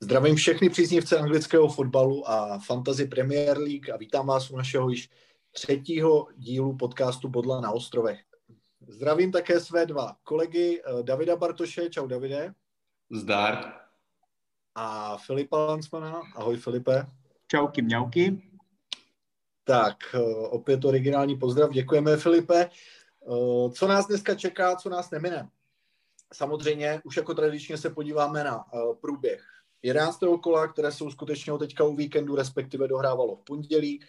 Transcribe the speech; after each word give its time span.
Zdravím 0.00 0.36
všechny 0.36 0.70
příznivce 0.70 1.18
anglického 1.18 1.68
fotbalu 1.68 2.30
a 2.30 2.58
Fantasy 2.58 3.06
Premier 3.06 3.58
League 3.58 3.90
a 3.90 3.96
vítám 3.96 4.26
vás 4.26 4.50
u 4.50 4.56
našeho 4.56 4.90
již 4.90 5.10
třetího 5.50 6.28
dílu 6.36 6.76
podcastu 6.76 7.28
Bodla 7.28 7.60
na 7.60 7.70
ostrovech. 7.70 8.20
Zdravím 8.88 9.32
také 9.32 9.60
své 9.60 9.86
dva 9.86 10.16
kolegy 10.22 10.82
eh, 10.84 11.02
Davida 11.02 11.36
Bartoše. 11.36 11.90
Čau 11.90 12.06
Davide. 12.06 12.54
Zdar. 13.10 13.72
A 14.74 15.16
Filipa 15.16 15.66
Lansmana. 15.66 16.20
Ahoj 16.36 16.56
Filipe. 16.56 17.06
Čauky 17.46 17.82
mňauky. 17.82 18.42
Tak, 19.64 19.96
eh, 20.14 20.20
opět 20.48 20.84
originální 20.84 21.38
pozdrav. 21.38 21.70
Děkujeme 21.70 22.16
Filipe. 22.16 22.64
Eh, 22.64 23.70
co 23.70 23.88
nás 23.88 24.06
dneska 24.06 24.34
čeká, 24.34 24.76
co 24.76 24.88
nás 24.88 25.10
nemine? 25.10 25.48
Samozřejmě 26.32 27.00
už 27.04 27.16
jako 27.16 27.34
tradičně 27.34 27.78
se 27.78 27.90
podíváme 27.90 28.44
na 28.44 28.64
průběh 29.00 29.57
11. 29.82 30.18
kola, 30.42 30.68
které 30.68 30.92
jsou 30.92 31.10
skutečně 31.10 31.52
teďka 31.58 31.84
u 31.84 31.96
víkendu, 31.96 32.36
respektive 32.36 32.88
dohrávalo 32.88 33.36
v 33.36 33.44
pondělí. 33.44 34.00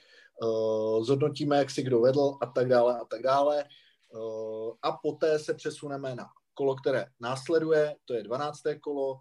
Uh, 0.41 1.03
zhodnotíme, 1.03 1.57
jak 1.57 1.69
si 1.69 1.83
kdo 1.83 1.99
vedl 1.99 2.37
a 2.41 2.45
tak 2.45 2.67
dále 2.67 2.99
a 2.99 3.05
tak 3.05 3.21
dále. 3.21 3.65
Uh, 4.13 4.73
a 4.81 4.91
poté 4.91 5.39
se 5.39 5.53
přesuneme 5.53 6.15
na 6.15 6.25
kolo, 6.53 6.75
které 6.75 7.05
následuje, 7.19 7.95
to 8.05 8.13
je 8.13 8.23
12. 8.23 8.61
kolo. 8.81 9.19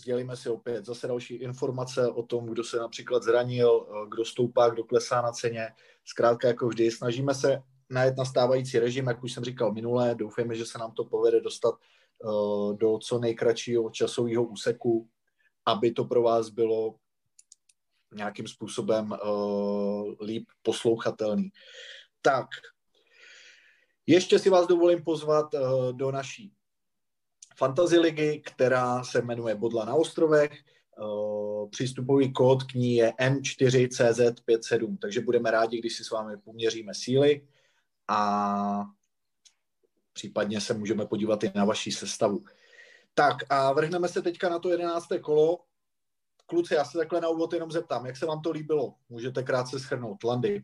Sdělíme 0.00 0.36
si 0.36 0.48
opět 0.50 0.84
zase 0.84 1.06
další 1.06 1.34
informace 1.34 2.08
o 2.08 2.22
tom, 2.22 2.46
kdo 2.46 2.64
se 2.64 2.76
například 2.76 3.22
zranil, 3.22 3.76
uh, 3.76 4.08
kdo 4.08 4.24
stoupá, 4.24 4.68
kdo 4.68 4.84
klesá 4.84 5.22
na 5.22 5.32
ceně. 5.32 5.68
Zkrátka 6.04 6.48
jako 6.48 6.68
vždy, 6.68 6.90
snažíme 6.90 7.34
se 7.34 7.62
najet 7.90 8.16
na 8.16 8.24
stávající 8.24 8.78
režim, 8.78 9.06
jak 9.06 9.24
už 9.24 9.32
jsem 9.32 9.44
říkal 9.44 9.72
minule, 9.72 10.14
doufejme, 10.14 10.54
že 10.54 10.66
se 10.66 10.78
nám 10.78 10.92
to 10.92 11.04
povede 11.04 11.40
dostat 11.40 11.74
do 12.72 12.98
co 12.98 13.18
nejkratšího 13.18 13.90
časového 13.90 14.44
úseku, 14.44 15.08
aby 15.66 15.90
to 15.90 16.04
pro 16.04 16.22
vás 16.22 16.48
bylo 16.48 16.94
nějakým 18.14 18.48
způsobem 18.48 19.10
uh, 19.24 20.14
líp 20.20 20.48
poslouchatelný. 20.62 21.48
Tak, 22.22 22.46
ještě 24.06 24.38
si 24.38 24.50
vás 24.50 24.66
dovolím 24.66 25.04
pozvat 25.04 25.54
uh, 25.54 25.92
do 25.92 26.10
naší 26.10 26.52
fantasy 27.56 27.98
ligy, 27.98 28.42
která 28.46 29.04
se 29.04 29.22
jmenuje 29.22 29.54
Bodla 29.54 29.84
na 29.84 29.94
ostrovech. 29.94 30.52
Uh, 30.98 31.70
přístupový 31.70 32.32
kód 32.32 32.62
k 32.62 32.74
ní 32.74 32.94
je 32.94 33.10
M4CZ57, 33.10 34.98
takže 35.00 35.20
budeme 35.20 35.50
rádi, 35.50 35.78
když 35.78 35.96
si 35.96 36.04
s 36.04 36.10
vámi 36.10 36.36
poměříme 36.36 36.94
síly 36.94 37.48
a 38.08 38.84
případně 40.12 40.60
se 40.60 40.74
můžeme 40.74 41.06
podívat 41.06 41.44
i 41.44 41.52
na 41.54 41.64
vaší 41.64 41.92
sestavu. 41.92 42.44
Tak 43.18 43.36
a 43.48 43.72
vrhneme 43.72 44.08
se 44.08 44.22
teďka 44.22 44.48
na 44.48 44.58
to 44.58 44.70
jedenácté 44.70 45.18
kolo. 45.18 45.58
Kluci, 46.46 46.74
já 46.74 46.84
se 46.84 46.98
takhle 46.98 47.20
na 47.20 47.28
úvod 47.28 47.52
jenom 47.52 47.70
zeptám, 47.70 48.06
jak 48.06 48.16
se 48.16 48.26
vám 48.26 48.42
to 48.42 48.50
líbilo? 48.50 48.94
Můžete 49.08 49.42
krátce 49.42 49.78
schrnout. 49.78 50.24
Landy. 50.24 50.62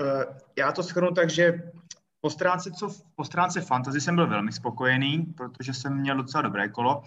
Uh, 0.00 0.36
já 0.58 0.72
to 0.72 0.82
schrnu 0.82 1.10
tak, 1.14 1.30
že 1.30 1.72
po 2.20 2.30
stránce, 2.30 2.70
co, 2.70 2.94
po 3.14 3.24
stránce 3.24 3.60
fantasy 3.60 4.00
jsem 4.00 4.16
byl 4.16 4.28
velmi 4.28 4.52
spokojený, 4.52 5.22
protože 5.22 5.74
jsem 5.74 6.00
měl 6.00 6.16
docela 6.16 6.42
dobré 6.42 6.68
kolo. 6.68 7.02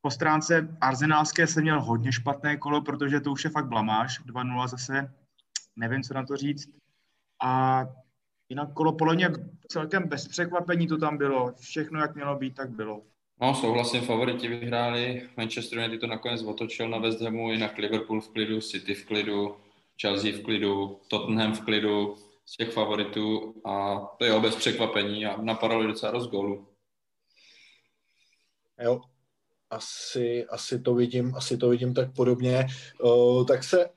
Po 0.00 0.10
stránce 0.10 0.76
arzenálské 0.80 1.46
jsem 1.46 1.62
měl 1.62 1.82
hodně 1.82 2.12
špatné 2.12 2.56
kolo, 2.56 2.82
protože 2.82 3.20
to 3.20 3.32
už 3.32 3.44
je 3.44 3.50
fakt 3.50 3.68
blamáž. 3.68 4.20
2-0 4.20 4.68
zase, 4.68 5.14
nevím, 5.76 6.02
co 6.02 6.14
na 6.14 6.26
to 6.26 6.36
říct. 6.36 6.70
A 7.42 7.84
jinak 8.48 8.72
kolo 8.72 8.92
podle 8.92 9.14
mě 9.14 9.30
celkem 9.68 10.08
bez 10.08 10.28
překvapení 10.28 10.86
to 10.86 10.98
tam 10.98 11.18
bylo. 11.18 11.54
Všechno, 11.60 12.00
jak 12.00 12.14
mělo 12.14 12.36
být, 12.36 12.54
tak 12.54 12.70
bylo. 12.70 13.02
No, 13.40 13.54
souhlasím, 13.54 14.00
favoriti 14.00 14.48
vyhráli, 14.48 15.28
Manchester 15.36 15.78
United 15.78 16.00
to 16.00 16.06
nakonec 16.06 16.42
otočil 16.42 16.88
na 16.88 16.98
West 16.98 17.20
Hamu, 17.20 17.52
jinak 17.52 17.78
Liverpool 17.78 18.20
v 18.20 18.28
klidu, 18.28 18.60
City 18.60 18.94
v 18.94 19.06
klidu, 19.06 19.56
Chelsea 20.00 20.32
v 20.32 20.42
klidu, 20.42 21.00
Tottenham 21.08 21.52
v 21.52 21.64
klidu 21.64 22.16
z 22.46 22.56
těch 22.56 22.72
favoritů 22.72 23.54
a 23.64 24.00
to 24.18 24.24
je 24.24 24.40
bez 24.40 24.56
překvapení 24.56 25.26
a 25.26 25.42
napadali 25.42 25.86
docela 25.86 26.12
dost 26.12 26.26
gólů. 26.26 26.66
Jo, 28.80 29.00
asi, 29.70 30.46
asi, 30.46 30.80
to 30.80 30.94
vidím, 30.94 31.34
asi 31.34 31.56
to 31.56 31.68
vidím 31.68 31.94
tak 31.94 32.14
podobně. 32.14 32.66
Uh, 33.02 33.46
tak, 33.46 33.64
se, 33.64 33.90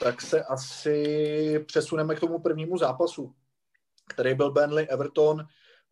tak 0.00 0.20
se 0.20 0.44
asi 0.44 1.64
přesuneme 1.66 2.14
k 2.14 2.20
tomu 2.20 2.38
prvnímu 2.38 2.78
zápasu, 2.78 3.34
který 4.08 4.34
byl 4.34 4.52
Burnley 4.52 4.86
Everton. 4.90 5.46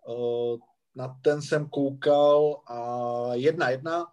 Uh, 0.09 0.59
na 0.99 1.17
ten 1.23 1.43
jsem 1.43 1.69
koukal 1.69 2.61
a 2.67 2.81
jedna 3.35 3.71
jedna, 3.71 4.07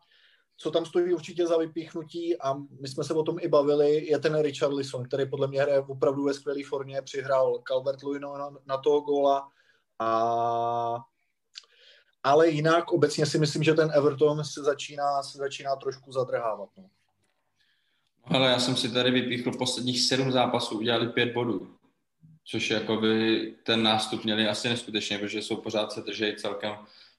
co 0.57 0.71
tam 0.71 0.85
stojí 0.85 1.13
určitě 1.13 1.47
za 1.47 1.57
vypíchnutí 1.57 2.41
a 2.41 2.53
my 2.53 2.87
jsme 2.87 3.03
se 3.03 3.13
o 3.13 3.23
tom 3.23 3.37
i 3.41 3.47
bavili, 3.47 4.05
je 4.05 4.19
ten 4.19 4.39
Richard 4.39 4.73
Lisson, 4.73 5.03
který 5.03 5.29
podle 5.29 5.47
mě 5.47 5.61
hraje 5.61 5.79
opravdu 5.79 6.23
ve 6.23 6.33
skvělé 6.33 6.59
formě, 6.69 7.01
přihrál 7.01 7.59
calvert 7.63 8.03
Lewino 8.03 8.37
na, 8.37 8.49
na 8.65 8.77
toho 8.77 9.01
góla 9.01 9.49
a 9.99 10.99
ale 12.23 12.49
jinak 12.49 12.91
obecně 12.91 13.25
si 13.25 13.39
myslím, 13.39 13.63
že 13.63 13.73
ten 13.73 13.91
Everton 13.93 14.43
se 14.43 14.63
začíná, 14.63 15.23
se 15.23 15.37
začíná 15.37 15.75
trošku 15.75 16.11
zadrhávat. 16.11 16.69
No. 16.77 16.83
Ale 18.23 18.49
já 18.51 18.59
jsem 18.59 18.75
si 18.75 18.89
tady 18.91 19.11
vypíchl 19.11 19.51
posledních 19.57 20.01
sedm 20.01 20.31
zápasů, 20.31 20.77
udělali 20.77 21.07
pět 21.07 21.33
bodů 21.33 21.74
což 22.45 22.69
jako 22.69 22.97
by 22.97 23.53
ten 23.63 23.83
nástup 23.83 24.23
měli 24.23 24.47
asi 24.47 24.69
neskutečně, 24.69 25.17
protože 25.17 25.41
jsou 25.41 25.55
pořád 25.55 25.91
se 25.91 26.01
držejí 26.01 26.35
celkem 26.35 26.75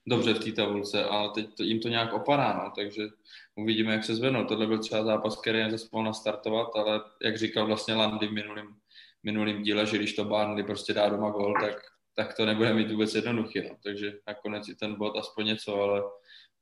dobře 0.07 0.33
v 0.33 0.39
té 0.39 0.51
tabulce, 0.51 1.03
ale 1.03 1.29
teď 1.29 1.55
to, 1.57 1.63
jim 1.63 1.79
to 1.79 1.89
nějak 1.89 2.13
opadá, 2.13 2.61
no, 2.63 2.71
takže 2.75 3.07
uvidíme, 3.55 3.93
jak 3.93 4.03
se 4.03 4.15
zvednou. 4.15 4.45
Tohle 4.45 4.67
byl 4.67 4.79
třeba 4.79 5.03
zápas, 5.03 5.41
který 5.41 5.71
zase 5.71 5.87
nastartovat, 6.03 6.67
ale 6.75 7.01
jak 7.21 7.37
říkal 7.37 7.67
vlastně 7.67 7.93
Landy 7.93 8.27
v 8.27 8.31
minulým, 8.31 8.75
minulým 9.23 9.63
díle, 9.63 9.85
že 9.85 9.97
když 9.97 10.13
to 10.13 10.25
Barnley 10.25 10.63
prostě 10.63 10.93
dá 10.93 11.09
doma 11.09 11.29
gol, 11.29 11.53
tak, 11.61 11.75
tak 12.15 12.33
to 12.33 12.45
nebude 12.45 12.73
mít 12.73 12.91
vůbec 12.91 13.15
jednoduchý, 13.15 13.61
no. 13.61 13.75
takže 13.83 14.13
nakonec 14.27 14.69
i 14.69 14.75
ten 14.75 14.95
bod 14.95 15.17
aspoň 15.17 15.45
něco, 15.45 15.81
ale, 15.81 16.03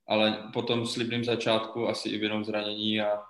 ale 0.07 0.49
po 0.53 0.61
tom 0.61 0.85
slibným 0.85 1.23
začátku 1.23 1.87
asi 1.87 2.09
i 2.09 2.17
vinou 2.17 2.43
zranění 2.43 3.01
a 3.01 3.21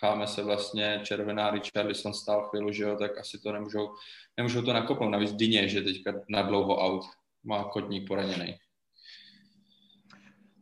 cháme 0.00 0.26
se 0.26 0.42
vlastně 0.42 1.00
červená 1.04 1.50
Richarlison 1.50 2.14
stál 2.14 2.42
chvíli, 2.42 2.74
že 2.74 2.84
jo, 2.84 2.96
tak 2.96 3.18
asi 3.18 3.38
to 3.38 3.52
nemůžou, 3.52 3.94
nemůžou 4.36 4.62
to 4.62 4.72
nakopnout. 4.72 5.10
Navíc 5.10 5.32
Dyně, 5.32 5.68
že 5.68 5.82
teďka 5.82 6.12
na 6.28 6.42
dlouho 6.42 6.86
out 6.86 7.04
má 7.44 7.64
kotník 7.64 8.08
poraněný. 8.08 8.58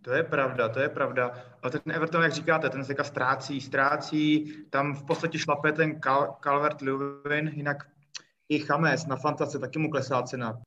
To 0.03 0.13
je 0.13 0.25
pravda, 0.25 0.69
to 0.69 0.81
je 0.81 0.89
pravda. 0.89 1.45
A 1.63 1.71
ten 1.71 1.81
Everton, 1.93 2.23
jak 2.23 2.33
říkáte, 2.33 2.71
ten 2.71 2.85
se 2.85 2.89
teďka 2.89 3.05
ztrácí, 3.05 3.61
ztrácí, 3.61 4.55
tam 4.71 4.95
v 4.95 5.07
podstatě 5.07 5.39
šlape 5.39 5.73
ten 5.73 6.01
Cal- 6.01 6.37
Calvert 6.41 6.83
Lewin, 6.83 7.49
jinak 7.55 7.77
i 8.49 8.59
Chames 8.59 9.07
na 9.07 9.17
fantace 9.17 9.59
taky 9.59 9.79
mu 9.79 9.91
klesá 9.91 10.23
cena. 10.23 10.59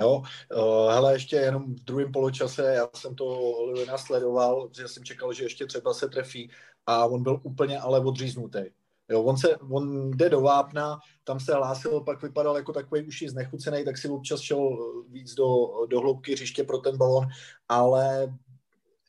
Jo, 0.00 0.22
uh, 0.54 0.92
hele, 0.92 1.12
ještě 1.12 1.36
jenom 1.36 1.74
v 1.74 1.84
druhém 1.84 2.12
poločase, 2.12 2.74
já 2.74 2.88
jsem 2.94 3.14
to 3.14 3.52
Lewina 3.66 3.98
sledoval, 3.98 4.70
že 4.76 4.88
jsem 4.88 5.04
čekal, 5.04 5.32
že 5.32 5.44
ještě 5.44 5.66
třeba 5.66 5.94
se 5.94 6.08
trefí 6.08 6.50
a 6.86 7.06
on 7.06 7.22
byl 7.22 7.40
úplně 7.42 7.78
ale 7.78 8.00
odříznutý. 8.00 8.60
Jo, 9.08 9.22
on, 9.22 9.36
se, 9.36 9.56
on 9.56 10.10
jde 10.10 10.28
do 10.28 10.40
vápna, 10.40 10.98
tam 11.24 11.40
se 11.40 11.54
hlásil, 11.54 12.00
pak 12.00 12.22
vypadal 12.22 12.56
jako 12.56 12.72
takový 12.72 13.06
už 13.06 13.24
znechucený, 13.28 13.84
tak 13.84 13.98
si 13.98 14.08
občas 14.08 14.40
šel 14.40 14.78
víc 15.08 15.34
do, 15.34 15.68
do 15.86 16.00
hloubky 16.00 16.32
hřiště 16.32 16.64
pro 16.64 16.78
ten 16.78 16.96
balon, 16.96 17.28
ale 17.68 18.34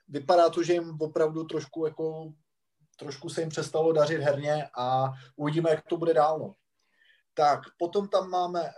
vypadá 0.08 0.50
to, 0.50 0.64
že 0.64 0.74
jim 0.74 0.98
opravdu 1.02 1.44
trošku 1.44 1.86
jako 1.86 2.34
trošku 2.96 3.30
se 3.30 3.42
jim 3.42 3.50
přestalo 3.50 3.94
dařit 3.94 4.22
herně 4.22 4.70
a 4.78 5.14
uvidíme, 5.36 5.70
jak 5.70 5.88
to 5.88 5.98
bude 5.98 6.14
dál. 6.14 6.40
No. 6.40 6.56
Tak, 7.34 7.60
potom 7.78 8.08
tam 8.08 8.30
máme, 8.30 8.72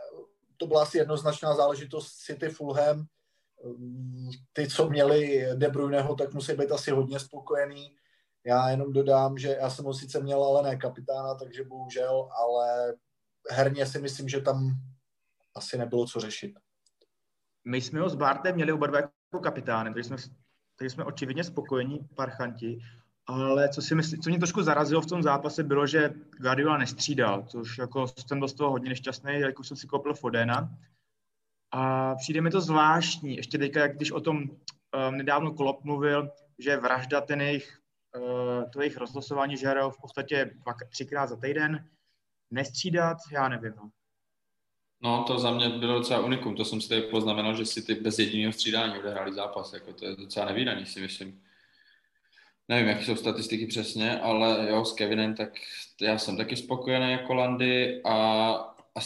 to 0.58 0.68
byla 0.68 0.82
asi 0.82 0.98
jednoznačná 0.98 1.56
záležitost 1.56 2.12
City 2.12 2.50
Fulham. 2.50 3.06
Ty, 4.54 4.68
co 4.68 4.90
měli 4.90 5.48
De 5.56 5.70
Bruyneho, 5.70 6.16
tak 6.16 6.34
musí 6.34 6.54
být 6.54 6.72
asi 6.72 6.92
hodně 6.92 7.20
spokojený. 7.20 7.96
Já 8.46 8.70
jenom 8.70 8.94
dodám, 8.94 9.38
že 9.38 9.58
já 9.62 9.70
jsem 9.70 9.86
ho 9.86 9.94
sice 9.94 10.20
měl, 10.20 10.44
ale 10.44 10.64
ne 10.64 10.76
kapitána, 10.76 11.36
takže 11.36 11.64
bohužel, 11.64 12.30
ale 12.42 12.94
herně 13.52 13.86
si 13.86 14.02
myslím, 14.02 14.30
že 14.30 14.42
tam 14.42 14.72
asi 15.56 15.78
nebylo 15.78 16.08
co 16.08 16.20
řešit. 16.20 16.60
My 17.66 17.82
jsme 17.82 18.00
ho 18.00 18.10
s 18.10 18.16
Bartem 18.16 18.56
měli 18.56 18.72
oba 18.72 18.88
dva 18.88 19.00
jako 19.00 19.40
kapitánem, 19.44 19.94
takže 19.94 20.08
jsme, 20.08 20.18
takže 20.76 20.90
jsme 20.90 21.04
očividně 21.04 21.44
spokojení 21.44 22.00
parchanti, 22.16 22.80
ale 23.28 23.70
co, 23.70 23.82
si 23.82 23.96
myslí, 23.96 24.20
co 24.20 24.30
mě 24.30 24.40
trošku 24.40 24.64
zarazilo 24.64 25.02
v 25.02 25.06
tom 25.06 25.24
zápase 25.24 25.64
bylo, 25.64 25.88
že 25.88 26.14
Guardiola 26.38 26.78
nestřídal, 26.78 27.44
což 27.44 27.78
jako 27.78 28.08
jsem 28.08 28.40
dost 28.40 28.54
toho 28.54 28.72
hodně 28.72 28.90
nešťastný, 28.90 29.40
jako 29.40 29.64
jsem 29.64 29.78
si 29.78 29.88
koupil 29.88 30.14
Fodena. 30.14 30.70
A 31.72 32.16
přijde 32.16 32.42
mi 32.42 32.50
to 32.50 32.62
zvláštní, 32.62 33.36
ještě 33.36 33.58
teďka, 33.58 33.88
když 33.88 34.12
o 34.12 34.22
tom 34.22 34.38
um, 34.38 35.18
nedávno 35.18 35.54
Klopp 35.54 35.84
mluvil, 35.84 36.32
že 36.60 36.78
vražda 36.78 37.22
ten 37.22 37.42
jejich 37.42 37.80
to 38.74 38.82
jejich 38.82 38.98
rozlosování, 38.98 39.58
že 39.58 39.68
hrajou 39.68 39.90
v 39.90 40.02
podstatě 40.02 40.52
třikrát 40.90 41.28
za 41.28 41.36
týden, 41.36 41.90
nestřídat, 42.52 43.18
já 43.32 43.50
nevím. 43.50 43.74
No. 43.76 43.90
No, 45.02 45.24
to 45.24 45.40
za 45.40 45.52
mě 45.52 45.70
bylo 45.70 46.00
docela 46.00 46.20
unikum, 46.20 46.56
to 46.56 46.66
jsem 46.66 46.82
si 46.82 46.90
tady 46.90 47.02
poznamenal, 47.02 47.56
že 47.56 47.66
si 47.66 47.82
ty 47.82 47.96
bez 47.96 48.20
jediného 48.20 48.54
střídání 48.54 49.00
odehráli 49.00 49.34
zápas, 49.34 49.74
jako 49.74 49.94
to 49.94 50.06
je 50.06 50.16
docela 50.16 50.46
nevýdaný, 50.46 50.86
si 50.86 51.02
myslím. 51.02 51.42
nevím, 52.68 52.88
jaké 52.88 53.06
jsou 53.06 53.16
statistiky 53.16 53.68
přesně, 53.68 54.20
ale 54.20 54.70
jo, 54.70 54.86
s 54.86 54.94
Kevinem, 54.94 55.36
tak 55.36 55.50
já 56.02 56.18
jsem 56.18 56.38
taky 56.38 56.56
spokojený 56.56 57.12
jako 57.12 57.34
Landy 57.34 58.02
a, 58.04 58.14
a, 58.96 59.00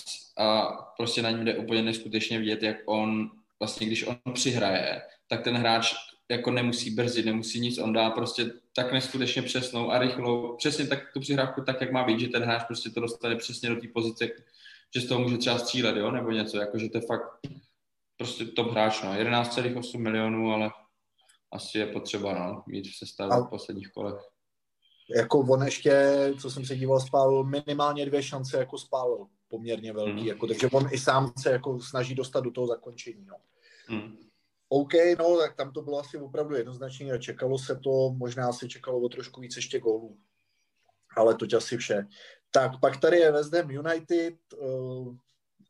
a 0.44 0.72
prostě 0.98 1.22
na 1.22 1.32
něm 1.32 1.46
jde 1.46 1.58
úplně 1.58 1.82
neskutečně 1.82 2.40
vidět, 2.40 2.64
jak 2.64 2.78
on, 2.86 3.32
vlastně 3.60 3.88
když 3.88 4.08
on 4.08 4.34
přihraje, 4.34 5.02
tak 5.28 5.44
ten 5.44 5.58
hráč 5.58 5.94
jako 6.30 6.52
nemusí 6.52 6.92
brzy, 6.92 7.24
nemusí 7.24 7.60
nic, 7.60 7.78
on 7.78 7.94
dá 7.94 8.10
prostě 8.10 8.52
tak 8.84 8.92
neskutečně 8.92 9.42
přesnou 9.42 9.92
a 9.92 10.00
rychlou, 10.00 10.56
přesně 10.56 10.88
tak 10.88 11.00
tu 11.14 11.20
přihrávku 11.20 11.62
tak, 11.62 11.82
jak 11.82 11.92
má 11.92 12.04
být, 12.04 12.20
že 12.20 12.28
ten 12.28 12.44
hráč 12.44 12.64
prostě 12.64 12.90
to 12.90 13.00
dostane 13.00 13.36
přesně 13.36 13.70
do 13.70 13.76
té 13.76 13.88
pozice, 13.94 14.28
že 14.96 15.02
z 15.02 15.08
toho 15.08 15.22
může 15.22 15.38
třeba 15.38 15.60
střílet, 15.60 15.96
jo, 15.96 16.12
nebo 16.12 16.32
něco, 16.32 16.58
jako 16.58 16.78
že 16.78 16.90
to 16.90 16.98
je 16.98 17.02
fakt 17.02 17.40
prostě 18.18 18.46
top 18.46 18.72
hráč, 18.72 19.04
no, 19.04 19.14
11,8 19.14 20.00
milionů, 20.00 20.52
ale 20.52 20.72
asi 21.52 21.78
je 21.78 21.86
potřeba, 21.86 22.34
no, 22.34 22.64
mít 22.68 22.88
v 22.88 22.96
sestavě 22.96 23.38
v 23.38 23.50
posledních 23.50 23.92
kolech. 23.92 24.22
Jako 25.16 25.40
on 25.40 25.64
ještě, 25.66 25.94
co 26.42 26.52
jsem 26.52 26.66
se 26.66 26.76
díval, 26.76 27.00
spálil 27.00 27.44
minimálně 27.44 28.06
dvě 28.06 28.24
šance, 28.24 28.58
jako 28.58 28.78
spálil 28.78 29.28
poměrně 29.48 29.94
velký, 29.94 30.12
hmm. 30.12 30.28
jako, 30.28 30.48
takže 30.48 30.68
on 30.68 30.90
i 30.92 30.98
sám 30.98 31.34
se 31.38 31.52
jako 31.52 31.80
snaží 31.80 32.16
dostat 32.16 32.40
do 32.40 32.52
toho 32.52 32.68
zakončení, 32.68 33.26
no. 33.26 33.36
Hmm. 33.88 34.29
OK, 34.70 34.94
no, 35.20 35.38
tak 35.38 35.56
tam 35.56 35.72
to 35.72 35.82
bylo 35.82 36.00
asi 36.00 36.18
opravdu 36.18 36.56
jednoznačné 36.56 37.12
a 37.12 37.18
čekalo 37.18 37.58
se 37.58 37.76
to, 37.76 38.14
možná 38.18 38.54
se 38.54 38.70
čekalo 38.70 39.02
o 39.02 39.10
trošku 39.10 39.42
víc 39.42 39.56
ještě 39.56 39.80
gólů. 39.80 40.18
Ale 41.18 41.36
to 41.36 41.58
asi 41.58 41.78
vše. 41.78 42.08
Tak, 42.52 42.72
pak 42.82 42.98
tady 42.98 43.18
je 43.18 43.32
West 43.32 43.54
Ham 43.54 43.72
United, 43.72 44.36
uh, 44.58 45.16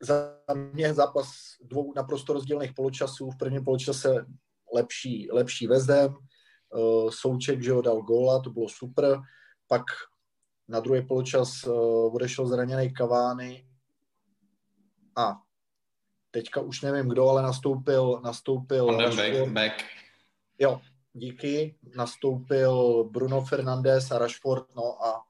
za 0.02 0.36
mě 0.72 0.94
zápas 0.94 1.26
dvou 1.60 1.92
naprosto 1.96 2.32
rozdílných 2.32 2.72
poločasů. 2.72 3.30
V 3.30 3.38
prvním 3.38 3.64
poločase 3.64 4.26
lepší, 4.74 5.28
lepší 5.32 5.66
West 5.66 5.88
Ham, 5.88 6.14
uh, 6.14 7.10
Souček, 7.10 7.62
že 7.62 7.72
ho 7.72 7.82
dal 7.82 8.02
góla, 8.02 8.42
to 8.42 8.50
bylo 8.50 8.68
super. 8.68 9.20
Pak 9.66 9.82
na 10.68 10.80
druhý 10.80 11.06
poločas 11.06 11.64
uh, 11.64 12.14
odešel 12.14 12.46
zraněný 12.46 12.92
Kavány 12.92 13.66
a 15.16 15.34
teďka 16.30 16.60
už 16.60 16.82
nevím 16.82 17.08
kdo, 17.08 17.28
ale 17.28 17.42
nastoupil, 17.42 18.20
nastoupil 18.24 18.96
Rashford. 18.96 19.52
Back. 19.52 19.72
Jo, 20.58 20.80
díky. 21.12 21.74
Nastoupil 21.96 23.04
Bruno 23.04 23.40
Fernandes 23.40 24.10
a 24.10 24.18
Rashford, 24.18 24.76
no 24.76 25.04
a 25.04 25.24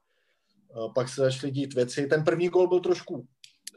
pak 0.95 1.09
se 1.09 1.21
začaly 1.21 1.51
dít 1.51 1.73
věci. 1.73 2.07
Ten 2.07 2.23
první 2.23 2.49
gol 2.49 2.67
byl 2.67 2.79
trošku 2.79 3.27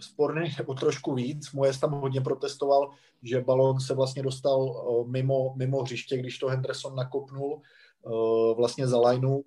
sporný, 0.00 0.54
nebo 0.58 0.74
trošku 0.74 1.14
víc. 1.14 1.52
Moje 1.52 1.78
tam 1.78 1.92
hodně 1.92 2.20
protestoval, 2.20 2.90
že 3.22 3.40
balon 3.40 3.80
se 3.80 3.94
vlastně 3.94 4.22
dostal 4.22 4.84
mimo, 5.06 5.54
mimo 5.56 5.82
hřiště, 5.82 6.18
když 6.18 6.38
to 6.38 6.48
Henderson 6.48 6.94
nakopnul 6.94 7.62
vlastně 8.56 8.86
za 8.86 9.00
lineu. 9.00 9.42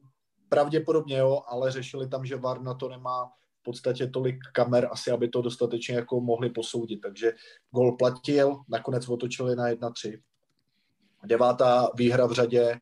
Pravděpodobně 0.50 1.18
jo, 1.18 1.42
ale 1.48 1.72
řešili 1.72 2.08
tam, 2.08 2.26
že 2.26 2.36
VAR 2.36 2.62
na 2.62 2.74
to 2.74 2.90
nemá 2.90 3.32
podstatě 3.68 4.08
tolik 4.08 4.40
kamer 4.54 4.88
asi, 4.92 5.12
aby 5.12 5.28
to 5.28 5.42
dostatečně 5.42 5.96
jako 5.96 6.22
mohli 6.22 6.50
posoudit. 6.50 7.02
Takže 7.02 7.32
gol 7.72 7.98
platil, 7.98 8.64
nakonec 8.70 9.10
otočili 9.10 9.56
na 9.56 9.70
1-3. 9.70 10.22
Devátá 11.26 11.90
výhra 11.96 12.26
v 12.26 12.32
řadě 12.32 12.80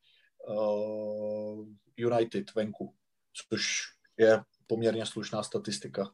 uh, 0.47 1.65
United 1.97 2.55
venku, 2.55 2.93
což 3.33 3.81
je 4.17 4.41
poměrně 4.67 5.05
slušná 5.05 5.43
statistika. 5.43 6.11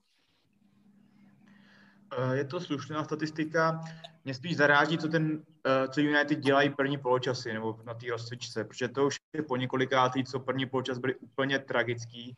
Eh, 2.17 2.38
je 2.38 2.45
to 2.45 2.59
slušná 2.59 3.03
statistika. 3.03 3.81
Mě 4.25 4.33
spíš 4.33 4.57
zaráží, 4.57 4.97
co, 4.97 5.07
ten, 5.07 5.44
eh, 5.67 5.88
co 5.88 6.01
United 6.01 6.39
dělají 6.39 6.69
první 6.69 6.97
poločasy 6.97 7.53
nebo 7.53 7.79
na 7.83 7.94
té 7.94 8.06
rozcvičce, 8.09 8.63
protože 8.63 8.88
to 8.88 9.06
už 9.06 9.19
je 9.33 9.44
po 9.44 9.57
několikátý, 9.57 10.24
co 10.24 10.39
první 10.39 10.65
poločas 10.65 10.97
byly 10.97 11.15
úplně 11.15 11.59
tragický 11.59 12.38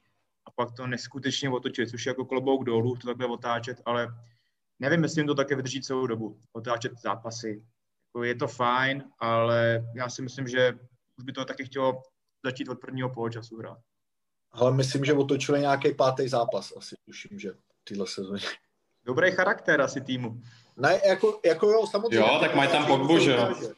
pak 0.55 0.71
to 0.71 0.87
neskutečně 0.87 1.49
otočit, 1.49 1.89
což 1.89 2.05
je 2.05 2.09
jako 2.09 2.25
klobouk 2.25 2.63
dolů, 2.63 2.95
to 2.95 3.07
takhle 3.07 3.27
otáčet, 3.27 3.81
ale 3.85 4.07
nevím, 4.79 5.03
jestli 5.03 5.19
jim 5.19 5.27
to 5.27 5.35
také 5.35 5.55
vydrží 5.55 5.81
celou 5.81 6.07
dobu, 6.07 6.39
otáčet 6.53 6.91
zápasy. 7.01 7.63
Jako 8.07 8.23
je 8.23 8.35
to 8.35 8.47
fajn, 8.47 9.03
ale 9.19 9.85
já 9.95 10.09
si 10.09 10.21
myslím, 10.21 10.47
že 10.47 10.73
už 11.17 11.23
by 11.23 11.31
to 11.31 11.45
taky 11.45 11.65
chtělo 11.65 12.01
začít 12.45 12.69
od 12.69 12.79
prvního 12.79 13.09
poločasu 13.09 13.57
hrát. 13.57 13.77
Ale 14.51 14.73
myslím, 14.73 15.05
že 15.05 15.13
otočili 15.13 15.59
nějaký 15.59 15.93
pátý 15.93 16.27
zápas, 16.27 16.73
asi 16.77 16.95
tuším, 17.05 17.39
že 17.39 17.51
tyhle 17.83 18.07
sezóně. 18.07 18.45
Dobrý 19.05 19.31
charakter 19.31 19.81
asi 19.81 20.01
týmu. 20.01 20.41
Ne, 20.77 21.01
jako, 21.07 21.39
jako 21.45 21.69
jo, 21.69 21.87
samozřejmě. 21.87 22.17
Jo, 22.17 22.37
tak 22.41 22.55
mají 22.55 22.69
tam 22.69 22.85
Pogbu, 22.85 23.19
že 23.19 23.31
jo. 23.31 23.53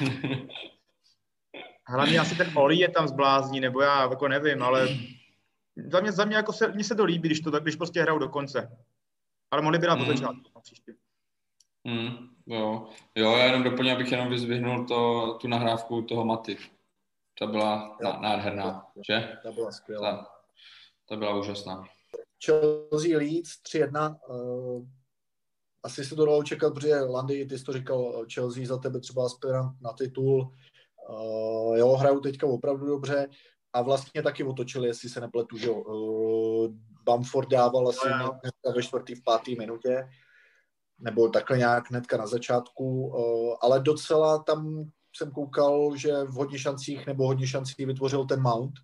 Hlavně 1.88 2.18
asi 2.18 2.36
ten 2.36 2.50
Oli 2.54 2.76
je 2.76 2.88
tam 2.88 3.08
zblázní, 3.08 3.60
nebo 3.60 3.80
já 3.80 4.02
jako 4.02 4.28
nevím, 4.28 4.62
ale 4.62 4.88
za 5.86 6.00
mě, 6.00 6.12
za 6.12 6.24
mě 6.24 6.36
jako 6.36 6.52
se, 6.52 6.72
mně 6.72 6.84
se 6.84 6.94
to 6.94 7.04
líbí, 7.04 7.28
když, 7.28 7.40
to, 7.40 7.50
když 7.50 7.76
prostě 7.76 8.02
hrajou 8.02 8.18
do 8.18 8.28
konce. 8.28 8.76
Ale 9.50 9.62
mohli 9.62 9.78
by 9.78 9.86
dát 9.86 9.94
mm. 9.94 10.04
do 10.04 10.12
začátku 10.12 10.50
na 10.54 10.60
příště. 10.60 10.94
Mm, 11.84 12.28
jo. 12.46 12.88
jo, 13.14 13.36
já 13.36 13.44
jenom 13.44 13.62
doplním, 13.62 13.94
abych 13.94 14.12
jenom 14.12 14.28
vyzvihnul 14.28 14.86
to, 14.86 15.32
tu 15.40 15.48
nahrávku 15.48 16.02
toho 16.02 16.24
Maty. 16.24 16.58
To 17.38 17.46
byla 17.46 17.96
jo. 18.02 18.12
nádherná, 18.20 18.86
jo. 18.96 19.02
že? 19.06 19.38
Ta 19.42 19.52
byla 19.52 19.72
skvělá. 19.72 20.16
Ta, 20.16 20.26
ta 21.08 21.16
byla 21.16 21.38
úžasná. 21.38 21.84
Chelsea 22.44 23.18
Leeds 23.18 23.62
3-1. 23.62 24.16
Uh, 24.28 24.86
asi 25.82 26.04
se 26.04 26.16
to 26.16 26.26
dalo 26.26 26.42
čekat, 26.42 26.74
protože 26.74 26.94
Landy, 26.94 27.46
ty 27.46 27.58
jsi 27.58 27.64
to 27.64 27.72
říkal, 27.72 28.24
Chelsea 28.34 28.66
za 28.66 28.78
tebe 28.78 29.00
třeba 29.00 29.26
aspirant 29.26 29.80
na 29.80 29.92
titul. 29.92 30.54
Uh, 31.12 31.76
jo, 31.76 31.88
hrajou 31.88 32.20
teďka 32.20 32.46
opravdu 32.46 32.86
dobře. 32.86 33.28
A 33.72 33.82
vlastně 33.82 34.22
taky 34.22 34.44
otočili, 34.44 34.88
jestli 34.88 35.08
se 35.08 35.20
nepletu, 35.20 35.56
že 35.56 35.70
uh, 35.70 36.74
Bamford 37.04 37.48
dával 37.48 37.88
asi 37.88 38.08
no, 38.18 38.38
ve 38.76 38.82
čtvrtý, 38.82 39.14
v 39.14 39.24
pátý 39.24 39.56
minutě, 39.56 40.08
nebo 40.98 41.28
takhle 41.28 41.58
nějak 41.58 41.90
hnedka 41.90 42.16
na 42.16 42.26
začátku, 42.26 43.06
uh, 43.06 43.56
ale 43.60 43.80
docela 43.80 44.38
tam 44.38 44.90
jsem 45.16 45.30
koukal, 45.30 45.96
že 45.96 46.24
v 46.24 46.32
hodně 46.32 46.58
šancích 46.58 47.06
nebo 47.06 47.26
hodně 47.26 47.46
šancí 47.46 47.86
vytvořil 47.86 48.26
ten 48.26 48.42
Mount, 48.42 48.74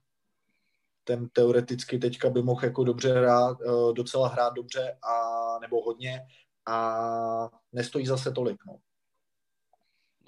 ten 1.04 1.28
teoreticky 1.28 1.98
teďka 1.98 2.30
by 2.30 2.42
mohl 2.42 2.64
jako 2.64 2.84
dobře 2.84 3.12
hrát, 3.12 3.60
uh, 3.60 3.94
docela 3.94 4.28
hrát 4.28 4.54
dobře 4.54 4.98
a 5.02 5.14
nebo 5.58 5.84
hodně. 5.84 6.20
A 6.66 7.48
nestojí 7.72 8.06
zase 8.06 8.32
tolik. 8.32 8.56
No, 8.66 8.78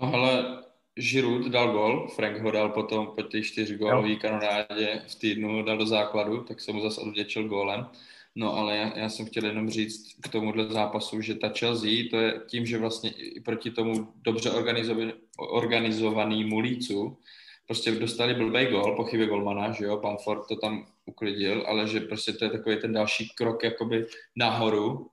no 0.00 0.14
ale 0.14 0.62
Žirut 0.97 1.47
dal 1.47 1.73
gol, 1.73 2.09
Frank 2.09 2.43
ho 2.43 2.51
dal 2.51 2.69
potom 2.69 3.06
po 3.06 3.23
těch 3.23 3.47
čtyři 3.47 3.77
gólový 3.77 4.19
kanonádě 4.19 5.03
v 5.09 5.15
týdnu 5.15 5.63
dal 5.63 5.79
do 5.79 5.87
základu, 5.87 6.44
tak 6.44 6.61
jsem 6.61 6.75
mu 6.75 6.82
zase 6.82 7.01
odvděčil 7.01 7.49
gólem. 7.49 7.87
No 8.35 8.56
ale 8.56 8.77
já, 8.77 8.99
já 8.99 9.09
jsem 9.09 9.27
chtěl 9.27 9.44
jenom 9.44 9.70
říct 9.70 10.15
k 10.23 10.29
tomuhle 10.29 10.69
zápasu, 10.69 11.20
že 11.20 11.35
ta 11.35 11.49
Chelsea, 11.59 11.91
to 12.11 12.17
je 12.17 12.41
tím, 12.47 12.67
že 12.67 12.79
vlastně 12.79 13.11
i 13.11 13.41
proti 13.41 13.70
tomu 13.70 14.13
dobře 14.17 14.51
organizovaný, 14.51 15.13
organizovanýmu 15.39 16.61
lícu, 16.61 17.19
prostě 17.67 17.91
dostali 17.91 18.35
blbej 18.35 18.67
gol 18.67 18.97
po 18.97 19.05
chybě 19.05 19.27
golmana, 19.27 19.73
že 19.73 19.85
jo, 19.85 19.97
Bamford 19.97 20.49
to 20.49 20.56
tam 20.56 20.87
uklidil, 21.06 21.65
ale 21.67 21.89
že 21.89 22.01
prostě 22.01 22.32
to 22.32 22.44
je 22.44 22.51
takový 22.51 22.77
ten 22.81 22.93
další 22.93 23.29
krok 23.29 23.65
jakoby 23.65 24.06
nahoru 24.37 25.11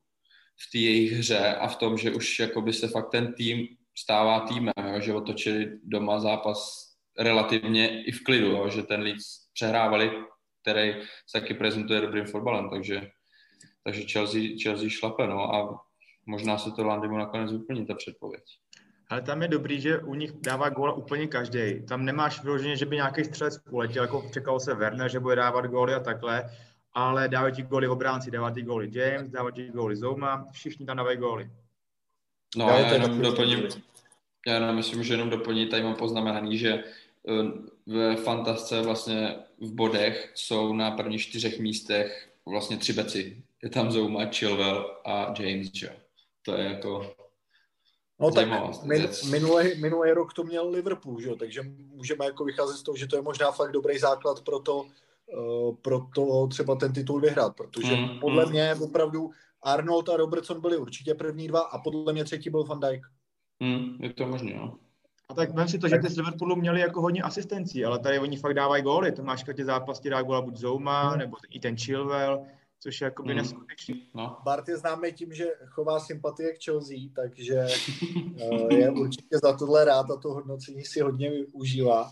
v 0.58 0.72
té 0.72 0.78
jejich 0.78 1.12
hře 1.12 1.56
a 1.56 1.68
v 1.68 1.76
tom, 1.76 1.98
že 1.98 2.12
už 2.12 2.40
jakoby 2.40 2.74
se 2.74 2.88
fakt 2.88 3.10
ten 3.10 3.34
tým 3.34 3.68
stává 3.98 4.40
týmem, 4.40 4.74
jo, 4.94 5.02
že 5.02 5.14
otočili 5.14 5.80
doma 5.84 6.20
zápas 6.20 6.88
relativně 7.20 8.04
i 8.04 8.12
v 8.12 8.24
klidu, 8.24 8.48
jo, 8.48 8.70
že 8.70 8.84
ten 8.84 9.02
Leeds 9.02 9.24
přehrávali, 9.54 10.12
který 10.62 10.94
se 11.28 11.42
taky 11.42 11.54
prezentuje 11.54 12.02
dobrým 12.02 12.26
fotbalem, 12.26 12.70
takže, 12.70 13.10
takže 13.84 14.02
Chelsea, 14.02 14.42
Chelsea 14.64 14.90
šlape, 14.90 15.28
no 15.28 15.56
a 15.56 15.80
možná 16.26 16.58
se 16.58 16.72
to 16.72 16.84
Landimu 16.84 17.18
nakonec 17.18 17.52
vyplní, 17.52 17.86
ta 17.86 17.96
předpověď. 17.96 18.44
Ale 19.10 19.22
tam 19.22 19.42
je 19.42 19.48
dobrý, 19.48 19.82
že 19.82 20.00
u 20.00 20.16
nich 20.16 20.32
dává 20.32 20.70
góla 20.70 20.94
úplně 20.94 21.28
každý. 21.28 21.86
Tam 21.86 22.06
nemáš 22.06 22.44
vyloženě, 22.44 22.78
že 22.78 22.86
by 22.86 22.96
nějaký 22.96 23.24
střelec 23.24 23.58
poletěl, 23.58 24.04
jako 24.04 24.30
čekal 24.34 24.60
se 24.60 24.74
Werner, 24.74 25.12
že 25.12 25.20
bude 25.20 25.36
dávat 25.36 25.66
góly 25.66 25.94
a 25.94 26.00
takhle, 26.00 26.50
ale 26.94 27.28
dávají 27.28 27.54
ti 27.54 27.64
góly 27.64 27.88
obránci, 27.88 28.32
dávají 28.32 28.54
ti 28.54 28.62
góly 28.62 28.90
James, 28.92 29.30
dávají 29.30 29.56
ti 29.56 29.68
góly 29.68 29.96
Zouma, 29.96 30.46
všichni 30.52 30.86
tam 30.86 30.98
dávají 30.98 31.18
góly. 31.18 31.50
No, 32.58 32.70
já, 32.70 32.80
já 32.80 32.94
jenom 32.94 33.22
doplním, 33.22 33.68
já 34.48 34.54
jenom 34.54 34.76
myslím, 34.76 35.04
že 35.04 35.14
jenom 35.14 35.30
doplní, 35.30 35.68
tady 35.68 35.84
mám 35.84 35.96
poznamenaný, 35.96 36.58
že 36.58 36.74
eh, 36.74 36.84
v 37.86 38.16
fantasce 38.16 38.82
vlastně 38.82 39.36
v 39.62 39.72
bodech 39.72 40.32
jsou 40.36 40.74
na 40.74 40.92
prvních 40.92 41.22
čtyřech 41.22 41.60
místech 41.60 42.30
vlastně 42.46 42.78
tři 42.78 42.94
beci. 42.94 43.44
Je 43.64 43.70
tam 43.70 43.92
Zouma, 43.92 44.26
Chilwell 44.26 44.98
a 45.06 45.34
James, 45.40 45.70
že? 45.74 45.90
To 46.42 46.54
je 46.54 46.64
jako 46.64 47.16
No 48.20 48.32
tak 48.32 48.48
min, 48.84 49.10
minulý, 49.30 49.82
minulý 49.82 50.12
rok 50.12 50.34
to 50.34 50.44
měl 50.44 50.70
Liverpool, 50.70 51.22
že? 51.22 51.36
takže 51.36 51.62
můžeme 51.96 52.26
jako 52.26 52.46
vycházet 52.46 52.78
z 52.78 52.84
toho, 52.84 52.98
že 52.98 53.08
to 53.08 53.16
je 53.16 53.22
možná 53.22 53.52
fakt 53.52 53.72
dobrý 53.72 54.00
základ 54.00 54.42
pro 54.42 54.60
to, 54.60 54.86
uh, 55.26 55.76
pro 55.82 56.08
to 56.16 56.48
třeba 56.48 56.76
ten 56.76 56.94
titul 56.94 57.20
vyhrát, 57.20 57.56
protože 57.56 57.96
mm, 57.96 58.20
podle 58.20 58.46
mm. 58.46 58.52
mě 58.52 58.76
opravdu 58.76 59.32
Arnold 59.68 60.10
a 60.10 60.18
Robertson 60.18 60.62
byli 60.62 60.78
určitě 60.78 61.16
první 61.16 61.48
dva 61.48 61.62
a 61.62 61.78
podle 61.78 62.14
mě 62.14 62.24
třetí 62.24 62.50
byl 62.50 62.64
Van 62.64 62.80
Dijk. 62.80 63.06
Hmm, 63.64 63.98
je 64.00 64.14
to 64.14 64.28
možné, 64.28 64.54
no. 64.54 64.78
A 65.30 65.34
tak 65.34 65.54
vem 65.54 65.68
si 65.68 65.80
to, 65.80 65.88
že 65.88 65.98
ty 65.98 66.10
z 66.10 66.18
Liverpoolu 66.18 66.56
měli 66.56 66.80
jako 66.80 67.02
hodně 67.02 67.22
asistencí, 67.22 67.86
ale 67.86 68.00
tady 68.00 68.20
oni 68.20 68.38
fakt 68.38 68.54
dávají 68.54 68.84
góly. 68.84 69.12
Tomáš 69.12 69.44
Katě 69.44 69.66
zápas 69.66 70.00
ti 70.00 70.10
dá 70.10 70.22
góla 70.22 70.42
buď 70.42 70.58
Zouma, 70.58 71.10
hmm. 71.10 71.20
nebo 71.20 71.38
i 71.50 71.60
ten 71.60 71.78
Chilwell, 71.78 72.46
což 72.80 73.02
je 73.02 73.06
jakoby 73.06 73.30
hmm. 73.30 73.38
neskutečný. 73.38 74.10
No. 74.14 74.38
Bart 74.44 74.68
je 74.68 74.78
známý 74.78 75.14
tím, 75.14 75.34
že 75.34 75.46
chová 75.66 76.00
sympatie 76.00 76.54
k 76.54 76.64
Chelsea, 76.64 76.98
takže 77.16 77.68
uh, 78.52 78.74
je 78.74 78.92
určitě 78.92 79.38
za 79.44 79.58
tohle 79.58 79.86
rád 79.86 80.12
a 80.12 80.16
to 80.16 80.34
hodnocení 80.34 80.86
si 80.86 81.00
hodně 81.00 81.32
užívá. 81.52 82.12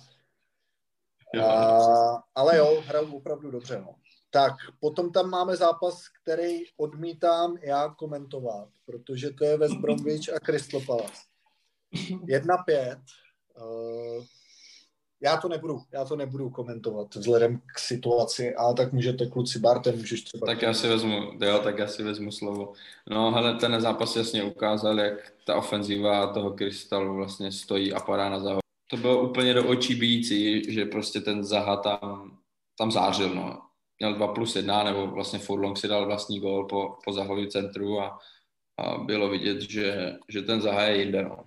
Uh, 1.36 2.20
ale 2.36 2.58
jo, 2.58 2.84
hrajou 2.86 3.18
opravdu 3.18 3.52
dobře. 3.52 3.82
No. 3.82 3.96
Tak, 4.36 4.54
potom 4.80 5.12
tam 5.12 5.30
máme 5.30 5.56
zápas, 5.56 6.04
který 6.22 6.64
odmítám 6.78 7.58
já 7.62 7.90
komentovat, 7.90 8.68
protože 8.86 9.30
to 9.30 9.46
je 9.46 9.58
West 9.58 9.76
Bromwich 9.76 10.34
a 10.36 10.40
Crystal 10.40 10.82
Palace. 10.82 11.22
1-5. 12.26 13.02
Uh, 13.62 14.24
já 15.22 15.38
to 15.38 15.50
nebudu, 15.50 15.82
já 15.94 16.06
to 16.06 16.16
nebudu 16.16 16.50
komentovat 16.50 17.16
vzhledem 17.16 17.62
k 17.74 17.80
situaci, 17.80 18.56
ale 18.56 18.74
tak 18.74 18.94
můžete 18.94 19.26
kluci 19.26 19.60
Barte, 19.60 19.92
můžeš 19.92 20.22
třeba... 20.22 20.46
Tak 20.46 20.62
já 20.62 20.74
si 20.74 20.88
vezmu, 20.88 21.32
jo, 21.42 21.60
tak 21.64 21.78
já 21.78 21.88
si 21.88 22.04
vezmu 22.04 22.32
slovo. 22.32 22.74
No 23.10 23.32
hele, 23.32 23.56
ten 23.56 23.82
zápas 23.82 24.16
jasně 24.16 24.44
ukázal, 24.44 25.00
jak 25.00 25.34
ta 25.46 25.56
ofenziva 25.56 26.34
toho 26.34 26.52
krystalu 26.52 27.16
vlastně 27.16 27.52
stojí 27.52 27.94
a 27.94 28.00
padá 28.00 28.30
na 28.30 28.40
závod. 28.40 28.62
To 28.90 28.98
bylo 28.98 29.30
úplně 29.30 29.54
do 29.54 29.68
očí 29.68 29.96
bíjící, 29.96 30.74
že 30.74 30.86
prostě 30.86 31.22
ten 31.22 31.44
Zaha 31.44 31.78
tam, 31.78 32.38
tam 32.78 32.92
zářil, 32.92 33.36
no. 33.36 33.65
Měl 34.00 34.14
2 34.14 34.34
plus 34.34 34.56
1, 34.56 34.84
nebo 34.84 35.08
vlastně 35.08 35.40
Furlong 35.40 35.78
si 35.78 35.88
dal 35.88 36.06
vlastní 36.06 36.40
gól 36.40 36.68
po, 36.68 36.98
po 37.06 37.14
Zahovi 37.14 37.48
centru 37.48 38.02
a, 38.02 38.20
a 38.78 38.98
bylo 38.98 39.30
vidět, 39.30 39.62
že, 39.62 40.14
že 40.30 40.42
ten 40.42 40.62
Zaha 40.62 40.84
je 40.84 41.00
jinde, 41.00 41.24
no. 41.24 41.44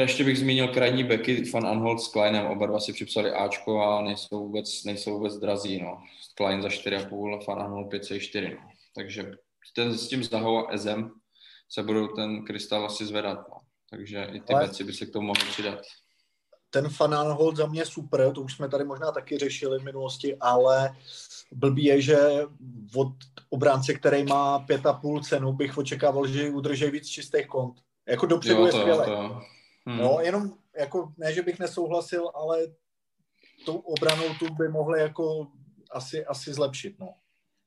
Ještě 0.00 0.24
bych 0.24 0.38
zmínil 0.38 0.68
krajní 0.68 1.04
beky 1.04 1.50
Van 1.50 1.66
Anholt 1.66 2.00
s 2.00 2.08
Kleinem, 2.08 2.46
oba 2.46 2.66
dva 2.66 2.80
si 2.80 2.92
připsali 2.92 3.32
Ačko 3.32 3.82
a 3.82 4.02
nejsou 4.02 4.38
vůbec, 4.38 4.84
nejsou 4.84 5.12
vůbec 5.12 5.36
drazí. 5.36 5.82
No. 5.82 6.02
Klein 6.34 6.62
za 6.62 6.68
4,5 6.68 7.46
Van 7.48 7.62
Anholt 7.62 7.92
5,4. 7.92 8.54
No. 8.54 8.70
Takže 8.94 9.32
ten, 9.74 9.98
s 9.98 10.08
tím 10.08 10.24
Zahou 10.24 10.58
a 10.58 10.72
Ezem 10.72 11.10
se 11.68 11.82
budou 11.82 12.08
ten 12.08 12.44
krystal 12.44 12.86
asi 12.86 13.06
zvedat. 13.06 13.38
No. 13.48 13.56
Takže 13.90 14.28
i 14.32 14.40
ty 14.40 14.54
věci 14.54 14.84
by 14.84 14.92
se 14.92 15.06
k 15.06 15.12
tomu 15.12 15.26
mohly 15.26 15.44
přidat. 15.44 15.78
Ten 16.72 16.88
Van 17.00 17.14
Anholt 17.14 17.56
za 17.56 17.66
mě 17.66 17.86
super, 17.86 18.32
to 18.32 18.42
už 18.42 18.54
jsme 18.54 18.68
tady 18.68 18.84
možná 18.84 19.12
taky 19.12 19.38
řešili 19.38 19.78
v 19.78 19.84
minulosti, 19.84 20.36
ale 20.40 20.96
blbý 21.52 21.84
je, 21.84 22.02
že 22.02 22.18
od 22.94 23.12
obránce, 23.50 23.94
který 23.94 24.24
má 24.24 24.58
pět 24.58 24.86
a 24.86 24.92
půl 24.92 25.22
cenu, 25.22 25.52
bych 25.52 25.78
očekával, 25.78 26.26
že 26.26 26.50
udrží 26.50 26.90
víc 26.90 27.06
čistých 27.06 27.46
kont. 27.46 27.80
Jako 28.06 28.26
dopředu 28.26 28.60
jo, 28.60 28.66
je 28.66 28.72
skvělé. 28.72 29.06
Hmm. 29.86 29.98
No, 29.98 30.18
jenom 30.20 30.52
jako, 30.78 31.12
ne, 31.16 31.32
že 31.32 31.42
bych 31.42 31.58
nesouhlasil, 31.58 32.30
ale 32.34 32.58
tou 33.66 33.76
obranou 33.76 34.34
tu 34.38 34.54
by 34.54 34.68
mohli 34.68 35.00
jako 35.00 35.46
asi, 35.90 36.26
asi 36.26 36.54
zlepšit, 36.54 36.98
no. 36.98 37.14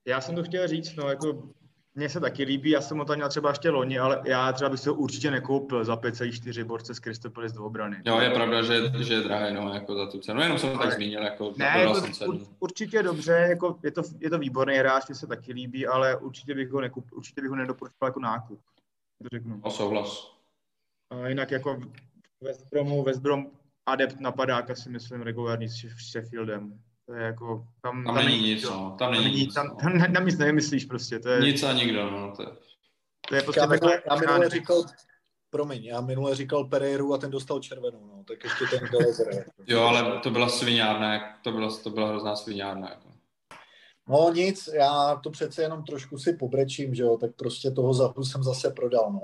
Já 0.05 0.21
jsem 0.21 0.35
to 0.35 0.43
chtěl 0.43 0.67
říct, 0.67 0.95
no, 0.95 1.09
jako 1.09 1.49
mně 1.95 2.09
se 2.09 2.19
taky 2.19 2.43
líbí, 2.43 2.69
já 2.69 2.81
jsem 2.81 2.97
ho 2.97 3.05
tam 3.05 3.15
měl 3.15 3.29
třeba 3.29 3.49
ještě 3.49 3.69
loni, 3.69 3.99
ale 3.99 4.21
já 4.25 4.51
třeba 4.53 4.69
bych 4.69 4.79
si 4.79 4.89
ho 4.89 4.95
určitě 4.95 5.31
nekoupil 5.31 5.85
za 5.85 5.95
5,4 5.95 6.63
borce 6.63 6.95
z 6.95 6.99
Kristopolis 6.99 7.51
do 7.51 7.65
obrany. 7.65 8.01
Jo, 8.05 8.19
je 8.19 8.29
pravda, 8.29 8.61
že, 8.61 9.03
že 9.03 9.13
je 9.13 9.21
drahý, 9.21 9.53
no, 9.53 9.73
jako 9.73 9.95
za 9.95 10.05
tu 10.05 10.19
cenu. 10.19 10.41
Jenom 10.41 10.57
jsem 10.57 10.71
to 10.71 10.77
tak 10.77 10.93
zmínil, 10.93 11.23
jako 11.23 11.53
ne, 11.57 11.65
jako, 11.65 12.01
cenu. 12.01 12.47
určitě 12.59 13.03
dobře, 13.03 13.31
jako 13.31 13.79
je 13.83 13.91
to, 13.91 14.01
je 14.19 14.29
to 14.29 14.37
výborný 14.39 14.75
hráč, 14.75 15.07
mě 15.07 15.15
se 15.15 15.27
taky 15.27 15.53
líbí, 15.53 15.87
ale 15.87 16.17
určitě 16.17 16.55
bych 16.55 16.69
ho, 16.69 16.81
nekup, 16.81 17.05
určitě 17.11 17.41
bych 17.41 17.49
ho 17.49 17.55
nedoporučoval 17.55 18.09
jako 18.09 18.19
nákup. 18.19 18.61
To 19.21 19.27
řeknu. 19.33 19.61
No, 19.65 19.71
souhlas. 19.71 20.35
A 21.09 21.27
jinak 21.27 21.51
jako 21.51 21.81
West 22.41 22.69
Bromu, 22.71 23.03
West 23.03 23.21
Brom 23.21 23.51
adept 23.85 24.19
napadáka 24.19 24.75
si 24.75 24.89
myslím 24.89 25.21
regulární 25.21 25.69
s 25.69 25.75
Sheffieldem. 26.11 26.79
To 27.05 27.13
je 27.13 27.23
jako, 27.23 27.67
tam, 27.81 28.03
tam, 28.03 28.15
tam 28.15 28.25
není 28.25 28.41
nic, 28.41 28.63
no. 28.63 28.95
Tam 28.99 29.11
není 29.11 29.35
nic. 29.35 29.53
Tam, 29.53 29.67
no. 29.67 29.75
tam, 29.75 29.99
tam, 29.99 30.13
tam 30.13 30.25
nic 30.25 30.37
nevymyslíš 30.37 30.85
prostě. 30.85 31.19
To 31.19 31.29
je, 31.29 31.41
nic 31.41 31.63
a 31.63 31.73
nikdo, 31.73 32.11
no. 32.11 32.33
To 32.35 32.41
je, 32.41 32.47
to 33.29 33.35
je 33.35 33.41
prostě 33.41 33.59
já 33.59 33.65
minule, 33.65 34.01
já 34.09 34.15
minule 34.15 34.49
říkal, 34.49 34.83
promiň, 35.49 35.83
já 35.83 36.01
minule 36.01 36.35
říkal 36.35 36.65
Pereiru 36.65 37.13
a 37.13 37.17
ten 37.17 37.31
dostal 37.31 37.59
červenou, 37.59 38.05
no, 38.07 38.23
tak 38.23 38.43
ještě 38.43 38.65
ten 38.65 38.87
Gallagher. 38.89 39.45
jo, 39.67 39.81
ale 39.81 40.19
to 40.19 40.29
byla 40.29 40.49
sviňárna, 40.49 41.19
to 41.43 41.51
byla, 41.51 41.77
to 41.83 41.89
byla 41.89 42.09
hrozná 42.09 42.35
sviňárna, 42.35 42.89
jako. 42.89 43.09
No 44.07 44.31
nic, 44.33 44.69
já 44.73 45.15
to 45.23 45.29
přece 45.29 45.61
jenom 45.61 45.83
trošku 45.83 46.17
si 46.17 46.33
pobrečím, 46.33 46.95
že 46.95 47.03
jo, 47.03 47.17
tak 47.17 47.35
prostě 47.35 47.71
toho 47.71 47.93
zahu 47.93 48.23
jsem 48.23 48.43
zase 48.43 48.69
prodal, 48.69 49.11
no 49.13 49.21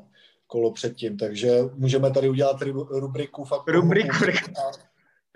kolo 0.47 0.71
předtím, 0.71 1.17
takže 1.17 1.59
můžeme 1.73 2.11
tady 2.11 2.29
udělat 2.29 2.61
rubriku 2.89 3.43
fakt 3.43 3.67
rubriku. 3.67 4.15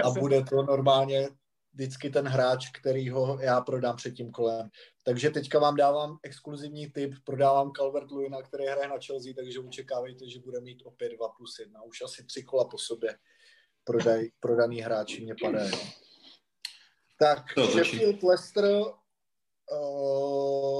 A, 0.04 0.08
a 0.08 0.10
bude 0.10 0.44
to 0.44 0.64
normálně 0.64 1.28
vždycky 1.76 2.10
ten 2.10 2.28
hráč, 2.28 2.70
který 2.70 3.10
ho 3.10 3.40
já 3.42 3.62
prodám 3.62 3.96
před 3.96 4.12
tím 4.12 4.32
kolem. 4.32 4.70
Takže 5.04 5.30
teďka 5.30 5.60
vám 5.60 5.76
dávám 5.76 6.18
exkluzivní 6.24 6.92
tip, 6.92 7.14
prodávám 7.24 7.72
Calvert 7.72 8.12
Lewina, 8.12 8.42
který 8.42 8.66
hraje 8.66 8.88
na 8.88 8.96
Chelsea, 9.06 9.34
takže 9.36 9.60
očekávejte, 9.60 10.30
že 10.30 10.40
bude 10.40 10.62
mít 10.62 10.82
opět 10.86 11.16
2 11.16 11.30
plus 11.30 11.60
1. 11.60 11.84
Už 11.84 12.02
asi 12.02 12.26
tři 12.26 12.44
kola 12.44 12.66
po 12.66 12.78
sobě 12.78 13.18
prodaj, 13.84 14.28
prodaný 14.40 14.82
hráči 14.82 15.24
mě 15.24 15.36
padají. 15.42 15.72
Tak, 17.20 17.44
Sheffield 17.72 18.24
Leicester 18.24 18.66
uh, 18.66 18.92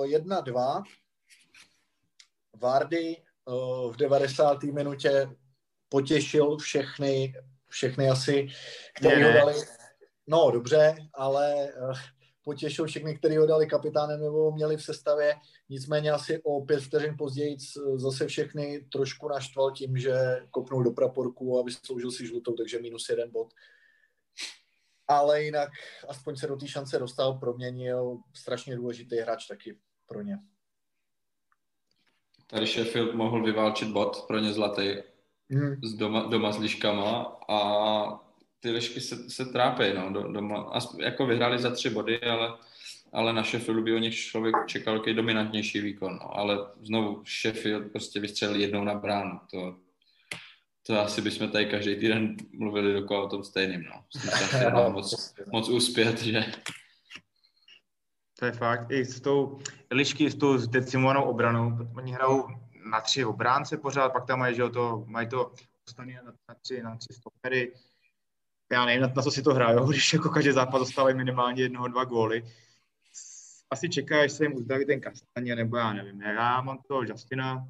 1-2. 0.06 0.84
Vardy 2.62 3.26
Eh, 3.50 3.92
v 3.92 3.96
90. 3.96 4.64
minutě 4.64 5.30
potěšil 5.90 6.58
všechny, 6.58 7.34
všechny 7.68 8.10
asi, 8.10 8.48
kteří 8.96 9.24
ho 9.24 9.34
dali, 9.34 9.54
no 10.28 10.52
dobře, 10.52 10.96
ale 11.14 11.68
eh, 11.68 11.94
potěšil 12.46 12.86
všechny, 12.86 13.18
kteří 13.18 13.38
ho 13.38 13.46
dali 13.46 13.68
kapitánem 13.68 14.22
nebo 14.22 14.52
měli 14.52 14.78
v 14.78 14.84
sestavě, 14.84 15.36
nicméně 15.70 16.12
asi 16.12 16.42
o 16.44 16.66
pět 16.66 16.80
vteřin 16.80 17.16
později 17.18 17.58
zase 17.96 18.28
všechny 18.28 18.86
trošku 18.92 19.30
naštval 19.30 19.72
tím, 19.72 19.98
že 19.98 20.14
kopnul 20.52 20.84
do 20.84 20.92
praporku 20.92 21.60
a 21.60 21.64
vysloužil 21.64 22.12
si 22.12 22.28
žlutou, 22.28 22.54
takže 22.54 22.82
minus 22.82 23.10
jeden 23.10 23.32
bod. 23.32 23.54
Ale 25.08 25.44
jinak 25.44 25.70
aspoň 26.08 26.36
se 26.36 26.48
do 26.48 26.56
té 26.56 26.68
šance 26.68 27.00
dostal, 27.00 27.34
proměnil 27.34 28.18
strašně 28.34 28.76
důležitý 28.76 29.18
hráč 29.18 29.48
taky 29.48 29.78
pro 30.08 30.22
ně. 30.22 30.40
Tady 32.48 32.68
Sheffield 32.68 33.14
mohl 33.14 33.44
vyválčit 33.44 33.90
bod 33.90 34.26
pro 34.28 34.40
ně 34.40 34.54
zlatý 34.54 34.96
mm. 35.50 35.76
s 35.84 35.94
doma, 35.94 36.24
doma 36.24 36.52
s 36.52 36.58
liškama 36.58 37.40
a 37.50 38.25
ty 38.60 38.72
lišky 38.72 39.02
se, 39.02 39.30
se 39.30 39.46
trápí, 39.46 39.84
no, 39.96 40.14
do, 40.14 40.32
doma. 40.32 40.80
Jako 41.00 41.26
vyhráli 41.26 41.60
za 41.60 41.72
tři 41.72 41.90
body, 41.90 42.22
ale, 42.22 42.58
ale 43.14 43.34
na 43.34 43.44
Sheffieldu 43.44 43.84
by 43.84 43.96
o 43.96 43.98
nich 43.98 44.16
člověk 44.16 44.56
čekal 44.66 44.96
jaký 44.96 45.14
dominantnější 45.14 45.82
výkon, 45.82 46.20
no. 46.22 46.38
ale 46.38 46.58
znovu 46.82 47.24
Sheffield 47.42 47.92
prostě 47.92 48.20
vystřelil 48.20 48.62
jednou 48.62 48.84
na 48.84 48.96
bránu, 48.96 49.40
to, 49.52 49.76
to 50.88 51.00
asi 51.00 51.22
bychom 51.22 51.50
tady 51.50 51.66
každý 51.66 51.96
týden 51.96 52.36
mluvili 52.54 52.94
dokola 52.94 53.24
o 53.24 53.30
tom 53.30 53.44
stejným, 53.44 53.84
no. 53.84 54.04
Moc, 54.90 55.36
moc 55.52 55.70
uspět, 55.70 56.22
že 56.22 56.46
to 58.40 58.46
je 58.46 58.52
fakt. 58.52 58.92
I 58.92 59.06
s 59.06 59.22
tou 59.22 59.60
lišky, 59.92 60.32
s 60.32 60.36
tou 60.36 60.58
decimovanou 60.58 61.24
obranou. 61.24 61.78
Oni 61.98 62.12
hrajou 62.12 62.48
na 62.90 63.02
tři 63.02 63.26
obránce 63.26 63.78
pořád, 63.78 64.14
pak 64.14 64.26
tam 64.26 64.40
mají, 64.40 64.56
že 64.56 64.70
to, 64.70 65.04
mají 65.08 65.28
to 65.28 65.52
postavené 65.84 66.22
na, 66.26 66.34
na, 66.50 66.56
tři, 66.62 66.84
na 66.84 66.98
tři 66.98 67.14
stopery. 67.14 67.74
Já 68.72 68.86
nevím, 68.86 69.02
na, 69.02 69.12
na 69.16 69.22
co 69.22 69.32
si 69.32 69.42
to 69.42 69.54
hrajou, 69.54 69.86
když 69.90 70.14
jako 70.14 70.30
každý 70.30 70.52
zápas 70.52 70.80
dostávají 70.80 71.16
minimálně 71.16 71.64
jednoho, 71.64 71.88
dva 71.88 72.04
góly. 72.04 72.44
Asi 73.70 73.90
čeká, 73.90 74.22
až 74.22 74.32
se 74.32 74.44
jim 74.44 74.56
uzdraví 74.56 74.86
ten 74.86 75.02
Kastaně, 75.02 75.56
nebo 75.56 75.78
já 75.78 75.94
nevím. 75.94 76.22
Já 76.22 76.62
mám 76.62 76.78
toho 76.88 77.04
Justina, 77.04 77.68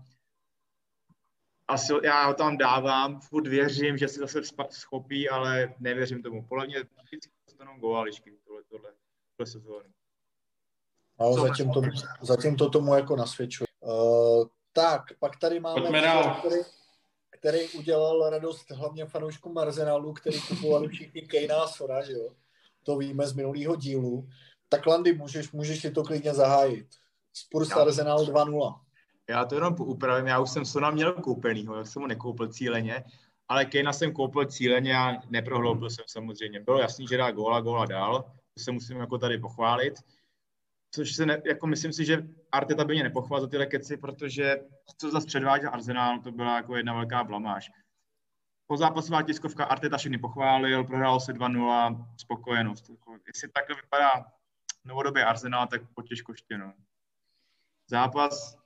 asi 1.67 1.93
já 2.03 2.25
ho 2.25 2.33
tam 2.33 2.57
dávám, 2.57 3.21
furt 3.21 3.47
věřím, 3.47 3.97
že 3.97 4.07
si 4.07 4.19
zase 4.19 4.41
schopí, 4.69 5.29
ale 5.29 5.73
nevěřím 5.79 6.23
tomu. 6.23 6.45
Podle 6.47 6.65
mě 6.65 6.83
vždycky 7.03 7.31
dostanou 7.47 7.79
góla 7.79 8.01
lišky 8.01 8.31
tohle, 8.47 8.63
tohle, 8.63 8.91
tohle 9.37 9.51
sezóny. 9.51 9.89
No, 11.19 11.33
zatím, 11.33 11.71
to, 11.71 11.81
zatím 12.21 12.55
to 12.55 12.69
tomu 12.69 12.95
jako 12.95 13.15
nasvědčuje. 13.15 13.67
Uh, 13.79 14.45
tak, 14.73 15.01
pak 15.19 15.39
tady 15.39 15.59
máme, 15.59 15.87
který, 16.39 16.55
který 17.45 17.69
udělal 17.69 18.29
radost 18.29 18.71
hlavně 18.71 19.05
fanouškům 19.05 19.57
Arsenalu, 19.57 20.13
který 20.13 20.41
kupovali 20.41 20.87
všichni 20.87 21.21
Kejna 21.21 21.55
a 21.55 21.67
Sona, 21.67 22.03
že 22.03 22.11
jo? 22.11 22.29
To 22.83 22.97
víme 22.97 23.27
z 23.27 23.33
minulého 23.33 23.75
dílu. 23.75 24.27
Tak 24.69 24.85
Landy, 24.85 25.13
můžeš, 25.13 25.51
můžeš 25.51 25.81
si 25.81 25.91
to 25.91 26.03
klidně 26.03 26.33
zahájit. 26.33 26.87
Spurs 27.33 27.69
já, 27.69 27.75
Arsenal 27.75 28.25
2-0. 28.25 28.79
Já 29.29 29.45
to 29.45 29.55
jenom 29.55 29.75
upravím, 29.79 30.27
já 30.27 30.39
už 30.39 30.49
jsem 30.49 30.65
Sona 30.65 30.91
měl 30.91 31.13
koupenýho, 31.13 31.75
já 31.75 31.85
jsem 31.85 32.01
ho 32.01 32.07
nekoupil 32.07 32.47
cíleně, 32.47 33.03
ale 33.47 33.65
Kejna 33.65 33.93
jsem 33.93 34.13
koupil 34.13 34.45
cíleně 34.45 34.97
a 34.97 35.13
neprohloubil 35.29 35.89
jsem 35.89 36.05
samozřejmě. 36.07 36.59
Bylo 36.59 36.79
jasný, 36.79 37.07
že 37.07 37.17
dá 37.17 37.31
góla, 37.31 37.61
góla 37.61 37.85
dál, 37.85 38.23
to 38.53 38.63
se 38.63 38.71
musím 38.71 38.97
jako 38.97 39.17
tady 39.17 39.37
pochválit 39.37 39.93
což 40.95 41.15
se 41.15 41.25
ne, 41.25 41.41
jako 41.45 41.67
myslím 41.67 41.93
si, 41.93 42.05
že 42.05 42.27
Arteta 42.51 42.85
by 42.85 42.93
mě 42.93 43.03
nepochval 43.03 43.41
za 43.41 43.47
tyhle 43.47 43.65
keci, 43.65 43.97
protože 43.97 44.57
co 44.97 45.11
zase 45.11 45.27
předváděl 45.27 45.69
Arsenal, 45.73 46.19
to 46.19 46.31
byla 46.31 46.55
jako 46.55 46.75
jedna 46.75 46.93
velká 46.93 47.23
blamáž. 47.23 47.71
pozápasová 48.67 49.23
tiskovka 49.23 49.65
Arteta 49.65 49.97
všechny 49.97 50.17
pochválil, 50.17 50.83
prohrál 50.83 51.19
se 51.19 51.33
2-0, 51.33 52.05
spokojenost. 52.17 52.89
Jako, 52.89 53.17
jestli 53.27 53.49
takhle 53.49 53.75
vypadá 53.75 54.25
novodobě 54.85 55.25
Arsenal, 55.25 55.67
tak 55.67 55.81
potěžkoště, 55.95 56.57
no. 56.57 56.73
Zápas, 57.87 58.57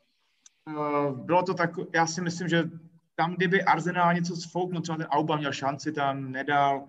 uh, 0.65 1.19
bylo 1.19 1.43
to 1.43 1.53
tak, 1.53 1.69
já 1.93 2.07
si 2.07 2.21
myslím, 2.21 2.47
že 2.47 2.69
tam, 3.15 3.35
kdyby 3.35 3.63
Arsenal 3.63 4.13
něco 4.13 4.35
sfouknul, 4.35 4.81
třeba 4.81 4.97
ten 4.97 5.07
Auba 5.07 5.37
měl 5.37 5.53
šanci, 5.53 5.91
tam 5.91 6.31
nedal, 6.31 6.87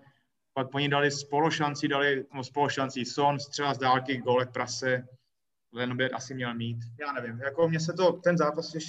pak 0.54 0.75
oni 0.75 0.88
dali 0.88 1.11
spološanci, 1.11 1.88
dali 1.88 2.26
no, 2.35 2.44
spološanci 2.44 3.04
Son, 3.04 3.40
střela 3.40 3.75
z 3.75 3.78
dálky, 3.78 4.16
golek 4.16 4.50
prase, 4.52 5.09
Len 5.73 5.97
by 5.97 6.11
asi 6.11 6.35
měl 6.35 6.55
mít. 6.55 6.79
Já 7.00 7.12
nevím, 7.12 7.41
jako 7.41 7.69
mně 7.69 7.81
se 7.81 7.93
to, 7.93 8.12
ten 8.12 8.39
zápas 8.39 8.75
je, 8.75 8.81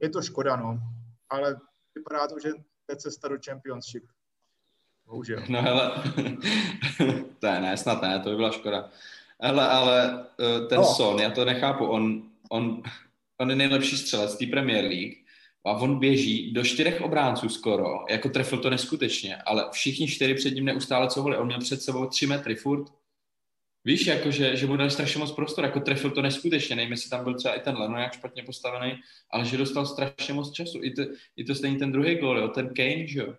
je 0.00 0.08
to 0.08 0.22
škoda, 0.22 0.56
no, 0.56 0.78
ale 1.28 1.56
vypadá 1.94 2.28
to, 2.28 2.34
že 2.42 2.48
je 2.90 2.96
cesta 2.96 3.28
do 3.28 3.36
Championship. 3.44 4.04
Bohužel. 5.06 5.42
No 5.48 5.62
hele, 5.62 5.92
to 7.38 7.46
je 7.46 7.60
ne, 7.60 7.76
snad 7.76 8.02
ne, 8.02 8.20
to 8.20 8.30
by 8.30 8.36
byla 8.36 8.50
škoda. 8.50 8.90
Hele, 9.40 9.68
ale 9.68 10.26
eh, 10.40 10.66
ten 10.66 10.78
no. 10.78 10.84
Son, 10.84 11.20
já 11.20 11.30
to 11.30 11.44
nechápu, 11.44 11.86
on, 11.86 12.22
on, 12.50 12.82
on 13.38 13.50
je 13.50 13.56
nejlepší 13.56 13.98
střelec 13.98 14.38
té 14.38 14.46
Premier 14.46 14.84
League 14.84 15.14
a 15.64 15.72
on 15.72 15.98
běží 15.98 16.52
do 16.52 16.64
čtyřech 16.64 17.00
obránců 17.00 17.48
skoro, 17.48 18.04
jako 18.10 18.28
trefil 18.28 18.58
to 18.58 18.70
neskutečně, 18.70 19.36
ale 19.36 19.68
všichni 19.72 20.08
čtyři 20.08 20.34
před 20.34 20.54
ním 20.54 20.64
neustále 20.64 21.08
couvali, 21.08 21.36
on 21.36 21.46
měl 21.46 21.60
před 21.60 21.82
sebou 21.82 22.06
tři 22.06 22.26
metry 22.26 22.54
furt. 22.54 23.01
Víš, 23.84 24.06
jako 24.06 24.30
že, 24.30 24.56
že 24.56 24.66
mu 24.66 24.76
dali 24.76 24.90
strašně 24.90 25.18
moc 25.20 25.32
prostor, 25.32 25.64
jako 25.64 25.80
trefil 25.80 26.10
to 26.10 26.22
neskutečně, 26.22 26.76
nevím, 26.76 26.90
jestli 26.92 27.10
tam 27.10 27.24
byl 27.24 27.34
třeba 27.34 27.54
i 27.54 27.60
ten 27.60 27.76
Leno 27.76 27.98
jak 27.98 28.12
špatně 28.12 28.42
postavený, 28.42 29.00
ale 29.30 29.44
že 29.44 29.56
dostal 29.56 29.86
strašně 29.86 30.34
moc 30.34 30.52
času. 30.52 30.78
I 30.82 30.90
to, 30.90 31.02
i 31.36 31.44
to 31.44 31.54
stejný 31.54 31.78
ten 31.78 31.92
druhý 31.92 32.14
gol, 32.14 32.38
jo, 32.38 32.48
ten 32.48 32.74
Kane, 32.74 33.06
že 33.06 33.20
jo. 33.20 33.34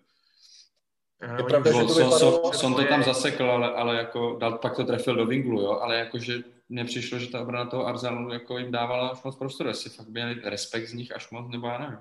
Je 1.38 1.44
pravda, 1.44 1.72
že 1.72 1.86
to 1.86 1.94
vypadalo... 1.94 2.52
Son, 2.52 2.74
to 2.74 2.84
tam 2.84 3.04
zasekl, 3.04 3.44
ale, 3.44 3.72
ale 3.72 3.96
jako 3.96 4.36
dal, 4.40 4.58
pak 4.58 4.76
to 4.76 4.84
trefil 4.84 5.16
do 5.16 5.26
Vinglu, 5.26 5.60
jo, 5.60 5.70
ale 5.70 5.96
jakože 5.96 6.38
mně 6.68 6.84
přišlo, 6.84 7.18
že 7.18 7.30
ta 7.30 7.40
obrana 7.40 7.70
toho 7.70 7.86
Arsenalu 7.86 8.32
jako 8.32 8.58
jim 8.58 8.72
dávala 8.72 9.08
až 9.08 9.22
moc 9.22 9.36
prostoru, 9.36 9.68
jestli 9.68 9.90
fakt 9.90 10.08
měli 10.08 10.40
respekt 10.44 10.86
z 10.88 10.92
nich 10.92 11.16
až 11.16 11.30
moc, 11.30 11.52
nebo 11.52 11.66
já 11.66 11.78
nevím. 11.78 11.98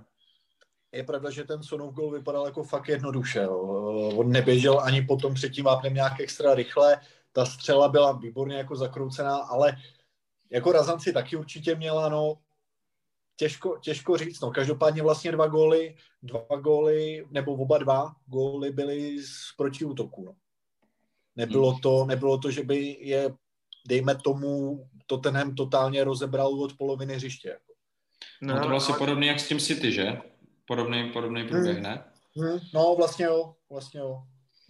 Je 0.91 1.03
pravda, 1.03 1.29
že 1.29 1.43
ten 1.43 1.63
Sonov 1.63 1.93
gol 1.93 2.11
vypadal 2.11 2.45
jako 2.45 2.63
fakt 2.63 2.87
jednoduše. 2.87 3.39
Jo. 3.39 3.57
On 4.15 4.31
neběžel 4.31 4.79
ani 4.79 5.01
po 5.01 5.15
tom 5.15 5.33
třetím 5.33 5.65
vápnem 5.65 5.93
nějak 5.93 6.19
extra 6.19 6.55
rychle, 6.55 6.97
ta 7.33 7.45
střela 7.45 7.87
byla 7.87 8.11
výborně 8.11 8.57
jako 8.57 8.75
zakroucená, 8.75 9.37
ale 9.37 9.77
jako 10.49 10.71
Razanci 10.71 11.13
taky 11.13 11.35
určitě 11.35 11.75
měla, 11.75 12.09
no, 12.09 12.37
těžko, 13.35 13.77
těžko 13.81 14.17
říct, 14.17 14.41
no, 14.41 14.51
každopádně 14.51 15.03
vlastně 15.03 15.31
dva 15.31 15.47
góly, 15.47 15.95
dva 16.23 16.57
góly, 16.61 17.25
nebo 17.29 17.53
oba 17.53 17.77
dva 17.77 18.15
góly 18.25 18.71
byly 18.71 19.23
z 19.23 19.55
protiútoku, 19.57 20.25
no. 20.25 20.35
Nebylo 21.35 21.71
hmm. 21.71 21.81
to, 21.81 22.05
nebylo 22.05 22.37
to, 22.37 22.51
že 22.51 22.63
by 22.63 22.97
je, 23.01 23.33
dejme 23.87 24.15
tomu, 24.15 24.83
Tottenham 25.05 25.55
totálně 25.55 26.03
rozebral 26.03 26.47
od 26.47 26.77
poloviny 26.77 27.15
hřiště. 27.15 27.49
Jako. 27.49 27.73
No, 28.41 28.53
no 28.53 28.61
to 28.61 28.67
bylo 28.67 28.77
asi 28.77 28.93
podobný 28.93 29.27
jak 29.27 29.39
s 29.39 29.47
tím 29.47 29.59
City, 29.59 29.91
že? 29.91 30.21
Podobný, 30.67 31.11
podobný 31.11 31.47
průběh, 31.47 31.75
hmm. 31.75 31.83
ne? 31.83 32.03
Hmm. 32.37 32.59
No, 32.73 32.95
vlastně 32.95 33.25
jo, 33.25 33.55
vlastně 33.69 33.99
jo. 33.99 34.23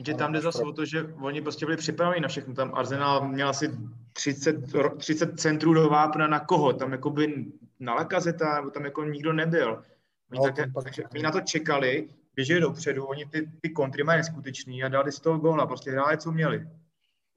Že 0.06 0.14
tam 0.14 0.34
jde 0.34 0.42
zase 0.42 0.64
o 0.64 0.72
to, 0.72 0.86
že 0.86 1.04
oni 1.22 1.42
prostě 1.42 1.66
byli 1.66 1.78
připraveni 1.78 2.22
na 2.22 2.28
všechno. 2.28 2.54
Tam 2.54 2.76
Arsenal 2.76 3.28
měl 3.28 3.50
asi 3.50 3.72
30, 4.14 4.56
30 4.98 5.40
centrů 5.40 5.74
do 5.74 5.90
vápna 5.90 6.28
na 6.28 6.40
koho? 6.40 6.74
Tam 6.74 6.92
jako 6.92 7.10
by 7.10 7.46
na 7.80 7.94
Lakazeta, 7.94 8.56
nebo 8.56 8.70
tam 8.70 8.86
jako 8.86 9.04
nikdo 9.04 9.34
nebyl. 9.34 9.84
Oni, 10.32 10.40
no, 10.40 10.44
také, 10.44 10.72
pak... 10.74 10.86
oni 11.14 11.24
na 11.24 11.32
to 11.32 11.42
čekali, 11.42 12.10
běželi 12.36 12.62
dopředu, 12.62 13.06
oni 13.06 13.26
ty, 13.26 13.52
ty 13.62 13.70
kontry 13.70 14.04
mají 14.04 14.18
neskutečný 14.18 14.84
a 14.84 14.88
dali 14.88 15.12
z 15.12 15.20
toho 15.20 15.40
góla, 15.40 15.68
prostě 15.68 15.92
hráli, 15.92 16.18
co 16.18 16.32
měli. 16.32 16.68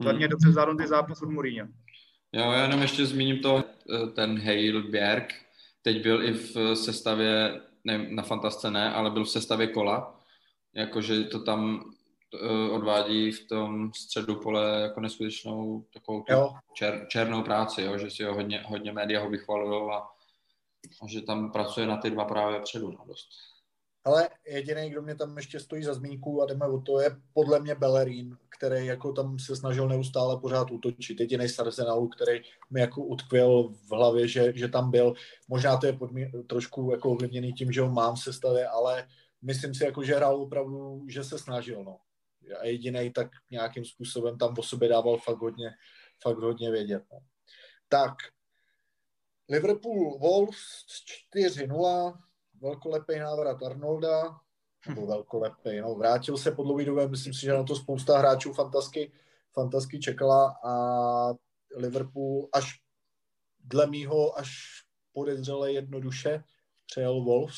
Za 0.02 0.09
hmm. 0.09 0.16
mě 0.16 0.28
dobře 0.28 0.50
zvládnutý 0.50 0.87
zápas 0.87 1.22
od 1.22 1.31
Mourinho. 1.31 1.68
Jo, 2.33 2.52
já 2.52 2.62
jenom 2.62 2.83
ještě 2.83 3.07
zmíním 3.07 3.38
to, 3.38 3.64
eh, 3.94 4.07
ten 4.07 4.40
Bjerg, 4.90 5.35
teď 5.83 6.02
byl 6.02 6.24
i 6.24 6.33
v 6.33 6.76
sestavě, 6.76 7.61
ne, 7.85 8.07
na 8.11 8.22
fantasce 8.22 8.70
ne, 8.70 8.92
ale 8.92 9.11
byl 9.11 9.24
v 9.24 9.31
sestavě 9.31 9.66
kola, 9.66 10.20
jakože 10.74 11.24
to 11.24 11.42
tam 11.42 11.90
odvádí 12.70 13.32
v 13.32 13.48
tom 13.48 13.92
středu 13.94 14.36
pole 14.36 14.80
jako 14.80 15.00
neskutečnou 15.00 15.84
takovou 15.94 16.24
čer, 16.74 17.06
černou 17.08 17.42
práci, 17.42 17.82
jo, 17.82 17.98
že 17.98 18.10
si 18.10 18.24
ho 18.24 18.34
hodně, 18.34 18.64
hodně 18.66 18.92
média 18.92 19.22
ho 19.22 19.30
vychvalují 19.30 19.92
a, 19.92 19.96
a 21.02 21.06
že 21.08 21.22
tam 21.22 21.52
pracuje 21.52 21.86
na 21.86 21.96
ty 21.96 22.10
dva 22.10 22.24
právě 22.24 22.60
předu 22.60 22.90
no, 22.90 23.04
dost. 23.06 23.28
Ale 24.04 24.28
jediný, 24.46 24.90
kdo 24.90 25.02
mě 25.02 25.14
tam 25.14 25.36
ještě 25.36 25.60
stojí 25.60 25.84
za 25.84 25.94
zmínku 25.94 26.42
a 26.42 26.46
jdeme 26.46 26.66
o 26.66 26.80
to, 26.80 27.00
je 27.00 27.16
podle 27.32 27.60
mě 27.60 27.74
Bellerín, 27.74 28.36
který 28.48 28.86
jako 28.86 29.12
tam 29.12 29.38
se 29.38 29.56
snažil 29.56 29.88
neustále 29.88 30.40
pořád 30.40 30.70
útočit. 30.70 31.20
Jediný 31.20 31.48
z 31.48 31.58
Arsenalu, 31.58 32.08
který 32.08 32.40
mi 32.70 32.80
jako 32.80 33.04
utkvěl 33.04 33.68
v 33.68 33.90
hlavě, 33.90 34.28
že, 34.28 34.52
že 34.56 34.68
tam 34.68 34.90
byl. 34.90 35.14
Možná 35.48 35.76
to 35.76 35.86
je 35.86 35.92
podmí, 35.92 36.32
trošku 36.46 36.90
jako 36.90 37.10
ovlivněný 37.10 37.52
tím, 37.52 37.72
že 37.72 37.80
ho 37.80 37.90
mám 37.90 38.14
v 38.14 38.22
sestavě, 38.22 38.68
ale 38.68 39.08
myslím 39.42 39.74
si, 39.74 39.84
jako, 39.84 40.04
že 40.04 40.14
hrál 40.14 40.36
opravdu, 40.36 41.04
že 41.08 41.24
se 41.24 41.38
snažil. 41.38 41.84
No 41.84 41.96
a 42.61 42.64
jediný 42.64 43.12
tak 43.12 43.30
nějakým 43.50 43.85
způsobem 43.85 44.38
tam 44.38 44.54
o 44.59 44.62
sobě 44.62 44.88
dával 44.88 45.18
fakt 45.18 45.38
hodně, 45.38 45.70
fakt 46.22 46.38
hodně 46.38 46.70
vědět. 46.70 47.02
No. 47.12 47.18
Tak, 47.88 48.14
Liverpool 49.48 50.18
Wolves 50.18 50.59
4-0, 51.35 52.18
velkolepý 52.61 53.18
návrat 53.18 53.62
Arnolda, 53.62 54.40
nebo 54.88 55.06
velkolepý, 55.06 55.80
no, 55.80 55.94
vrátil 55.94 56.37
se 56.37 56.52
po 56.52 56.62
dlouhé 56.62 56.85
době, 56.85 57.09
myslím 57.09 57.35
si, 57.35 57.40
že 57.40 57.52
na 57.52 57.64
to 57.64 57.76
spousta 57.76 58.18
hráčů 58.18 58.52
fantasky, 58.52 59.12
fantasky 59.52 59.98
čekala 60.00 60.56
a 60.64 60.74
Liverpool 61.76 62.48
až 62.52 62.80
dle 63.64 63.87
mýho 63.87 64.38
až 64.38 64.50
podezřele 65.12 65.72
jednoduše 65.72 66.44
přejel 66.87 67.24
Wolves 67.24 67.56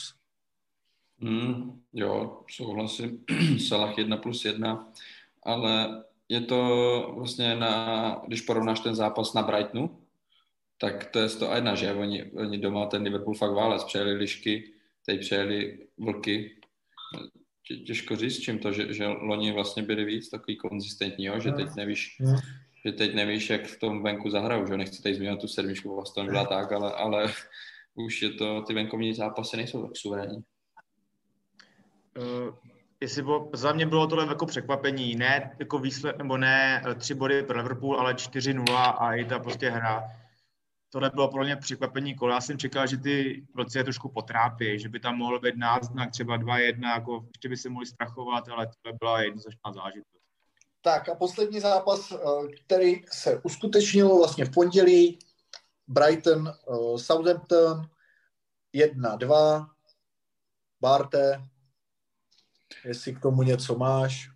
Mm, 1.21 1.83
jo, 1.93 2.43
souhlasím. 2.51 3.25
Salah 3.69 3.99
1 3.99 4.17
plus 4.17 4.45
1, 4.45 4.93
ale 5.43 6.05
je 6.29 6.41
to 6.41 7.13
vlastně 7.15 7.57
na, 7.57 8.23
když 8.27 8.41
porovnáš 8.41 8.81
ten 8.81 8.95
zápas 8.95 9.35
na 9.35 9.43
Brightonu, 9.43 9.99
tak 10.81 11.05
to 11.05 11.19
je 11.19 11.29
to 11.29 11.55
jedna, 11.55 11.75
že 11.75 11.95
oni, 11.95 12.25
oni 12.33 12.59
doma 12.59 12.87
ten 12.87 13.03
Liverpool 13.03 13.35
fakt 13.35 13.53
válec, 13.53 13.85
přejeli 13.85 14.13
lišky, 14.13 14.73
teď 15.07 15.21
přejeli 15.21 15.79
vlky. 15.99 16.57
Tě, 17.67 17.77
těžko 17.77 18.17
říct, 18.17 18.39
čím 18.39 18.59
to, 18.59 18.73
že, 18.73 18.95
že 18.95 19.07
loni 19.07 19.53
vlastně 19.53 19.83
byli 19.83 20.05
víc 20.05 20.31
takový 20.31 20.57
konzistentní, 20.57 21.25
jo? 21.25 21.41
že 21.41 21.53
teď 21.53 21.69
nevíš, 21.77 22.17
že 22.85 22.93
teď 22.93 23.15
nevíš, 23.15 23.51
jak 23.51 23.67
v 23.67 23.79
tom 23.81 24.03
venku 24.03 24.31
zahrajou, 24.31 24.67
že 24.67 24.77
nechci 24.77 25.03
teď 25.03 25.17
změnit 25.17 25.41
tu 25.41 25.49
sedmičku 25.49 25.95
vlastně 25.95 26.25
byla 26.25 26.45
tak, 26.45 26.73
ale, 26.73 26.93
ale 26.93 27.33
už 27.95 28.23
je 28.23 28.31
to, 28.31 28.63
ty 28.63 28.75
venkovní 28.75 29.15
zápasy 29.15 29.57
nejsou 29.57 29.83
tak 29.83 29.97
suverénní. 29.97 30.45
Uh, 32.19 32.55
jestli 33.01 33.23
bylo, 33.23 33.51
za 33.53 33.73
mě 33.73 33.87
bylo 33.87 34.07
tohle 34.07 34.27
jako 34.27 34.47
překvapení, 34.47 35.15
ne 35.15 35.57
jako 35.59 35.79
výsled, 35.79 36.19
nebo 36.19 36.37
ne 36.37 36.83
eh, 36.87 36.95
tři 36.95 37.15
body 37.15 37.43
pro 37.43 37.57
Liverpool, 37.57 38.01
ale 38.01 38.15
4-0 38.15 38.95
a 38.99 39.15
i 39.15 39.25
ta 39.25 39.39
prostě 39.39 39.71
hra. 39.71 40.05
Tohle 40.91 41.11
bylo 41.11 41.29
pro 41.29 41.45
mě 41.45 41.57
překvapení 41.57 42.15
kola. 42.15 42.35
Já 42.35 42.41
jsem 42.41 42.59
čekal, 42.59 42.87
že 42.87 42.97
ty 42.97 43.47
vlci 43.55 43.79
je 43.79 43.85
trošku 43.85 44.09
potrápí, 44.09 44.79
že 44.79 44.89
by 44.89 45.01
tam 45.01 45.17
mohl 45.17 45.41
být 45.41 45.57
náznak 45.57 46.11
třeba 46.11 46.39
2-1, 46.39 46.95
jako 46.95 47.25
ještě 47.35 47.49
by 47.49 47.57
se 47.57 47.69
mohli 47.69 47.87
strachovat, 47.87 48.49
ale 48.49 48.67
tohle 48.67 48.99
byla 49.01 49.23
jednoznačná 49.23 49.73
zážitost. 49.73 50.23
Tak 50.81 51.09
a 51.09 51.15
poslední 51.15 51.61
zápas, 51.61 52.13
eh, 52.13 52.17
který 52.65 53.03
se 53.11 53.41
uskutečnil 53.45 54.19
vlastně 54.19 54.45
v 54.45 54.51
pondělí, 54.51 55.19
Brighton, 55.89 56.53
Southampton, 56.97 57.83
1-2, 58.73 59.71
Barte, 60.81 61.49
jestli 62.85 63.15
k 63.15 63.21
tomu 63.21 63.43
něco 63.43 63.79
máš. 63.79 64.31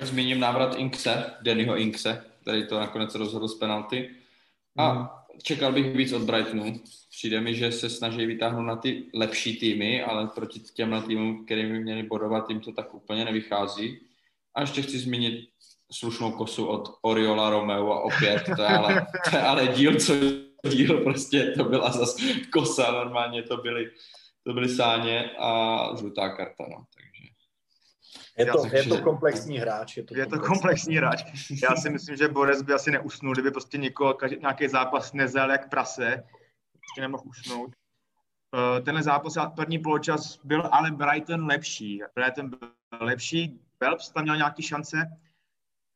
Zmíním 0.00 0.40
návrat 0.40 0.74
Inkse, 0.76 1.24
Dannyho 1.42 1.76
Inkse, 1.76 2.24
který 2.42 2.66
to 2.66 2.80
nakonec 2.80 3.14
rozhodl 3.14 3.48
z 3.48 3.58
penalty. 3.58 4.10
A 4.76 4.90
hmm. 4.90 5.08
čekal 5.42 5.72
bych 5.72 5.96
víc 5.96 6.12
od 6.12 6.22
Brightonu. 6.22 6.80
Přijde 7.10 7.40
mi, 7.40 7.54
že 7.54 7.72
se 7.72 7.90
snaží 7.90 8.26
vytáhnout 8.26 8.62
na 8.62 8.76
ty 8.76 9.10
lepší 9.14 9.56
týmy, 9.56 10.02
ale 10.02 10.26
proti 10.26 10.60
těm 10.60 11.02
týmům, 11.06 11.44
kterým 11.44 11.72
by 11.72 11.80
měli 11.80 12.02
bodovat, 12.02 12.50
jim 12.50 12.60
to 12.60 12.72
tak 12.72 12.94
úplně 12.94 13.24
nevychází. 13.24 14.00
A 14.54 14.60
ještě 14.60 14.82
chci 14.82 14.98
zmínit 14.98 15.48
slušnou 15.92 16.32
kosu 16.32 16.66
od 16.66 16.88
Oriola 17.02 17.50
Romeo 17.50 17.92
a 17.92 18.00
opět, 18.00 18.44
to 18.56 18.62
je 18.62 18.68
ale, 18.68 19.06
to 19.30 19.36
je 19.36 19.42
ale 19.42 19.66
díl, 19.66 20.00
co 20.00 20.14
díl, 20.68 21.04
prostě 21.04 21.52
to 21.56 21.64
byla 21.64 21.90
zase 21.90 22.22
kosa, 22.52 22.92
normálně 22.92 23.42
to 23.42 23.56
byly, 23.56 23.90
to 24.46 24.52
byly 24.52 24.68
sáně 24.68 25.30
a 25.38 25.80
žlutá 25.98 26.28
karta, 26.28 26.64
no. 26.70 26.84
Je 28.38 28.46
to, 28.46 28.66
je 28.72 28.84
to 28.84 29.02
komplexní 29.02 29.58
hráč. 29.58 29.96
Je 29.96 30.02
to, 30.02 30.16
je 30.16 30.24
komplexní. 30.24 30.40
to 30.40 30.46
komplexní 30.46 30.96
hráč. 30.96 31.24
Já 31.62 31.76
si 31.76 31.90
myslím, 31.90 32.16
že 32.16 32.28
Borec 32.28 32.62
by 32.62 32.72
asi 32.72 32.90
neusnul, 32.90 33.32
kdyby 33.32 33.50
prostě 33.50 33.78
někoho, 33.78 34.14
každý, 34.14 34.36
nějaký 34.40 34.68
zápas 34.68 35.12
nezel 35.12 35.50
jak 35.50 35.70
prase, 35.70 36.24
prostě 36.72 37.00
nemohl 37.00 37.22
usnout. 37.26 37.70
Uh, 38.54 38.84
tenhle 38.84 39.02
zápas, 39.02 39.34
první 39.56 39.78
poločas 39.78 40.40
byl 40.44 40.68
ale 40.72 40.90
Brighton 40.90 41.46
lepší. 41.46 42.02
Brighton 42.14 42.50
byl 42.50 42.58
lepší. 43.00 43.60
Phelps 43.78 44.10
tam 44.10 44.22
měl 44.22 44.36
nějaké 44.36 44.62
šance. 44.62 44.96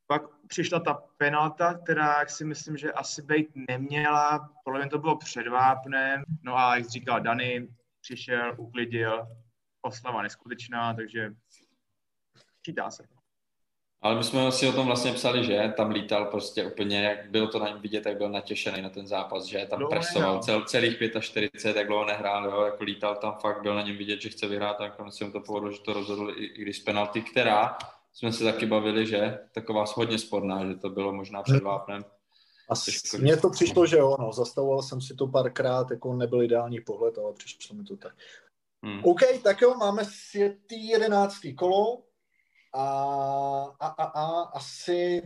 Pak 0.07 0.22
přišla 0.46 0.81
ta 0.81 0.94
penalta, 1.16 1.74
která, 1.74 2.18
jak 2.18 2.31
si 2.31 2.44
myslím, 2.44 2.76
že 2.76 2.92
asi 2.92 3.22
být 3.22 3.48
neměla. 3.68 4.50
Podle 4.64 4.81
mě 4.81 4.88
to 4.88 4.98
bylo 4.98 5.16
před 5.16 5.48
vápnem. 5.48 6.22
No 6.42 6.57
a 6.57 6.76
jak 6.76 6.88
říkal 6.88 7.20
Dany, 7.20 7.68
přišel, 8.00 8.55
uklidil. 8.59 9.26
Oslava 9.83 10.22
neskutečná, 10.22 10.94
takže 10.94 11.35
čítá 12.62 12.90
se. 12.90 13.07
Ale 14.03 14.16
my 14.16 14.25
jsme 14.25 14.53
si 14.53 14.68
o 14.68 14.72
tom 14.72 14.87
vlastně 14.87 15.12
psali, 15.12 15.44
že 15.44 15.72
tam 15.77 15.90
lítal 15.90 16.25
prostě 16.25 16.64
úplně, 16.64 17.03
jak 17.03 17.31
bylo 17.31 17.46
to 17.46 17.59
na 17.59 17.68
něm 17.68 17.81
vidět, 17.81 18.07
jak 18.07 18.18
byl 18.18 18.29
natěšený 18.29 18.83
na 18.83 18.90
ten 18.90 19.07
zápas, 19.07 19.44
že 19.44 19.66
tam 19.70 19.79
dlouho 19.79 19.90
presoval 19.90 20.42
cel, 20.42 20.64
celých 20.64 20.98
45, 21.20 21.77
jak 21.77 21.87
dlouho 21.87 22.05
nehrál, 22.05 22.44
jo, 22.44 22.61
jako 22.61 22.85
lítal 22.85 23.16
tam 23.16 23.35
fakt, 23.40 23.62
byl 23.62 23.75
na 23.75 23.83
něm 23.83 23.96
vidět, 23.96 24.20
že 24.20 24.29
chce 24.29 24.46
vyhrát 24.46 24.81
a 24.81 24.85
nakonec 24.85 25.16
se 25.16 25.25
mu 25.25 25.33
to 25.33 25.40
povedlo, 25.40 25.70
že 25.70 25.81
to 25.81 25.92
rozhodl 25.92 26.31
i, 26.37 26.44
i 26.44 26.62
když 26.62 26.79
penalty, 26.79 27.22
která 27.22 27.79
jsme 28.12 28.33
se 28.33 28.44
taky 28.44 28.66
bavili, 28.66 29.07
že 29.07 29.38
taková 29.55 29.85
hodně 29.94 30.18
sporná, 30.18 30.66
že 30.66 30.75
to 30.75 30.90
bylo 30.90 31.12
možná 31.12 31.42
před 31.42 31.62
vápnem. 31.62 32.05
A 32.70 32.75
mně 33.18 33.37
to 33.37 33.51
přišlo, 33.51 33.87
že 33.87 33.96
jo, 33.96 34.16
no, 34.20 34.33
zastavoval 34.33 34.83
jsem 34.83 35.01
si 35.01 35.14
to 35.14 35.27
párkrát, 35.27 35.90
jako 35.90 36.12
nebyl 36.12 36.42
ideální 36.42 36.81
pohled, 36.81 37.18
ale 37.18 37.33
přišlo 37.33 37.77
mi 37.77 37.85
to 37.85 37.96
tak. 37.96 38.14
Hmm. 38.85 39.01
OK, 39.05 39.20
tak 39.42 39.61
jo, 39.61 39.75
máme 39.75 40.05
světý 40.05 40.88
jedenáctý 40.88 41.55
kolo, 41.55 42.03
a, 42.72 42.85
a, 43.80 43.87
a, 43.87 44.04
a 44.04 44.42
asi 44.42 45.22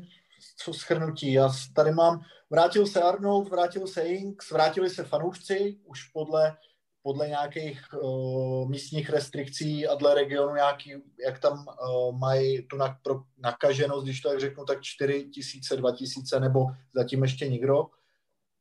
co 0.56 0.74
schrnutí. 0.74 1.32
Já 1.32 1.48
tady 1.74 1.92
mám, 1.92 2.20
vrátil 2.50 2.86
se 2.86 3.02
Arnold, 3.02 3.48
vrátil 3.48 3.86
se 3.86 4.02
Inks, 4.02 4.50
vrátili 4.50 4.90
se 4.90 5.04
fanoušci, 5.04 5.80
už 5.84 6.04
podle, 6.04 6.56
podle 7.02 7.28
nějakých 7.28 7.80
uh, 8.02 8.68
místních 8.68 9.10
restrikcí 9.10 9.86
a 9.86 9.94
dle 9.94 10.14
regionu 10.14 10.54
nějaký, 10.54 10.94
jak 11.24 11.38
tam 11.38 11.66
uh, 11.66 12.18
mají 12.18 12.66
tu 12.66 12.76
na, 12.76 12.98
pro, 13.02 13.22
nakaženost, 13.38 14.04
když 14.04 14.20
to 14.20 14.28
tak 14.28 14.40
řeknu, 14.40 14.64
tak 14.64 14.82
4 14.82 15.24
tisíce, 15.24 15.76
2 15.76 15.92
tisíce, 15.92 16.40
nebo 16.40 16.66
zatím 16.94 17.22
ještě 17.22 17.48
nikdo. 17.48 17.86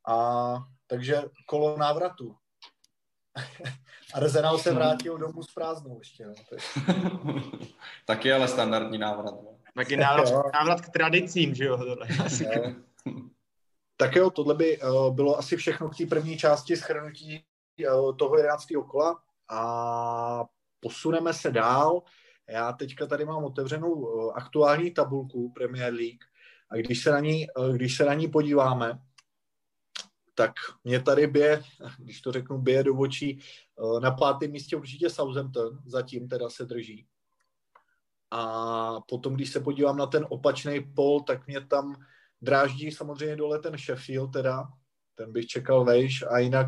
A 0.07 0.55
takže 0.87 1.23
kolo 1.47 1.77
návratu. 1.77 2.35
Arsenal 4.13 4.57
se 4.57 4.73
vrátil 4.73 5.17
domů 5.17 5.43
s 5.43 5.53
prázdnou 5.53 5.99
ještě. 5.99 6.25
No. 6.27 6.33
Taky 8.05 8.33
ale 8.33 8.47
standardní 8.47 8.97
návrat. 8.97 9.31
No. 9.31 9.55
Taky 9.75 9.97
návrat, 9.97 10.29
návrat 10.53 10.81
k 10.81 10.89
tradicím, 10.89 11.55
že 11.55 11.65
jo? 11.65 11.77
Tohle. 11.77 12.07
tak 13.97 14.15
jo, 14.15 14.29
tohle 14.29 14.55
by 14.55 14.81
uh, 14.81 15.15
bylo 15.15 15.37
asi 15.37 15.57
všechno 15.57 15.89
k 15.89 15.97
té 15.97 16.05
první 16.05 16.37
části 16.37 16.77
schrnutí 16.77 17.43
uh, 17.89 18.17
toho 18.17 18.37
11. 18.37 18.65
kola 18.91 19.19
a 19.49 20.45
posuneme 20.79 21.33
se 21.33 21.51
dál. 21.51 22.01
Já 22.49 22.71
teďka 22.71 23.05
tady 23.05 23.25
mám 23.25 23.43
otevřenou 23.43 23.91
uh, 23.91 24.31
aktuální 24.35 24.91
tabulku 24.91 25.51
Premier 25.51 25.93
League 25.93 26.23
a 26.71 26.75
když 26.75 27.03
se 27.03 27.11
na 27.11 27.19
ní, 27.19 27.45
uh, 27.57 27.75
když 27.75 27.97
se 27.97 28.05
na 28.05 28.13
ní 28.13 28.27
podíváme, 28.27 28.99
tak 30.35 30.51
mě 30.83 31.01
tady 31.01 31.27
bije, 31.27 31.63
když 31.97 32.21
to 32.21 32.31
řeknu, 32.31 32.57
bije 32.57 32.83
do 32.83 32.95
očí 32.95 33.39
eh, 33.39 33.99
na 33.99 34.11
pátém 34.11 34.51
místě 34.51 34.75
určitě 34.75 35.09
Southampton, 35.09 35.79
zatím 35.85 36.27
teda 36.27 36.49
se 36.49 36.65
drží. 36.65 37.07
A 38.31 39.01
potom, 39.07 39.35
když 39.35 39.49
se 39.51 39.59
podívám 39.59 39.97
na 39.97 40.05
ten 40.05 40.25
opačný 40.29 40.93
pol, 40.95 41.21
tak 41.21 41.47
mě 41.47 41.61
tam 41.61 41.95
dráždí 42.41 42.91
samozřejmě 42.91 43.35
dole 43.35 43.59
ten 43.59 43.77
Sheffield 43.77 44.33
teda, 44.33 44.67
ten 45.15 45.31
bych 45.31 45.47
čekal 45.47 45.85
vejš 45.85 46.23
a 46.29 46.37
jinak, 46.37 46.67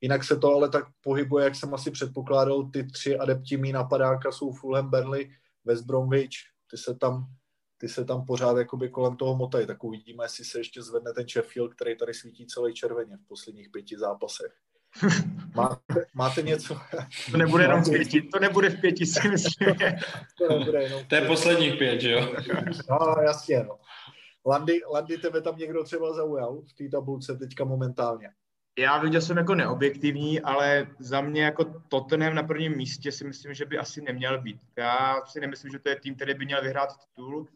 jinak 0.00 0.24
se 0.24 0.36
to 0.36 0.54
ale 0.54 0.68
tak 0.68 0.84
pohybuje, 1.00 1.44
jak 1.44 1.54
jsem 1.54 1.74
asi 1.74 1.90
předpokládal, 1.90 2.70
ty 2.70 2.86
tři 2.86 3.18
adepti 3.18 3.56
mý 3.56 3.72
napadáka 3.72 4.32
jsou 4.32 4.52
Fulham, 4.52 4.90
Burnley, 4.90 5.30
West 5.64 5.84
Bromwich, 5.84 6.36
ty 6.70 6.76
se 6.76 6.94
tam 6.94 7.26
ty 7.78 7.88
se 7.88 8.04
tam 8.04 8.26
pořád 8.26 8.56
jakoby 8.56 8.88
kolem 8.88 9.16
toho 9.16 9.36
motají, 9.36 9.66
tak 9.66 9.84
uvidíme, 9.84 10.24
jestli 10.24 10.44
se 10.44 10.60
ještě 10.60 10.82
zvedne 10.82 11.12
ten 11.12 11.28
Sheffield, 11.28 11.74
který 11.74 11.96
tady 11.96 12.14
svítí 12.14 12.46
celý 12.46 12.74
červeně 12.74 13.16
v 13.16 13.28
posledních 13.28 13.70
pěti 13.70 13.98
zápasech. 13.98 14.52
Máte, 15.54 16.06
máte 16.14 16.42
něco? 16.42 16.76
To 17.30 17.36
nebude 17.36 17.64
jenom 17.64 17.82
v 17.82 17.90
pěti, 17.90 18.22
to 18.22 18.38
nebude 18.38 18.70
v 18.70 18.80
pěti, 18.80 19.06
si 19.06 19.28
myslím. 19.28 19.74
to 20.38 20.58
nebude 20.58 20.82
jenom 20.82 21.04
To 21.04 21.14
je 21.14 21.26
posledních 21.26 21.78
pět, 21.78 22.00
že 22.00 22.10
jo? 22.10 22.34
No, 22.90 23.14
jasně, 23.22 23.64
no. 23.64 23.78
Landy, 24.46 24.80
Landy, 24.92 25.18
tebe 25.18 25.40
tam 25.40 25.58
někdo 25.58 25.84
třeba 25.84 26.12
zaujal 26.12 26.62
v 26.62 26.72
té 26.72 26.88
tabulce 26.88 27.36
teďka 27.36 27.64
momentálně? 27.64 28.30
Já 28.78 28.98
viděl 28.98 29.20
jsem 29.20 29.36
jako 29.36 29.54
neobjektivní, 29.54 30.40
ale 30.40 30.86
za 30.98 31.20
mě 31.20 31.44
jako 31.44 31.64
Tottenham 31.88 32.34
na 32.34 32.42
prvním 32.42 32.76
místě 32.76 33.12
si 33.12 33.24
myslím, 33.24 33.54
že 33.54 33.64
by 33.64 33.78
asi 33.78 34.02
neměl 34.02 34.42
být. 34.42 34.60
Já 34.76 35.22
si 35.26 35.40
nemyslím, 35.40 35.72
že 35.72 35.78
to 35.78 35.88
je 35.88 36.00
tým, 36.00 36.14
který 36.14 36.34
by 36.34 36.44
měl 36.44 36.62
vyhrát 36.62 36.88
titul 36.98 37.48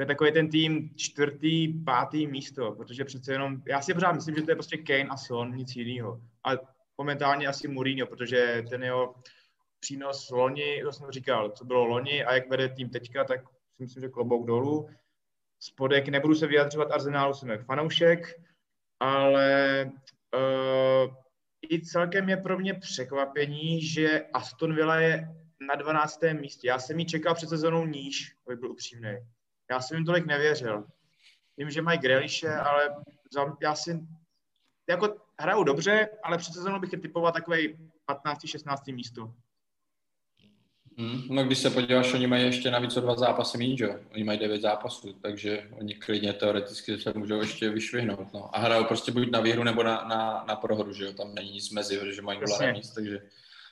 to 0.00 0.02
je 0.02 0.06
takový 0.06 0.32
ten 0.32 0.50
tým 0.50 0.90
čtvrtý, 0.96 1.68
pátý 1.84 2.26
místo, 2.26 2.72
protože 2.72 3.04
přece 3.04 3.32
jenom, 3.32 3.62
já 3.68 3.82
si 3.82 3.94
pořád 3.94 4.12
myslím, 4.12 4.34
že 4.34 4.42
to 4.42 4.50
je 4.50 4.54
prostě 4.54 4.76
Kane 4.76 5.08
a 5.08 5.16
Son, 5.16 5.54
nic 5.54 5.76
jiného. 5.76 6.20
A 6.44 6.50
momentálně 6.98 7.46
asi 7.46 7.68
Mourinho, 7.68 8.06
protože 8.06 8.64
ten 8.70 8.82
jeho 8.82 9.14
přínos 9.80 10.30
loni, 10.30 10.82
to 10.84 10.92
jsem 10.92 11.10
říkal, 11.10 11.50
co 11.50 11.64
bylo 11.64 11.84
loni 11.84 12.24
a 12.24 12.34
jak 12.34 12.48
vede 12.48 12.68
tým 12.68 12.88
teďka, 12.88 13.24
tak 13.24 13.40
si 13.76 13.82
myslím, 13.82 14.00
že 14.00 14.08
klobouk 14.08 14.46
dolů. 14.46 14.88
Spodek, 15.58 16.08
nebudu 16.08 16.34
se 16.34 16.46
vyjadřovat 16.46 16.92
Arsenálu, 16.92 17.34
jsem 17.34 17.48
jak 17.48 17.64
fanoušek, 17.64 18.40
ale 19.00 19.90
uh, 20.34 21.14
i 21.70 21.80
celkem 21.80 22.28
je 22.28 22.36
pro 22.36 22.58
mě 22.58 22.74
překvapení, 22.74 23.82
že 23.82 24.26
Aston 24.32 24.74
Villa 24.74 24.96
je 24.96 25.28
na 25.68 25.74
12. 25.74 26.20
místě. 26.40 26.68
Já 26.68 26.78
jsem 26.78 26.98
ji 26.98 27.06
čekal 27.06 27.34
před 27.34 27.48
sezónou 27.48 27.86
níž, 27.86 28.36
aby 28.46 28.56
byl 28.56 28.70
upřímný. 28.70 29.16
Já 29.70 29.80
jsem 29.80 29.96
jim 29.96 30.06
tolik 30.06 30.26
nevěřil. 30.26 30.84
Vím, 31.56 31.70
že 31.70 31.82
mají 31.82 31.98
Greališe, 31.98 32.54
ale 32.54 32.94
za, 33.32 33.56
já 33.62 33.74
si 33.74 34.00
jako 34.88 35.16
hrajou 35.40 35.64
dobře, 35.64 36.08
ale 36.22 36.38
před 36.38 36.52
sezónou 36.52 36.80
bych 36.80 36.92
je 36.92 36.98
typoval 36.98 37.32
takový 37.32 37.90
15. 38.06 38.46
16. 38.46 38.86
místo. 38.86 39.34
Hmm, 40.98 41.22
no 41.30 41.44
když 41.44 41.58
se 41.58 41.70
podíváš, 41.70 42.14
oni 42.14 42.26
mají 42.26 42.44
ještě 42.44 42.70
navíc 42.70 42.96
o 42.96 43.00
dva 43.00 43.14
zápasy 43.14 43.58
méně, 43.58 43.76
že? 43.76 43.88
Oni 44.14 44.24
mají 44.24 44.38
devět 44.38 44.62
zápasů, 44.62 45.12
takže 45.12 45.68
oni 45.72 45.94
klidně 45.94 46.32
teoreticky 46.32 46.98
se 46.98 47.12
můžou 47.16 47.40
ještě 47.40 47.70
vyšvihnout. 47.70 48.32
No. 48.32 48.56
A 48.56 48.58
hrajou 48.58 48.84
prostě 48.84 49.12
buď 49.12 49.30
na 49.30 49.40
výhru 49.40 49.64
nebo 49.64 49.82
na, 49.82 50.04
na, 50.04 50.44
na 50.48 50.56
prohru, 50.56 50.92
že 50.92 51.04
jo? 51.04 51.12
Tam 51.12 51.34
není 51.34 51.52
nic 51.52 51.70
mezi, 51.70 51.98
protože 51.98 52.22
mají 52.22 52.40
nula 52.40 52.58
remíz, 52.58 52.90
takže 52.90 53.22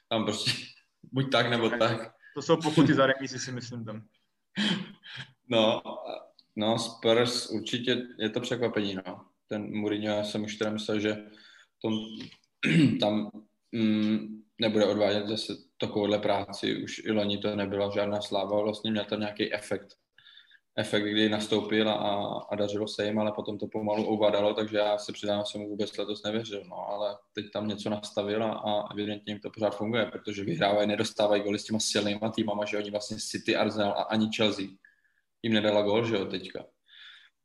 tam 0.08 0.24
prostě 0.24 0.50
buď 1.12 1.32
tak 1.32 1.50
nebo 1.50 1.70
tak. 1.70 1.78
tak. 1.78 2.14
To 2.34 2.42
jsou 2.42 2.56
pokuty 2.56 2.94
za 2.94 3.06
remízy, 3.06 3.38
si 3.38 3.52
myslím 3.52 3.84
tam. 3.84 4.02
No, 5.48 5.82
no, 6.56 6.78
Spurs 6.78 7.50
určitě 7.50 8.02
je 8.18 8.30
to 8.30 8.40
překvapení, 8.40 8.94
no. 9.06 9.24
Ten 9.48 9.76
Mourinho, 9.76 10.14
já 10.14 10.24
jsem 10.24 10.44
už 10.44 10.56
teda 10.56 10.70
myslel, 10.70 11.00
že 11.00 11.16
tom, 11.82 11.94
tam 13.00 13.30
mm, 13.72 14.42
nebude 14.60 14.86
odvádět 14.86 15.26
zase 15.26 15.52
takovouhle 15.80 16.18
práci. 16.18 16.82
Už 16.84 16.98
i 16.98 17.12
loni 17.12 17.38
to 17.38 17.56
nebyla 17.56 17.90
žádná 17.94 18.20
sláva, 18.20 18.62
vlastně 18.62 18.90
měl 18.90 19.04
tam 19.04 19.20
nějaký 19.20 19.54
efekt. 19.54 19.94
Efekt, 20.76 21.04
kdy 21.04 21.28
nastoupil 21.28 21.90
a, 21.90 22.38
a 22.50 22.54
dařilo 22.56 22.88
se 22.88 23.06
jim, 23.06 23.18
ale 23.18 23.32
potom 23.32 23.58
to 23.58 23.66
pomalu 23.66 24.04
ovadalo, 24.04 24.54
takže 24.54 24.76
já 24.76 24.98
se 24.98 25.12
přidám, 25.12 25.44
jsem 25.44 25.60
mu 25.60 25.68
vůbec 25.68 25.98
letos 25.98 26.22
nevěřil, 26.22 26.64
no, 26.68 26.76
ale 26.76 27.16
teď 27.32 27.50
tam 27.52 27.68
něco 27.68 27.90
nastavil 27.90 28.44
a, 28.44 28.52
a 28.52 28.92
evidentně 28.92 29.32
jim 29.32 29.40
to 29.40 29.50
pořád 29.50 29.76
funguje, 29.76 30.06
protože 30.06 30.44
vyhrávají, 30.44 30.88
nedostávají 30.88 31.42
goly 31.42 31.58
s 31.58 31.64
těma 31.64 31.80
silnýma 31.80 32.30
týmama, 32.30 32.64
že 32.64 32.78
oni 32.78 32.90
vlastně 32.90 33.16
City, 33.20 33.56
Arsenal 33.56 33.90
a 33.90 34.02
ani 34.02 34.28
Chelsea 34.36 34.66
jim 35.42 35.52
nedala 35.52 35.82
gol, 35.82 36.06
že 36.06 36.14
jo, 36.14 36.24
teďka. 36.24 36.64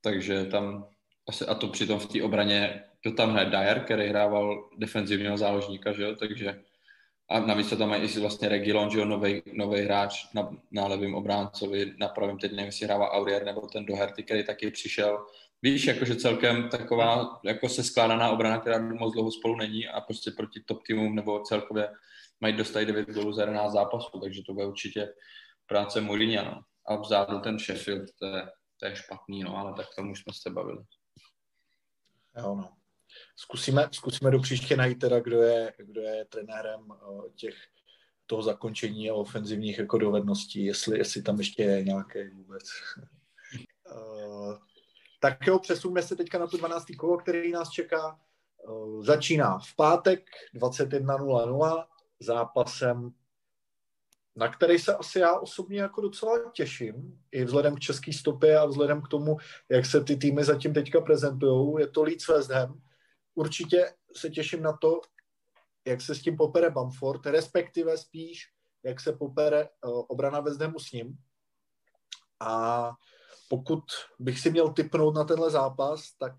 Takže 0.02 0.46
tam, 0.46 0.88
asi, 1.30 1.46
a 1.46 1.56
to 1.56 1.68
přitom 1.68 2.00
v 2.00 2.08
té 2.08 2.24
obraně, 2.24 2.84
to 3.04 3.12
tam 3.12 3.32
hraje 3.32 3.50
Dyer, 3.50 3.80
který 3.80 4.08
hrával 4.08 4.70
defenzivního 4.78 5.38
záložníka, 5.38 5.92
že 5.92 6.04
jo, 6.04 6.16
takže 6.16 6.64
a 7.30 7.40
navíc 7.40 7.70
to 7.70 7.76
tam 7.76 7.90
mají 7.90 8.04
i 8.04 8.20
vlastně 8.20 8.50
Regilon, 8.50 8.90
že 8.90 9.00
jo, 9.00 9.06
nový 9.54 9.82
hráč 9.82 10.34
na, 10.34 10.58
na 10.72 10.88
levém 10.88 11.16
obráncovi, 11.16 11.94
na 11.98 12.08
pravém, 12.08 12.38
teď 12.38 12.52
nevím, 12.52 12.66
jestli 12.66 12.86
hrává 12.86 13.12
Aurier 13.12 13.46
nebo 13.46 13.62
ten 13.62 13.86
Doherty, 13.86 14.24
který 14.24 14.44
taky 14.44 14.72
přišel. 14.72 15.26
Víš, 15.62 15.86
jakože 15.86 16.16
celkem 16.16 16.70
taková 16.70 17.40
jako 17.46 17.70
se 17.70 17.84
skládaná 17.84 18.30
obrana, 18.30 18.60
která 18.60 18.80
moc 18.80 19.14
dlouho 19.14 19.32
spolu 19.32 19.56
není 19.56 19.88
a 19.88 20.02
prostě 20.02 20.32
proti 20.32 20.60
top 20.66 20.84
týmům 20.88 21.16
nebo 21.16 21.40
celkově 21.40 21.90
mají 22.42 22.54
dostat 22.54 22.84
9 22.84 23.10
gólů 23.10 23.34
za 23.34 23.42
11 23.42 23.72
zápasů, 23.72 24.20
takže 24.20 24.42
to 24.46 24.54
bude 24.54 24.66
určitě 24.66 25.14
práce 25.68 26.02
Mourinho, 26.02 26.46
no 26.46 26.62
a 26.86 26.96
vzadu 26.96 27.40
ten 27.40 27.60
Sheffield, 27.60 28.10
to 28.20 28.26
je, 28.26 28.52
to 28.80 28.86
je 28.86 28.96
špatný, 28.96 29.44
no, 29.44 29.58
ale 29.58 29.74
tak 29.74 29.88
tomu 29.96 30.12
už 30.12 30.20
jsme 30.20 30.34
se 30.34 30.50
bavili. 30.50 30.84
Jo, 32.38 32.56
no. 32.56 32.78
Zkusíme, 33.36 33.90
zkusíme 33.92 34.32
do 34.32 34.40
příště 34.40 34.78
najít 34.78 35.00
teda, 35.00 35.20
kdo 35.20 35.42
je, 35.42 35.74
kdo 35.78 36.02
je 36.02 36.26
trenérem 36.26 36.88
těch 37.36 37.56
toho 38.26 38.44
zakončení 38.44 39.10
a 39.10 39.14
ofenzivních 39.14 39.80
jako 39.80 39.98
dovedností, 39.98 40.66
jestli, 40.66 40.98
jestli 40.98 41.22
tam 41.22 41.38
ještě 41.38 41.64
je 41.64 41.84
nějaké 41.84 42.30
vůbec. 42.30 42.64
tak 45.20 45.48
jo, 45.48 45.60
přesuneme 45.60 46.02
se 46.02 46.16
teďka 46.16 46.40
na 46.40 46.48
to 46.48 46.58
12. 46.58 46.86
kolo, 46.98 47.18
který 47.18 47.52
nás 47.52 47.70
čeká. 47.70 48.20
Začíná 49.02 49.60
v 49.60 49.76
pátek 49.76 50.26
21.00 50.56 51.86
zápasem 52.20 53.14
na 54.36 54.48
který 54.48 54.80
se 54.80 54.96
asi 54.96 55.20
já 55.20 55.40
osobně 55.40 55.82
jako 55.82 56.02
docela 56.02 56.52
těším, 56.52 57.24
i 57.32 57.44
vzhledem 57.46 57.76
k 57.76 57.80
české 57.80 58.14
stopě 58.14 58.58
a 58.58 58.66
vzhledem 58.66 59.02
k 59.02 59.08
tomu, 59.08 59.38
jak 59.70 59.86
se 59.86 60.04
ty 60.04 60.16
týmy 60.16 60.44
zatím 60.44 60.74
teďka 60.74 61.02
prezentují, 61.02 61.76
je 61.80 61.88
to 61.88 62.04
Leeds 62.04 62.28
West 62.28 62.52
Ham. 62.52 62.82
Určitě 63.36 63.94
se 64.16 64.30
těším 64.30 64.64
na 64.64 64.78
to, 64.78 65.02
jak 65.88 66.02
se 66.02 66.16
s 66.16 66.22
tím 66.22 66.38
popere 66.38 66.70
Bamford, 66.70 67.26
respektive 67.26 67.98
spíš, 67.98 68.50
jak 68.84 69.00
se 69.00 69.14
popere 69.14 69.70
uh, 69.86 70.04
obrana 70.08 70.40
West 70.40 70.62
Hamu 70.62 70.80
s 70.80 70.92
ním. 70.92 71.18
A 72.40 72.92
pokud 73.50 73.84
bych 74.20 74.40
si 74.40 74.52
měl 74.52 74.74
typnout 74.74 75.16
na 75.16 75.24
tenhle 75.24 75.52
zápas, 75.52 76.12
tak 76.20 76.34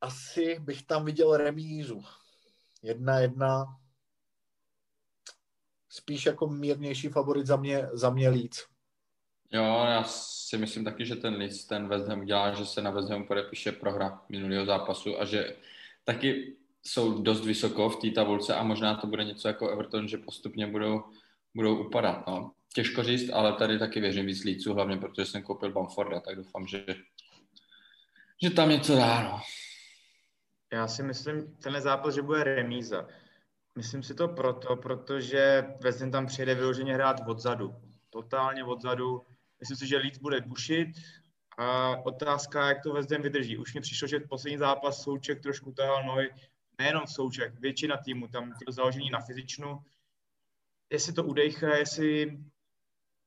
asi 0.00 0.58
bych 0.58 0.86
tam 0.86 1.04
viděl 1.04 1.36
remízu. 1.36 2.02
Jedna 2.82 3.18
jedna, 3.18 3.66
spíš 5.94 6.26
jako 6.26 6.48
mírnější 6.48 7.08
favorit 7.08 7.46
za 7.46 7.56
mě, 7.56 7.88
za 7.92 8.10
mě 8.10 8.28
Leeds. 8.28 8.64
Jo, 9.50 9.62
já 9.64 10.04
si 10.04 10.58
myslím 10.58 10.84
taky, 10.84 11.06
že 11.06 11.16
ten 11.16 11.34
Leeds 11.34 11.64
ten 11.64 11.88
West 11.88 12.08
Ham 12.08 12.20
udělá, 12.20 12.54
že 12.54 12.66
se 12.66 12.82
na 12.82 12.90
West 12.90 13.10
Ham 13.10 13.26
podepíše 13.26 13.72
prohra 13.72 14.22
minulého 14.28 14.66
zápasu 14.66 15.20
a 15.20 15.24
že 15.24 15.56
taky 16.04 16.56
jsou 16.82 17.22
dost 17.22 17.44
vysoko 17.44 17.88
v 17.88 17.96
té 17.96 18.10
tabulce 18.10 18.54
a 18.54 18.62
možná 18.62 18.94
to 18.94 19.06
bude 19.06 19.24
něco 19.24 19.48
jako 19.48 19.68
Everton, 19.68 20.08
že 20.08 20.18
postupně 20.18 20.66
budou, 20.66 21.02
budou 21.54 21.86
upadat. 21.86 22.26
No. 22.26 22.52
Těžko 22.74 23.02
říct, 23.02 23.30
ale 23.32 23.52
tady 23.52 23.78
taky 23.78 24.00
věřím 24.00 24.26
víc 24.26 24.44
Leedsu, 24.44 24.74
hlavně 24.74 24.96
protože 24.96 25.26
jsem 25.26 25.42
koupil 25.42 25.72
Bamforda, 25.72 26.20
tak 26.20 26.36
doufám, 26.36 26.66
že, 26.66 26.86
že 28.42 28.50
tam 28.50 28.68
něco 28.68 28.96
dá. 28.96 29.22
No. 29.22 29.40
Já 30.72 30.88
si 30.88 31.02
myslím, 31.02 31.56
tenhle 31.56 31.80
zápas, 31.80 32.14
že 32.14 32.22
bude 32.22 32.44
remíza. 32.44 33.08
Myslím 33.76 34.02
si 34.02 34.14
to 34.14 34.28
proto, 34.28 34.76
protože 34.76 35.64
West 35.80 36.10
tam 36.12 36.26
přijede 36.26 36.54
vyloženě 36.54 36.94
hrát 36.94 37.16
odzadu. 37.28 37.74
Totálně 38.10 38.64
odzadu. 38.64 39.22
Myslím 39.60 39.76
si, 39.76 39.86
že 39.86 39.96
Leeds 39.96 40.18
bude 40.18 40.40
bušit 40.40 40.88
a 41.58 41.96
otázka, 41.96 42.68
jak 42.68 42.82
to 42.82 42.92
West 42.92 43.10
vydrží. 43.10 43.58
Už 43.58 43.74
mi 43.74 43.80
přišlo, 43.80 44.08
že 44.08 44.20
poslední 44.20 44.58
zápas 44.58 45.02
Souček 45.02 45.42
trošku 45.42 45.72
tahal 45.72 46.04
nohy, 46.04 46.30
nejenom 46.78 47.06
Souček, 47.06 47.60
většina 47.60 47.96
týmu, 47.96 48.28
tam 48.28 48.52
to 48.66 48.72
založení 48.72 49.10
na 49.10 49.20
fyzičnu. 49.20 49.84
Jestli 50.90 51.12
to 51.12 51.24
udejchá, 51.24 51.76
jestli 51.76 52.38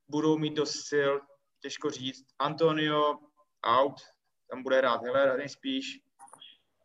budou 0.08 0.38
mít 0.38 0.54
dost 0.54 0.88
sil, 0.90 1.14
těžko 1.60 1.90
říct. 1.90 2.26
Antonio 2.40 3.20
out, 3.66 4.02
tam 4.50 4.64
bude 4.64 4.78
hrát 4.78 5.02
Heller 5.04 5.38
nejspíš. 5.38 6.00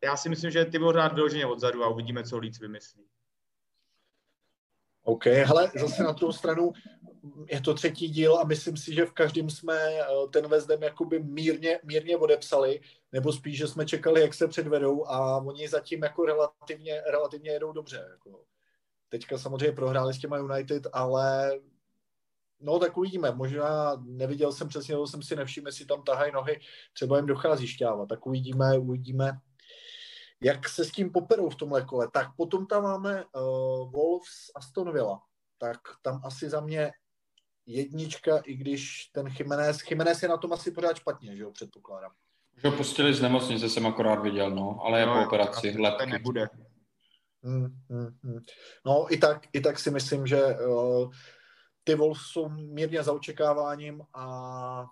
Já 0.05 0.17
si 0.17 0.29
myslím, 0.29 0.51
že 0.51 0.65
ty 0.65 0.79
budou 0.79 0.91
hrát 0.91 1.13
vyloženě 1.13 1.47
odzadu 1.47 1.85
a 1.85 1.89
uvidíme, 1.89 2.25
co 2.25 2.39
Leeds 2.39 2.59
vymyslí. 2.59 3.05
OK, 5.05 5.27
hele, 5.27 5.71
zase 5.81 6.03
na 6.03 6.13
tu 6.13 6.33
stranu 6.33 6.73
je 7.51 7.61
to 7.61 7.75
třetí 7.75 8.09
díl 8.09 8.39
a 8.39 8.45
myslím 8.45 8.77
si, 8.77 8.95
že 8.95 9.07
v 9.07 9.13
každém 9.13 9.51
jsme 9.51 9.75
eh, 9.75 10.05
ten 10.33 10.49
Vezdem 10.49 10.83
jakoby 10.83 11.23
mírně, 11.23 11.81
mírně 11.85 12.17
odepsali, 12.17 12.81
nebo 13.13 13.33
spíš, 13.33 13.59
že 13.59 13.69
jsme 13.69 13.87
čekali, 13.87 14.21
jak 14.21 14.35
se 14.35 14.49
předvedou 14.49 15.07
a 15.07 15.37
oni 15.37 15.69
zatím 15.69 16.03
jako 16.03 16.25
relativně, 16.25 17.03
relativně 17.11 17.51
jedou 17.51 17.73
dobře. 17.73 18.07
Jako. 18.11 18.45
Teďka 19.09 19.39
samozřejmě 19.39 19.73
prohráli 19.73 20.15
s 20.15 20.19
těma 20.19 20.39
United, 20.39 20.87
ale 20.93 21.53
no 22.61 22.79
tak 22.79 22.97
uvidíme. 22.97 23.31
Možná 23.31 23.97
neviděl 24.05 24.53
jsem 24.53 24.69
přesně, 24.69 24.95
to 24.95 25.07
jsem 25.07 25.23
si 25.23 25.37
nevšiml, 25.37 25.69
jestli 25.69 25.87
tam 25.87 26.03
tahají 26.03 26.33
nohy, 26.33 26.61
třeba 26.93 27.17
jim 27.17 27.27
dochází 27.27 27.67
šťáva, 27.67 28.07
tak 28.07 28.27
uvidíme, 28.27 28.79
uvidíme 28.79 29.33
jak 30.45 30.69
se 30.69 30.85
s 30.85 30.91
tím 30.91 31.13
poperou 31.13 31.51
v 31.51 31.57
tomhle 31.57 31.83
kole. 31.83 32.09
Tak 32.13 32.27
potom 32.37 32.67
tam 32.67 32.83
máme 32.83 33.25
uh, 33.25 33.93
Wolves 33.93 34.51
Aston 34.55 34.93
Villa. 34.93 35.23
Tak 35.59 35.79
tam 36.03 36.21
asi 36.25 36.51
za 36.51 36.61
mě 36.61 36.93
jednička, 37.67 38.39
i 38.39 38.55
když 38.55 39.11
ten 39.13 39.27
Jiménez, 39.39 39.79
Jiménez 39.91 40.23
je 40.23 40.29
na 40.29 40.37
tom 40.37 40.53
asi 40.53 40.71
pořád 40.71 40.97
špatně, 40.97 41.37
že 41.37 41.43
jo, 41.43 41.51
předpokládám. 41.51 42.13
Už 42.57 42.65
ho 42.65 42.73
pustili 42.73 43.15
z 43.15 43.23
nemocnice, 43.23 43.69
jsem 43.69 43.87
akorát 43.87 44.23
viděl, 44.23 44.51
no, 44.51 44.81
ale 44.85 45.01
je 45.01 45.07
no, 45.07 45.15
po 45.15 45.27
operaci, 45.27 45.75
lepky. 45.79 46.11
nebude. 46.11 46.49
Hmm, 47.43 47.67
hmm, 47.91 48.19
hmm. 48.23 48.39
No, 48.87 49.15
i 49.15 49.17
tak, 49.17 49.47
i 49.53 49.61
tak 49.61 49.79
si 49.79 49.91
myslím, 49.91 50.27
že 50.27 50.45
uh, 50.45 51.11
ty 51.85 51.95
Wolves 51.95 52.23
jsou 52.23 52.49
mírně 52.49 53.03
za 53.03 53.13
očekáváním 53.13 54.03
a 54.15 54.87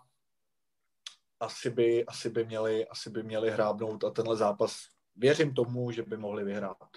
asi 1.41 1.71
by, 1.71 2.07
asi 2.07 2.31
by 2.31 2.45
měli, 2.45 2.89
asi 2.89 3.11
by 3.11 3.23
měli 3.23 3.51
hrábnout 3.51 4.05
a 4.05 4.11
tenhle 4.11 4.37
zápas 4.37 4.73
věřím 5.21 5.55
tomu, 5.55 5.91
že 5.91 6.03
by 6.03 6.17
mohli 6.17 6.45
vyhrát. 6.45 6.97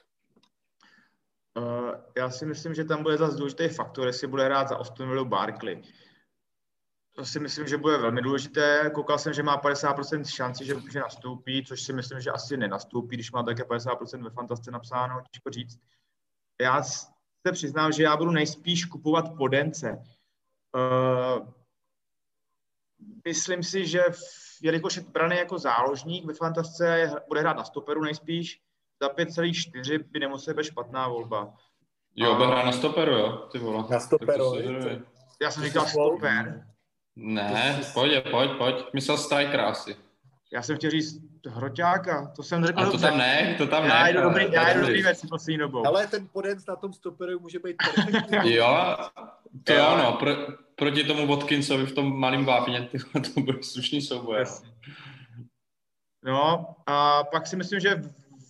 Uh, 1.58 1.92
já 2.18 2.30
si 2.30 2.46
myslím, 2.46 2.74
že 2.74 2.84
tam 2.84 3.04
bude 3.04 3.18
zase 3.18 3.38
důležitý 3.38 3.68
faktor, 3.68 4.08
jestli 4.08 4.28
bude 4.28 4.46
hrát 4.46 4.70
za 4.70 4.76
Aston 4.76 5.10
Villa 5.10 5.24
Barkley. 5.24 5.82
To 7.16 7.26
si 7.26 7.40
myslím, 7.40 7.68
že 7.68 7.78
bude 7.78 7.98
velmi 7.98 8.22
důležité. 8.22 8.92
Koukal 8.94 9.18
jsem, 9.18 9.34
že 9.34 9.44
má 9.44 9.62
50% 9.62 10.24
šanci, 10.24 10.66
že, 10.66 10.76
že 10.92 11.00
nastoupí, 11.00 11.66
což 11.66 11.82
si 11.82 11.94
myslím, 11.94 12.20
že 12.20 12.32
asi 12.32 12.58
nenastoupí, 12.58 13.16
když 13.16 13.32
má 13.32 13.44
také 13.44 13.64
50% 13.64 14.24
ve 14.24 14.30
fantasce 14.30 14.72
napsáno, 14.72 15.22
těžko 15.32 15.50
říct. 15.50 15.80
Já 16.62 16.84
se 16.84 17.52
přiznám, 17.52 17.92
že 17.92 18.04
já 18.04 18.18
budu 18.18 18.32
nejspíš 18.32 18.86
kupovat 18.86 19.38
podence. 19.38 20.04
Uh, 20.76 21.48
myslím 23.26 23.64
si, 23.64 23.88
že 23.88 24.04
v 24.12 24.53
jelikož 24.64 24.96
je 24.96 25.04
braný 25.04 25.38
jako 25.38 25.60
záložník 25.60 26.26
ve 26.26 26.34
fantasce, 26.34 27.12
bude 27.28 27.42
hrát 27.42 27.58
na 27.58 27.64
stoperu 27.64 28.02
nejspíš, 28.02 28.62
za 29.02 29.08
5,4 29.08 30.04
by 30.12 30.20
nemusela 30.20 30.58
být 30.58 30.64
špatná 30.64 31.08
volba. 31.08 31.54
Jo, 32.16 32.36
bude 32.36 32.48
hrát 32.48 32.66
na 32.66 32.72
stoperu, 32.72 33.12
jo, 33.12 33.50
ty 33.52 33.60
vole. 33.60 33.84
Na 33.90 34.00
stoperu, 34.00 34.54
Já 35.42 35.52
jsem 35.52 35.64
říkal 35.64 35.86
stoper. 35.86 36.68
Ne, 37.16 37.82
pojď, 37.94 38.30
pojď, 38.32 38.52
pojď. 38.58 38.76
Myslel 38.94 39.18
striker 39.18 39.60
asi. 39.60 39.96
Já 40.54 40.62
jsem 40.62 40.76
chtěl 40.76 40.92
říct 40.92 41.22
hroťáka, 41.48 42.32
to 42.36 42.44
jsem 42.44 42.66
řekl 42.66 42.80
A 42.80 42.92
to 42.92 42.98
tam 42.98 43.18
ne, 43.18 43.56
to 43.58 43.68
tam 43.68 43.84
ne. 43.84 43.90
Já 43.90 44.08
jdu 44.08 44.22
dobrý, 44.22 44.48
já 44.52 44.74
jdu 44.74 44.80
dobrý 44.80 45.02
věci 45.02 45.28
poslední 45.28 45.58
dobou. 45.58 45.88
Ale 45.88 46.08
ten 46.08 46.28
podenc 46.28 46.66
na 46.66 46.76
tom 46.76 46.94
stoperu 46.94 47.40
může 47.40 47.60
být 47.60 47.76
perfektní. 47.78 48.56
jo, 48.56 48.98
to 49.64 49.74
jo, 49.74 49.98
no, 49.98 50.14
pro, 50.14 50.36
proti 50.76 51.04
tomu 51.04 51.28
Watkinsovi 51.28 51.86
v 51.86 51.96
tom 51.96 52.20
malém 52.20 52.46
vápně, 52.46 52.90
to 53.34 53.42
bude 53.42 53.64
slušný 53.64 54.02
souboj. 54.02 54.44
No 56.24 56.76
a 56.88 57.24
pak 57.24 57.48
si 57.48 57.56
myslím, 57.56 57.80
že 57.80 58.02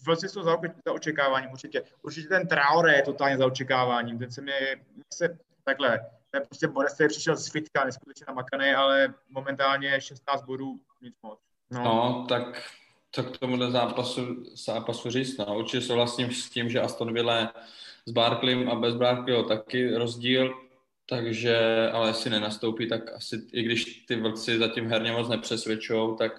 vlastně 0.05 0.29
jsou 0.29 0.43
za, 0.43 0.57
za 0.85 0.93
očekáváním 0.93 1.51
určitě. 1.51 1.83
Určitě 2.01 2.27
ten 2.27 2.47
Traore 2.47 2.95
je 2.95 3.01
totálně 3.01 3.37
za 3.37 3.45
očekáváním. 3.45 4.19
Ten 4.19 4.31
se 4.31 4.41
mi 4.41 4.51
se 5.13 5.37
takhle, 5.63 5.99
ten 6.31 6.43
prostě 6.45 6.67
Boris 6.67 6.95
přišel 7.07 7.35
z 7.35 7.51
fitka, 7.51 7.85
neskutečně 7.85 8.25
namakaný, 8.27 8.71
ale 8.71 9.13
momentálně 9.29 10.01
16 10.01 10.41
bodů, 10.45 10.79
nic 11.01 11.15
moc. 11.23 11.52
No, 11.73 11.83
no 11.83 12.25
tak, 12.29 12.71
tak 13.15 13.31
k 13.31 13.37
tomuhle 13.37 13.71
zápasu, 13.71 14.43
zápasu 14.65 15.09
říct, 15.09 15.37
no. 15.37 15.57
Určitě 15.57 15.81
souhlasím 15.81 16.31
s 16.31 16.49
tím, 16.49 16.69
že 16.69 16.81
Aston 16.81 17.13
Villa 17.13 17.53
s 18.05 18.11
Barkleym 18.11 18.69
a 18.69 18.75
bez 18.75 18.95
Barkleyho 18.95 19.43
taky 19.43 19.97
rozdíl 19.97 20.63
takže, 21.09 21.89
ale 21.93 22.09
jestli 22.09 22.29
nenastoupí, 22.29 22.89
tak 22.89 23.13
asi, 23.13 23.47
i 23.51 23.63
když 23.63 23.85
ty 23.85 24.15
vlci 24.15 24.57
zatím 24.57 24.87
herně 24.87 25.11
moc 25.11 25.29
nepřesvědčují, 25.29 26.17
tak 26.17 26.31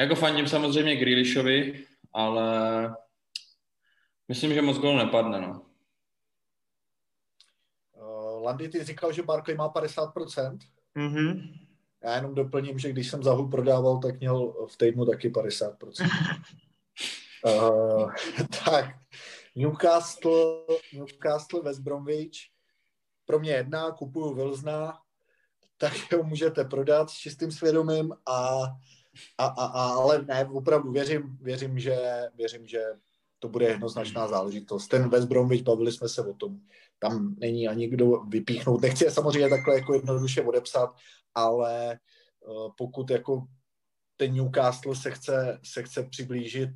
jako 0.00 0.14
fandím 0.14 0.48
samozřejmě 0.48 0.96
Grealishovi, 0.96 1.84
ale 2.12 2.48
myslím, 4.28 4.54
že 4.54 4.62
moc 4.62 4.78
gol 4.78 4.96
nepadne, 4.96 5.40
no. 5.40 5.62
Uh, 7.92 8.42
Landy, 8.42 8.68
ty 8.68 8.84
říkal, 8.84 9.12
že 9.12 9.22
Barkley 9.22 9.56
má 9.56 9.72
50%. 9.72 10.58
Mm-hmm. 10.96 11.65
Já 12.04 12.16
jenom 12.16 12.34
doplním, 12.34 12.78
že 12.78 12.90
když 12.90 13.10
jsem 13.10 13.22
Zahu 13.22 13.48
prodával, 13.48 13.98
tak 13.98 14.20
měl 14.20 14.66
v 14.70 14.76
týdnu 14.76 15.06
taky 15.06 15.30
50%. 15.30 16.10
uh, 17.44 18.12
tak, 18.64 18.84
Newcastle, 19.56 20.64
Newcastle, 20.94 21.62
West 21.62 21.80
Bromwich 21.80 22.38
pro 23.24 23.38
mě 23.38 23.52
jedna, 23.52 23.90
kupuju 23.90 24.34
Vilzna, 24.34 24.98
tak 25.78 26.12
ho 26.12 26.22
můžete 26.22 26.64
prodat 26.64 27.10
s 27.10 27.12
čistým 27.12 27.52
svědomím 27.52 28.12
a, 28.26 28.62
a, 29.38 29.46
a, 29.46 29.66
a 29.66 29.88
ale 29.88 30.22
ne, 30.22 30.44
opravdu 30.44 30.92
věřím, 30.92 31.38
věřím, 31.40 31.78
že, 31.78 32.22
věřím, 32.34 32.66
že 32.66 32.84
to 33.38 33.48
bude 33.48 33.66
jednoznačná 33.66 34.28
záležitost. 34.28 34.88
Ten 34.88 35.08
West 35.08 35.28
Bromwich, 35.28 35.62
bavili 35.62 35.92
jsme 35.92 36.08
se 36.08 36.22
o 36.26 36.34
tom, 36.34 36.60
tam 36.98 37.34
není 37.38 37.68
ani 37.68 37.88
kdo 37.88 38.20
vypíchnout. 38.20 38.82
Nechci 38.82 39.04
je 39.04 39.10
samozřejmě 39.10 39.48
takhle 39.48 39.74
jako 39.74 39.94
jednoduše 39.94 40.42
odepsat, 40.42 40.90
ale 41.34 41.98
uh, 42.40 42.72
pokud 42.76 43.10
jako 43.10 43.46
ten 44.16 44.34
Newcastle 44.34 44.96
se 44.96 45.10
chce, 45.10 45.60
se 45.64 45.82
chce 45.82 46.02
přiblížit 46.02 46.70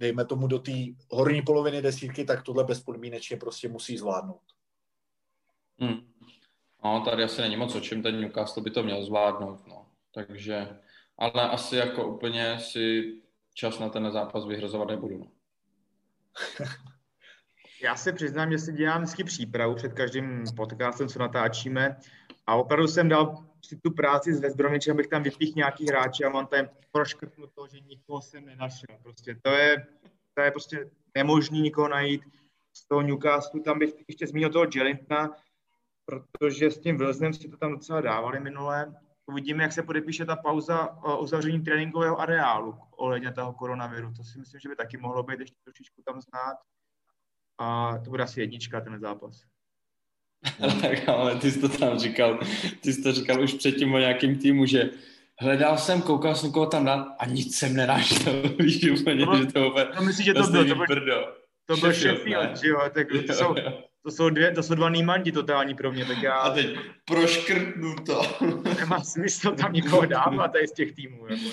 dejme 0.00 0.24
tomu 0.24 0.46
do 0.46 0.58
té 0.58 0.72
horní 1.10 1.42
poloviny 1.42 1.82
desítky, 1.82 2.24
tak 2.24 2.42
tohle 2.42 2.64
bezpodmínečně 2.64 3.36
prostě 3.36 3.68
musí 3.68 3.96
zvládnout. 3.96 4.42
Hmm. 5.78 6.12
No, 6.84 7.00
tady 7.04 7.24
asi 7.24 7.40
není 7.40 7.56
moc 7.56 7.74
o 7.74 7.80
čem, 7.80 8.02
ten 8.02 8.20
Newcastle 8.20 8.62
by 8.62 8.70
to 8.70 8.82
měl 8.82 9.04
zvládnout, 9.04 9.66
no. 9.66 9.86
Takže, 10.14 10.78
ale 11.18 11.50
asi 11.50 11.76
jako 11.76 12.14
úplně 12.14 12.58
si 12.60 13.14
čas 13.54 13.78
na 13.78 13.88
ten 13.88 14.12
zápas 14.12 14.46
vyhrozovat 14.46 14.88
nebudu, 14.88 15.18
no. 15.18 15.26
Já 17.82 17.96
se 17.96 18.12
přiznám, 18.12 18.50
že 18.50 18.58
si 18.58 18.72
dělám 18.72 19.02
vždycky 19.02 19.24
přípravu 19.24 19.74
před 19.74 19.92
každým 19.92 20.44
podcastem, 20.56 21.08
co 21.08 21.18
natáčíme 21.18 21.96
a 22.46 22.54
opravdu 22.54 22.88
jsem 22.88 23.08
dal 23.08 23.44
si 23.64 23.76
tu 23.76 23.90
práci 23.90 24.34
s 24.34 24.40
Westbromičem, 24.40 24.96
abych 24.96 25.06
tam 25.06 25.22
vypích 25.22 25.54
nějaký 25.54 25.86
hráče 25.86 26.24
a 26.24 26.28
mám 26.28 26.46
tam 26.46 26.68
proškrtnuto, 26.92 27.66
že 27.66 27.80
nikoho 27.80 28.20
jsem 28.20 28.46
nenašel. 28.46 28.96
Prostě 29.02 29.36
to 29.42 29.50
je, 29.50 29.86
to 30.34 30.42
je 30.42 30.50
prostě 30.50 30.90
nemožný 31.14 31.60
nikoho 31.60 31.88
najít. 31.88 32.22
Z 32.72 32.88
toho 32.88 33.02
Newcastle 33.02 33.60
tam 33.60 33.78
bych 33.78 33.94
ještě 34.08 34.26
zmínil 34.26 34.50
toho 34.50 34.66
Jelintna, 34.74 35.36
protože 36.04 36.70
s 36.70 36.78
tím 36.78 36.98
Wilsonem 36.98 37.34
si 37.34 37.48
to 37.48 37.56
tam 37.56 37.72
docela 37.72 38.00
dávali 38.00 38.40
minule. 38.40 38.94
Uvidíme, 39.26 39.62
jak 39.62 39.72
se 39.72 39.82
podepíše 39.82 40.24
ta 40.24 40.36
pauza 40.36 40.88
o 40.88 41.18
uzavření 41.18 41.60
tréninkového 41.60 42.20
areálu 42.20 42.78
ohledně 42.96 43.32
toho 43.32 43.52
koronaviru. 43.52 44.12
To 44.12 44.24
si 44.24 44.38
myslím, 44.38 44.60
že 44.60 44.68
by 44.68 44.76
taky 44.76 44.96
mohlo 44.96 45.22
být 45.22 45.40
ještě 45.40 45.56
trošičku 45.64 46.02
tam 46.02 46.20
znát. 46.20 46.56
A 47.60 47.98
to 48.04 48.10
bude 48.10 48.22
asi 48.22 48.40
jednička 48.40 48.80
ten 48.80 49.00
zápas. 49.00 49.42
tak, 50.82 51.08
ale 51.08 51.34
ty 51.36 51.50
jsi 51.50 51.60
to 51.60 51.68
tam 51.68 51.98
říkal, 51.98 52.40
ty 52.80 52.92
jsi 52.92 53.02
to 53.02 53.12
říkal 53.12 53.42
už 53.42 53.54
předtím 53.54 53.94
o 53.94 53.98
nějakým 53.98 54.38
týmu, 54.38 54.66
že 54.66 54.90
hledal 55.38 55.78
jsem, 55.78 56.02
koukal 56.02 56.34
jsem, 56.34 56.52
koho 56.52 56.66
tam 56.66 56.84
dát 56.84 57.06
a 57.18 57.26
nic 57.26 57.58
jsem 57.58 57.76
nenašel. 57.76 58.42
Víš 58.58 59.00
úplně, 59.00 59.26
no, 59.26 59.36
že 59.36 59.46
to 59.46 59.70
úplně... 59.70 59.86
No 59.96 60.02
myslím, 60.02 60.24
že 60.24 60.34
to 60.34 60.46
byl, 60.46 60.68
to 60.68 60.74
byl, 60.74 61.34
to 61.66 61.76
byl 61.76 61.92
Sheffield, 61.92 62.56
že 62.56 62.68
jo, 62.68 62.80
tak 62.94 63.08
to 63.26 63.32
jsou, 63.32 63.54
to 64.02 64.10
jsou, 64.10 64.30
dvě, 64.30 64.52
to 64.52 64.62
jsou 64.62 64.74
dva 64.74 64.88
nýmandi 64.88 65.32
totální 65.32 65.74
pro 65.74 65.92
mě, 65.92 66.04
tak 66.04 66.22
já... 66.22 66.34
A 66.34 66.54
teď 66.54 66.76
proškrtnu 67.04 67.96
to. 68.06 68.22
Nemá 68.78 69.00
smysl 69.00 69.50
tam 69.50 69.72
nikoho 69.72 70.06
dávat 70.06 70.52
tady 70.52 70.68
z 70.68 70.72
těch 70.72 70.92
týmů. 70.92 71.26
Jako. 71.28 71.44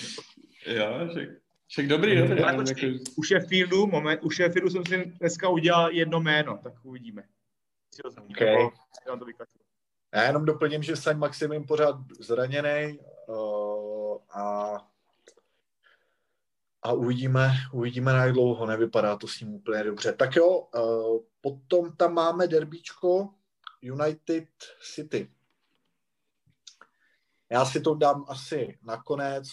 Jo, 0.68 1.10
však, 1.12 1.30
však 1.68 1.88
dobrý, 1.88 2.18
dobrý. 2.18 2.44
Ale 2.44 2.56
počkej, 2.56 2.94
jako... 2.94 3.04
u 3.16 3.24
Sheffieldu, 3.24 3.88
moment, 3.88 4.20
u 4.24 4.32
Sheffieldu 4.32 4.70
jsem 4.70 4.86
si 4.86 5.06
dneska 5.06 5.50
udělal 5.50 5.92
jedno 5.92 6.20
jméno, 6.20 6.60
tak 6.64 6.74
uvidíme. 6.84 7.24
Okay. 8.30 8.70
Já 10.14 10.24
jenom 10.24 10.46
doplním, 10.46 10.84
že 10.84 10.96
Saint 10.96 11.20
Maximum 11.20 11.66
pořád 11.66 11.96
zraněný 12.20 13.00
uh, 13.28 14.18
a 14.34 14.78
a 16.82 16.92
uvidíme, 16.92 17.52
uvidíme 17.74 18.14
na 18.14 18.26
jak 18.26 18.34
dlouho, 18.34 18.66
nevypadá 18.66 19.18
to 19.18 19.28
s 19.28 19.40
ním 19.40 19.54
úplně 19.54 19.84
dobře. 19.84 20.14
Tak 20.14 20.36
jo, 20.36 20.50
uh, 20.50 21.20
potom 21.42 21.96
tam 21.96 22.14
máme 22.14 22.48
derbíčko 22.48 23.30
United 23.82 24.50
City. 24.94 25.32
Já 27.50 27.66
si 27.66 27.82
to 27.82 27.96
dám 27.96 28.26
asi 28.28 28.80
nakonec, 28.84 29.48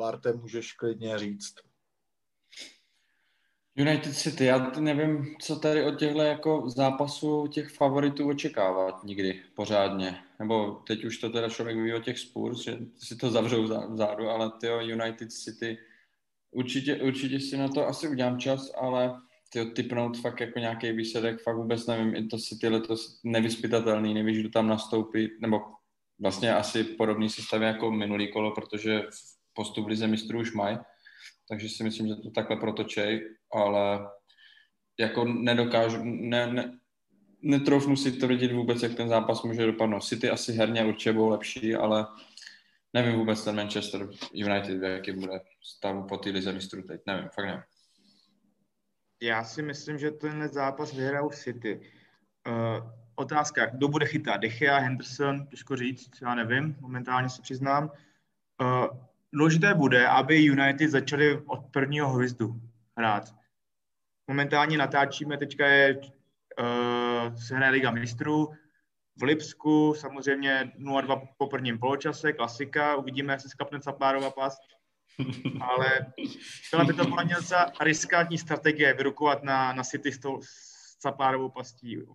Barte, 0.00 0.32
můžeš 0.32 0.72
klidně 0.72 1.18
říct. 1.18 1.54
United 3.76 4.16
City, 4.16 4.44
já 4.44 4.70
nevím, 4.80 5.36
co 5.40 5.56
tady 5.56 5.84
od 5.84 5.98
těchto 5.98 6.22
jako 6.22 6.70
zápasů 6.70 7.46
těch 7.46 7.68
favoritů 7.68 8.28
očekávat 8.28 9.04
nikdy 9.04 9.42
pořádně. 9.54 10.18
Nebo 10.38 10.82
teď 10.86 11.04
už 11.04 11.18
to 11.18 11.30
teda 11.30 11.48
člověk 11.48 11.76
ví 11.76 11.94
o 11.94 12.00
těch 12.00 12.18
Spurs, 12.18 12.60
že 12.60 12.78
si 12.98 13.16
to 13.16 13.30
zavřou 13.30 13.62
vzadu, 13.62 14.28
ale 14.28 14.52
ty 14.60 14.66
United 14.66 15.32
City 15.32 15.78
Určitě, 16.50 16.96
určitě 16.96 17.40
si 17.40 17.56
na 17.56 17.68
to 17.68 17.86
asi 17.86 18.08
udělám 18.08 18.38
čas, 18.38 18.72
ale 18.80 19.20
tyjo, 19.52 19.64
typnout 19.64 20.18
fakt 20.18 20.40
jako 20.40 20.58
nějaký 20.58 20.92
výsledek, 20.92 21.42
fakt 21.42 21.56
vůbec 21.56 21.86
nevím, 21.86 22.14
i 22.14 22.26
to 22.26 22.38
si 22.38 22.58
ty 22.58 22.68
letos 22.68 23.20
nevyspytatelný, 23.24 24.14
nevíš, 24.14 24.38
kdo 24.38 24.50
tam 24.50 24.68
nastoupí, 24.68 25.30
nebo 25.40 25.60
vlastně 26.18 26.54
asi 26.54 26.84
podobný 26.84 27.30
systém 27.30 27.62
jako 27.62 27.90
minulý 27.90 28.32
kolo, 28.32 28.54
protože 28.54 29.02
postup 29.52 29.86
lize 29.86 30.06
mistrů 30.06 30.40
už 30.40 30.52
mají, 30.52 30.78
takže 31.48 31.68
si 31.68 31.84
myslím, 31.84 32.08
že 32.08 32.14
to 32.14 32.30
takhle 32.30 32.56
protočej, 32.56 33.36
ale 33.52 34.10
jako 35.00 35.24
nedokážu, 35.24 35.98
ne, 36.04 36.46
ne, 36.46 36.78
netroufnu 37.42 37.96
si 37.96 38.12
to 38.12 38.28
vidět 38.28 38.52
vůbec, 38.52 38.82
jak 38.82 38.94
ten 38.94 39.08
zápas 39.08 39.42
může 39.42 39.66
dopadnout. 39.66 40.00
City 40.00 40.30
asi 40.30 40.52
herně 40.52 40.84
určitě 40.84 41.12
budou 41.12 41.28
lepší, 41.28 41.74
ale 41.74 42.06
nevím 42.92 43.14
vůbec 43.14 43.44
ten 43.44 43.56
Manchester 43.56 44.08
United, 44.32 44.82
jaký 44.82 45.12
bude 45.12 45.40
stavu 45.62 46.02
po 46.02 46.16
té 46.16 46.30
lize 46.30 46.52
mistrů 46.52 46.82
teď. 46.82 47.00
Nevím, 47.06 47.28
fakt 47.28 47.46
nevím. 47.46 47.62
Já 49.22 49.44
si 49.44 49.62
myslím, 49.62 49.98
že 49.98 50.10
tenhle 50.10 50.48
zápas 50.48 50.92
vyhrál 50.92 51.30
City. 51.30 51.80
Uh, 52.48 52.90
otázka, 53.14 53.66
kdo 53.66 53.88
bude 53.88 54.06
chytat? 54.06 54.40
Dechea, 54.40 54.78
Henderson, 54.78 55.46
těžko 55.46 55.76
říct, 55.76 56.10
já 56.22 56.34
nevím, 56.34 56.76
momentálně 56.80 57.28
se 57.28 57.42
přiznám. 57.42 57.90
Uh, 58.60 58.86
důležité 59.32 59.74
bude, 59.74 60.06
aby 60.06 60.36
United 60.36 60.90
začali 60.90 61.40
od 61.46 61.60
prvního 61.70 62.08
hvizdu 62.12 62.60
hrát. 62.96 63.34
Momentálně 64.28 64.78
natáčíme, 64.78 65.38
teďka 65.38 65.66
je 65.66 66.00
uh, 66.00 67.34
se 67.34 67.56
hraje 67.56 67.72
Liga 67.72 67.90
mistrů, 67.90 68.48
v 69.16 69.22
Lipsku 69.22 69.94
samozřejmě 69.94 70.72
0-2 70.78 71.28
po 71.38 71.46
prvním 71.46 71.78
poločase, 71.78 72.32
klasika, 72.32 72.96
uvidíme, 72.96 73.38
se 73.38 73.48
skapne 73.48 73.80
Caplárova 73.80 74.30
pas, 74.30 74.58
ale 75.60 76.12
byla 76.70 76.84
by 76.84 76.92
to 76.92 77.04
podle 77.04 77.24
mě 77.24 77.34
riskantní 77.80 78.38
strategie 78.38 78.94
vyrukovat 78.94 79.42
na, 79.42 79.72
na 79.72 79.84
City 79.84 80.12
s, 80.12 80.18
tou, 80.18 80.40
s 80.42 80.98
Caplárovou 80.98 81.48
pastí. 81.48 82.02
Uh, 82.02 82.14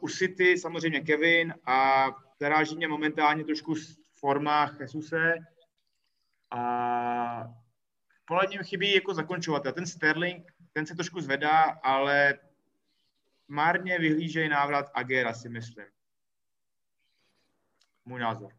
u 0.00 0.08
City 0.08 0.58
samozřejmě 0.58 1.00
Kevin 1.00 1.54
a 1.66 2.08
zaráží 2.40 2.76
mě 2.76 2.88
momentálně 2.88 3.44
trošku 3.44 3.74
v 3.74 3.96
formách 4.18 4.80
Jesuse 4.80 5.34
a 6.52 7.54
podle 8.24 8.46
něm 8.50 8.64
chybí 8.64 8.94
jako 8.94 9.14
zakončovat. 9.14 9.66
A 9.66 9.72
ten 9.72 9.86
Sterling, 9.86 10.52
ten 10.72 10.86
se 10.86 10.94
trošku 10.94 11.20
zvedá, 11.20 11.62
ale 11.82 12.38
marně 13.48 13.98
vyhlížejí 13.98 14.48
návrat 14.48 14.90
Agera, 14.94 15.34
si 15.34 15.48
myslím. 15.48 15.86
Můj 18.04 18.20
názor. 18.20 18.52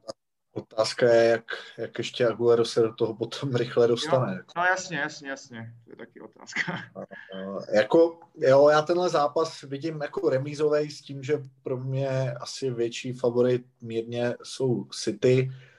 Otázka 0.56 1.14
je, 1.14 1.30
jak, 1.30 1.46
jak 1.78 1.98
ještě 1.98 2.28
Aguero 2.28 2.66
se 2.66 2.82
do 2.82 2.94
toho 2.94 3.16
potom 3.16 3.56
rychle 3.56 3.88
dostane. 3.88 4.36
Jo, 4.36 4.44
no 4.58 4.64
jasně, 4.64 4.98
jasně, 4.98 5.30
jasně. 5.30 5.74
To 5.84 5.92
je 5.92 5.96
taky 5.96 6.22
otázka. 6.22 6.74
Uh, 6.96 7.64
jako, 7.76 8.20
jo, 8.38 8.70
já 8.70 8.82
tenhle 8.82 9.10
zápas 9.10 9.62
vidím 9.62 10.02
jako 10.02 10.30
remízový 10.30 10.92
s 10.92 11.02
tím, 11.02 11.24
že 11.24 11.44
pro 11.64 11.78
mě 11.78 12.34
asi 12.34 12.72
větší 12.72 13.14
favorit 13.14 13.66
mírně 13.82 14.36
jsou 14.44 14.84
City, 14.84 15.50
uh, 15.50 15.73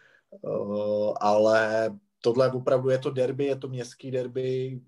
ale 1.21 1.91
tohle 2.21 2.53
opravdu 2.53 2.91
je 2.91 2.99
to 2.99 3.11
derby, 3.11 3.45
je 3.45 3.57
to 3.57 3.69
městský 3.69 4.11
derby, 4.11 4.81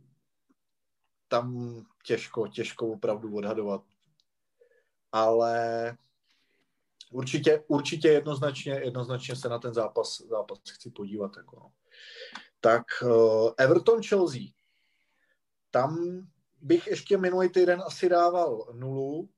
tam 1.29 1.77
těžko, 2.05 2.49
těžko 2.49 2.89
opravdu 2.89 3.37
odhadovat 3.37 3.83
ale 5.17 5.97
určitě, 7.11 7.65
určitě 7.69 8.09
jednoznačně, 8.09 8.73
jednoznačně 8.73 9.37
se 9.37 9.49
na 9.49 9.59
ten 9.59 9.75
zápas, 9.75 10.23
zápas 10.31 10.59
chci 10.71 10.91
podívat. 10.91 11.37
Jako 11.37 11.57
no. 11.57 11.73
Tak 12.61 12.83
uh, 13.03 13.51
Everton 13.59 14.03
Chelsea. 14.03 14.43
Tam 15.71 16.21
bych 16.61 16.87
ještě 16.87 17.17
minulý 17.19 17.49
týden 17.49 17.83
asi 17.87 18.09
dával 18.09 18.73
nulu, 18.73 19.29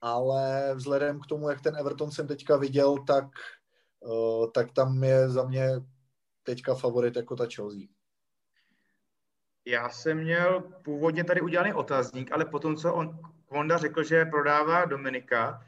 ale 0.00 0.74
vzhledem 0.74 1.20
k 1.20 1.26
tomu, 1.26 1.48
jak 1.48 1.62
ten 1.62 1.76
Everton 1.76 2.10
jsem 2.10 2.26
teďka 2.26 2.56
viděl, 2.56 3.04
tak, 3.06 3.26
uh, 4.00 4.50
tak 4.54 4.72
tam 4.72 5.04
je 5.04 5.28
za 5.28 5.44
mě 5.44 5.68
teďka 6.42 6.74
favorit 6.74 7.16
jako 7.16 7.36
ta 7.36 7.46
Chelsea. 7.54 7.80
Já 9.66 9.88
jsem 9.88 10.18
měl 10.18 10.60
původně 10.60 11.24
tady 11.24 11.40
udělaný 11.40 11.72
otazník, 11.72 12.32
ale 12.32 12.44
potom, 12.44 12.76
co 12.76 12.94
on, 12.94 13.18
Honda 13.48 13.76
řekl, 13.76 14.02
že 14.02 14.24
prodává 14.24 14.84
Dominika, 14.84 15.66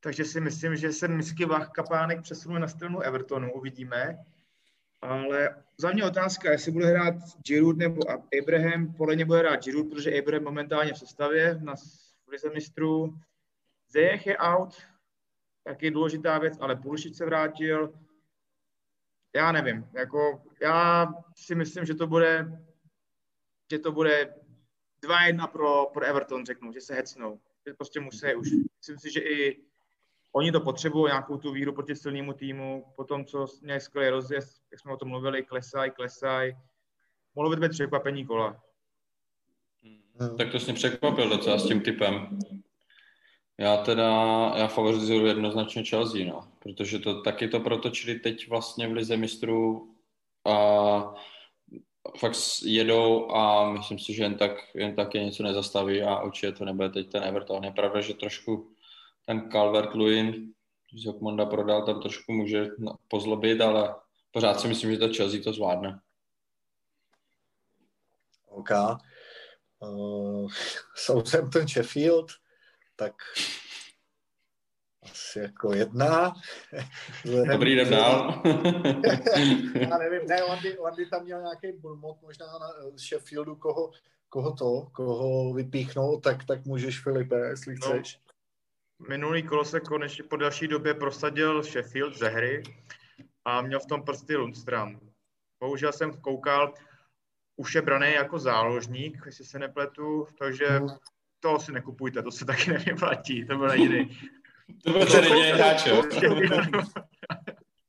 takže 0.00 0.24
si 0.24 0.40
myslím, 0.40 0.76
že 0.76 0.92
se 0.92 1.08
Misky 1.08 1.44
Vach 1.44 1.70
Kapánek 1.70 2.22
přesunul 2.22 2.58
na 2.58 2.68
stranu 2.68 3.00
Evertonu, 3.00 3.52
uvidíme. 3.52 4.18
Ale 5.02 5.62
za 5.78 5.90
mě 5.90 6.04
otázka, 6.04 6.50
jestli 6.50 6.72
bude 6.72 6.86
hrát 6.86 7.14
Giroud 7.46 7.76
nebo 7.76 8.02
Abraham, 8.42 8.94
podle 8.94 9.14
mě 9.14 9.24
bude 9.24 9.38
hrát 9.38 9.64
Giroud, 9.64 9.90
protože 9.90 10.18
Abraham 10.18 10.44
momentálně 10.44 10.92
v 10.92 10.98
sestavě 10.98 11.58
na 11.62 11.74
lize 12.28 12.50
mistrů. 12.50 13.18
Zejech 13.88 14.26
je 14.26 14.36
out, 14.36 14.82
taky 15.64 15.90
důležitá 15.90 16.38
věc, 16.38 16.58
ale 16.60 16.76
Pulšič 16.76 17.16
se 17.16 17.24
vrátil. 17.24 17.92
Já 19.34 19.52
nevím, 19.52 19.88
jako 19.92 20.42
já 20.62 21.06
si 21.36 21.54
myslím, 21.54 21.84
že 21.84 21.94
to 21.94 22.06
bude, 22.06 22.62
že 23.70 23.78
to 23.78 23.92
bude 23.92 24.34
2-1 25.04 25.48
pro, 25.48 25.86
pro 25.86 26.04
Everton, 26.04 26.46
řeknu, 26.46 26.72
že 26.72 26.80
se 26.80 26.94
hecnou. 26.94 27.40
Že 27.66 27.74
prostě 27.74 28.00
musí 28.00 28.34
už. 28.34 28.50
Myslím 28.50 28.98
si, 28.98 29.12
že 29.12 29.20
i 29.20 29.64
oni 30.32 30.52
to 30.52 30.60
potřebují, 30.60 31.10
nějakou 31.10 31.36
tu 31.36 31.52
víru 31.52 31.72
proti 31.72 31.96
silnému 31.96 32.32
týmu, 32.32 32.92
po 32.96 33.04
tom, 33.04 33.24
co 33.24 33.46
měli 33.62 33.80
skvělý 33.80 34.10
rozjezd, 34.10 34.62
jak 34.70 34.80
jsme 34.80 34.92
o 34.92 34.96
tom 34.96 35.08
mluvili, 35.08 35.42
klesaj, 35.42 35.90
klesaj. 35.90 36.56
Mohlo 37.34 37.50
by 37.50 37.56
být 37.56 37.70
překvapení 37.70 38.26
kola. 38.26 38.62
Tak 40.38 40.50
to 40.52 40.60
jsi 40.60 40.64
mě 40.64 40.74
překvapil 40.74 41.28
docela 41.28 41.58
s 41.58 41.66
tím 41.66 41.80
typem. 41.80 42.38
Já 43.60 43.76
teda, 43.76 44.10
já 44.56 44.68
favorizuju 44.68 45.26
jednoznačně 45.26 45.84
Chelsea, 45.84 46.26
no, 46.26 46.48
protože 46.58 46.98
to 46.98 47.22
taky 47.22 47.48
to 47.48 47.60
protočili 47.60 48.18
teď 48.18 48.48
vlastně 48.48 48.88
v 48.88 48.92
Lize 48.92 49.16
mistrů 49.16 49.94
a 50.46 51.14
fakt 52.18 52.36
jedou 52.62 53.30
a 53.30 53.72
myslím 53.72 53.98
si, 53.98 54.14
že 54.14 54.22
jen 54.22 54.34
tak, 54.34 54.52
jen 54.74 54.96
tak 54.96 55.14
je 55.14 55.24
něco 55.24 55.42
nezastaví 55.42 56.02
a 56.02 56.22
určitě 56.22 56.52
to 56.52 56.64
nebude 56.64 56.88
teď 56.88 57.10
ten 57.10 57.24
Everton. 57.24 57.64
Je 57.64 57.70
pravda, 57.70 58.00
že 58.00 58.14
trošku 58.14 58.74
ten 59.26 59.48
Calvert-Lewin 59.48 60.52
z 60.94 61.04
Jokmonda 61.04 61.46
prodal, 61.46 61.86
tam 61.86 62.00
trošku 62.00 62.32
může 62.32 62.66
pozlobit, 63.08 63.60
ale 63.60 63.94
pořád 64.30 64.60
si 64.60 64.68
myslím, 64.68 64.90
že 64.90 64.98
to 64.98 65.14
Chelsea 65.14 65.42
to 65.44 65.52
zvládne. 65.52 66.00
OK. 68.48 68.70
Uh, 69.82 70.50
Southampton 70.94 71.68
Sheffield, 71.68 72.32
tak 73.00 73.14
asi 75.02 75.38
jako 75.38 75.74
jedna. 75.74 76.34
Dobrý, 77.52 77.72
jdem 77.72 77.90
dál. 77.90 78.42
Já 79.74 79.98
nevím, 79.98 80.28
ne, 80.28 80.42
Landy, 80.42 80.76
Landy 80.78 81.06
tam 81.06 81.24
měl 81.24 81.40
nějaký 81.40 81.78
bulmot 81.78 82.22
možná 82.22 82.46
na 82.46 82.68
Sheffieldu, 82.96 83.56
koho, 83.56 83.90
koho 84.28 84.52
to, 84.52 84.88
koho 84.92 85.54
vypíchnout, 85.54 86.22
tak, 86.22 86.44
tak 86.44 86.64
můžeš 86.64 87.02
Filipe, 87.02 87.36
jestli 87.36 87.74
no, 87.74 87.88
chceš. 87.88 88.20
Minulý 89.08 89.42
kolo 89.42 89.64
se 89.64 89.80
konečně 89.80 90.24
po 90.24 90.36
další 90.36 90.68
době 90.68 90.94
prosadil 90.94 91.62
Sheffield 91.62 92.18
ze 92.18 92.28
hry 92.28 92.62
a 93.44 93.62
měl 93.62 93.80
v 93.80 93.86
tom 93.86 94.02
prsty 94.02 94.36
Lundstram. 94.36 95.00
Bohužel 95.60 95.92
jsem 95.92 96.12
koukal, 96.12 96.74
už 97.56 97.74
je 97.74 97.82
braný 97.82 98.12
jako 98.12 98.38
záložník, 98.38 99.22
jestli 99.26 99.44
se 99.44 99.58
nepletu, 99.58 100.26
takže. 100.38 100.80
To 101.40 101.58
si 101.58 101.72
nekupujte, 101.72 102.22
to 102.22 102.30
se 102.30 102.44
taky 102.44 102.70
nevyplatí, 102.70 103.46
to 103.46 103.58
byl 103.58 103.70
jediný. 103.72 104.18
to 104.84 104.92
byl 104.92 105.06
ten 105.06 105.24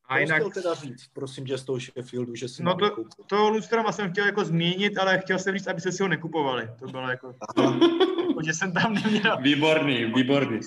A 0.06 0.18
jinak... 0.18 0.38
Chtěl 0.38 0.52
teda 0.52 0.74
říct, 0.74 1.08
prosím 1.14 1.46
tě, 1.46 1.58
z 1.58 1.64
toho 1.64 1.80
Sheffieldu, 1.80 2.36
že 2.36 2.48
si 2.48 2.64
No 2.64 2.76
to, 2.76 2.96
to 3.28 3.50
Lustrama 3.50 3.92
jsem 3.92 4.12
chtěl 4.12 4.26
jako 4.26 4.46
zmínit, 4.46 4.98
ale 4.98 5.20
chtěl 5.20 5.40
jsem 5.40 5.58
říct, 5.58 5.68
aby 5.68 5.82
se 5.82 5.92
si 5.92 6.04
ho 6.04 6.10
nekupovali. 6.10 6.70
To 6.80 6.86
bylo 6.86 7.10
jako, 7.10 7.36
jako 7.58 8.42
že 8.46 8.54
jsem 8.54 8.74
tam 8.74 8.94
neměl. 8.94 9.38
Výborný, 9.42 10.06
výborný. 10.06 10.60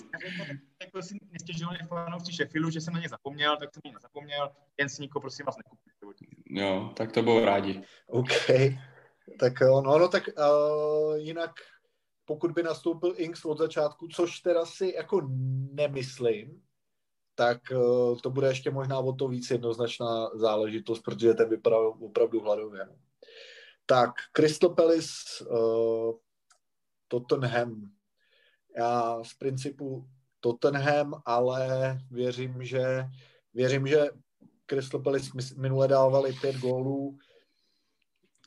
Jako 0.82 1.02
si 1.02 1.14
nestěžovali 1.32 1.78
fanoušci 1.88 2.32
Sheffieldu, 2.32 2.70
že 2.70 2.80
jsem 2.80 2.94
na 2.94 3.00
ně 3.00 3.08
zapomněl, 3.08 3.56
tak 3.56 3.74
jsem 3.74 3.80
na 3.84 3.88
ně 3.88 3.94
nezapomněl. 3.94 4.50
Jen 4.78 4.88
si 4.88 5.02
nikoho, 5.02 5.20
prosím 5.20 5.46
vás, 5.46 5.56
nekupujte. 5.56 6.24
Jo, 6.46 6.92
tak 6.96 7.12
to 7.12 7.22
bylo 7.22 7.44
rádi. 7.44 7.82
OK. 8.06 8.50
Tak 9.38 9.60
no, 9.60 9.98
no 9.98 10.08
tak 10.08 10.28
uh, 10.28 11.16
jinak 11.16 11.50
pokud 12.24 12.52
by 12.52 12.62
nastoupil 12.62 13.14
Inks 13.16 13.44
od 13.44 13.58
začátku, 13.58 14.08
což 14.08 14.40
teda 14.40 14.66
si 14.66 14.92
jako 14.96 15.28
nemyslím, 15.72 16.62
tak 17.34 17.58
uh, 17.72 18.18
to 18.18 18.30
bude 18.30 18.48
ještě 18.48 18.70
možná 18.70 18.98
o 18.98 19.12
to 19.12 19.28
víc 19.28 19.50
jednoznačná 19.50 20.30
záležitost, 20.34 21.00
protože 21.00 21.34
ten 21.34 21.48
vypadá 21.48 21.78
opravdu 21.78 22.40
hladově. 22.40 22.86
No. 22.86 22.96
Tak, 23.86 24.10
Crystal 24.32 24.70
Palace, 24.70 25.44
uh, 25.50 26.14
Tottenham. 27.08 27.90
Já 28.76 29.24
z 29.24 29.34
principu 29.34 30.08
Tottenham, 30.40 31.22
ale 31.24 31.98
věřím, 32.10 32.64
že 32.64 33.04
věřím, 33.54 33.86
že 33.86 34.10
Crystal 34.66 35.02
Palace 35.02 35.30
minule 35.56 35.88
dávali 35.88 36.32
pět 36.32 36.56
gólů, 36.56 37.18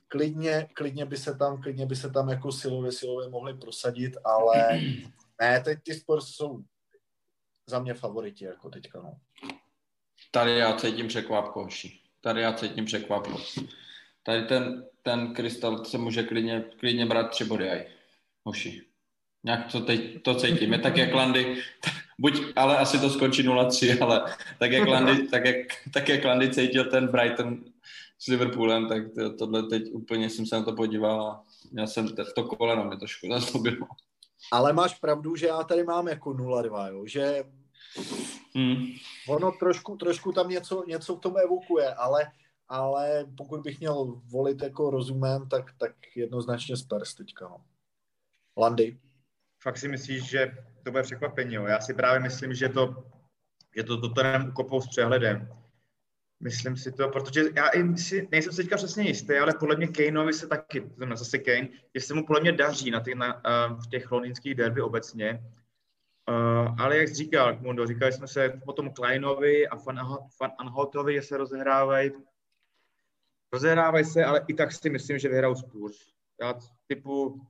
klidně, 0.08 0.68
klidně 0.74 1.05
by 1.05 1.18
se 1.18 1.36
tam, 1.36 1.62
klidně 1.62 1.86
by 1.86 1.95
se 1.95 2.10
tam 2.10 2.30
jako 2.30 2.51
silově, 2.51 2.91
silově 2.91 3.30
mohli 3.30 3.53
prosadit, 3.53 4.18
ale 4.24 4.82
ne, 5.41 5.62
teď 5.62 5.80
ty 5.84 5.93
Spurs 5.93 6.28
jsou 6.28 6.60
za 7.70 7.80
mě 7.80 7.93
favoriti 7.93 8.45
jako 8.45 8.70
teďka, 8.70 9.01
no. 9.01 9.18
Tady 10.32 10.58
já 10.58 10.74
cítím 10.74 11.08
překvapko, 11.08 11.64
hoši. 11.64 11.99
Tady 12.22 12.41
já 12.41 12.53
cítím 12.53 12.86
překvapko. 12.86 13.41
Tady 14.24 14.45
ten, 14.45 14.86
ten 15.01 15.34
krystal 15.34 15.86
se 15.86 15.97
může 15.97 16.24
klidně, 16.24 16.64
klidně 16.80 17.05
brát 17.05 17.30
tři 17.30 17.45
body 17.45 17.70
aj. 17.70 17.86
Hoši. 18.43 18.82
Nějak 19.43 19.72
to 19.72 19.82
teď 19.82 20.24
to 20.24 20.36
cítím. 20.36 20.74
Je 20.74 20.80
tak 20.80 20.97
jak 20.97 21.14
Landy, 21.14 21.62
buď, 22.20 22.41
ale 22.55 22.78
asi 22.78 22.99
to 22.99 23.10
skončí 23.10 23.43
0-3, 23.43 24.03
ale 24.03 24.36
tak 24.60 24.72
jak 24.72 24.88
Landy, 24.88 25.28
tak 25.28 25.45
jak, 25.45 25.58
tak 25.93 26.10
jak 26.10 26.26
Landy 26.26 26.49
cítil 26.53 26.86
ten 26.86 27.08
Brighton 27.08 27.64
s 28.20 28.28
Liverpoolem, 28.28 28.88
tak 28.88 29.03
to, 29.15 29.34
tohle 29.34 29.63
teď 29.63 29.84
úplně 29.91 30.30
jsem 30.30 30.45
se 30.45 30.55
na 30.55 30.63
to 30.63 30.74
podíval 30.74 31.28
a 31.28 31.43
měl 31.72 31.88
jsem 31.88 32.07
to 32.36 32.43
koleno, 32.43 32.84
mě 32.84 32.97
to 32.97 33.07
škoda 33.07 33.39
bylo. 33.61 33.88
Ale 34.51 34.74
máš 34.74 34.99
pravdu, 34.99 35.36
že 35.36 35.47
já 35.47 35.63
tady 35.63 35.84
mám 35.84 36.07
jako 36.07 36.30
0-2, 36.30 36.91
jo? 36.91 37.03
že 37.05 37.43
hmm. 38.55 38.86
ono 39.30 39.51
trošku, 39.51 39.95
trošku 39.95 40.32
tam 40.32 40.49
něco, 40.49 40.84
něco 40.88 41.15
v 41.15 41.20
tom 41.20 41.38
evokuje, 41.38 41.93
ale, 41.93 42.32
ale 42.68 43.26
pokud 43.38 43.61
bych 43.61 43.80
měl 43.80 44.22
volit 44.26 44.61
jako 44.61 44.89
rozumem, 44.89 45.49
tak, 45.49 45.74
tak 45.78 45.91
jednoznačně 46.15 46.78
Spurs 46.78 47.13
teďka. 47.13 47.47
No. 47.47 47.57
Landy. 48.57 48.99
Fakt 49.63 49.78
si 49.78 49.88
myslíš, 49.88 50.24
že 50.24 50.57
to 50.84 50.91
bude 50.91 51.03
překvapení, 51.03 51.55
jo? 51.55 51.65
Já 51.65 51.82
si 51.82 51.93
právě 51.93 52.20
myslím, 52.20 52.53
že 52.53 52.70
to, 52.70 53.03
že 53.76 53.84
to 53.84 53.97
Tottenham 53.97 54.49
ukopou 54.49 54.82
s 54.82 54.88
přehledem 54.88 55.57
Myslím 56.39 56.77
si 56.77 56.91
to, 56.91 57.09
protože 57.09 57.43
já 57.55 57.69
si, 57.95 58.27
nejsem 58.31 58.51
si 58.51 58.57
teďka 58.57 58.75
přesně 58.75 59.03
jistý, 59.03 59.33
ale 59.33 59.53
podle 59.59 59.75
mě 59.75 59.88
Kaneovi 59.88 60.33
se 60.33 60.47
taky, 60.47 60.89
znamená 60.95 61.15
zase 61.15 61.38
Kane, 61.38 61.69
že 61.95 62.01
se 62.01 62.13
mu 62.13 62.25
podle 62.25 62.41
mě 62.41 62.51
daří 62.51 62.91
na, 62.91 62.99
ty, 62.99 63.15
na 63.15 63.35
uh, 63.35 63.79
v 63.79 63.88
těch 63.88 64.11
londýnských 64.11 64.55
derby 64.55 64.81
obecně. 64.81 65.43
Uh, 66.29 66.81
ale 66.81 66.97
jak 66.97 67.07
jsi 67.07 67.15
říkal, 67.15 67.57
Mundo, 67.59 67.88
říkali 67.88 68.13
jsme 68.13 68.27
se 68.27 68.61
o 68.65 68.73
tom 68.73 68.93
Kleinovi 68.93 69.67
a 69.67 69.77
Fan 69.77 70.51
Anhotovi, 70.57 71.13
že 71.13 71.21
se 71.21 71.38
rozehrávají. 71.38 72.11
Rozehrávají 73.53 74.05
se, 74.05 74.25
ale 74.25 74.45
i 74.47 74.53
tak 74.53 74.71
si 74.71 74.89
myslím, 74.89 75.19
že 75.19 75.29
vyhrajou 75.29 75.55
Spurs. 75.55 75.97
Já 76.41 76.53
typu 76.88 77.41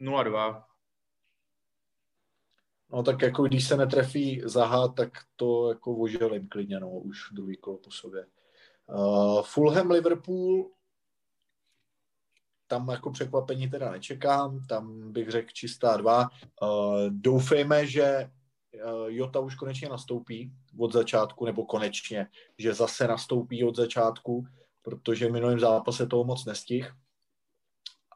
0-2. 0.00 0.64
No 2.92 3.02
tak 3.02 3.22
jako 3.22 3.42
když 3.42 3.68
se 3.68 3.76
netrefí 3.76 4.42
Zaha, 4.44 4.88
tak 4.88 5.10
to 5.36 5.68
jako 5.68 5.96
oželím 5.96 6.48
klidně, 6.48 6.80
no, 6.80 6.90
už 6.90 7.18
druhý 7.32 7.56
kolo 7.56 7.78
po 7.78 7.90
sobě. 7.90 8.26
Uh, 8.86 9.42
Fulham, 9.42 9.90
Liverpool, 9.90 10.70
tam 12.66 12.88
jako 12.88 13.10
překvapení 13.10 13.70
teda 13.70 13.90
nečekám, 13.90 14.66
tam 14.66 15.12
bych 15.12 15.30
řekl 15.30 15.48
čistá 15.52 15.96
dva. 15.96 16.28
Uh, 16.62 16.68
doufejme, 17.08 17.86
že 17.86 18.30
uh, 18.84 19.06
Jota 19.06 19.40
už 19.40 19.54
konečně 19.54 19.88
nastoupí 19.88 20.52
od 20.78 20.92
začátku, 20.92 21.46
nebo 21.46 21.64
konečně, 21.64 22.26
že 22.58 22.74
zase 22.74 23.08
nastoupí 23.08 23.64
od 23.64 23.76
začátku, 23.76 24.46
protože 24.82 25.28
v 25.28 25.32
minulém 25.32 25.60
zápase 25.60 26.06
toho 26.06 26.24
moc 26.24 26.44
nestih. 26.44 26.92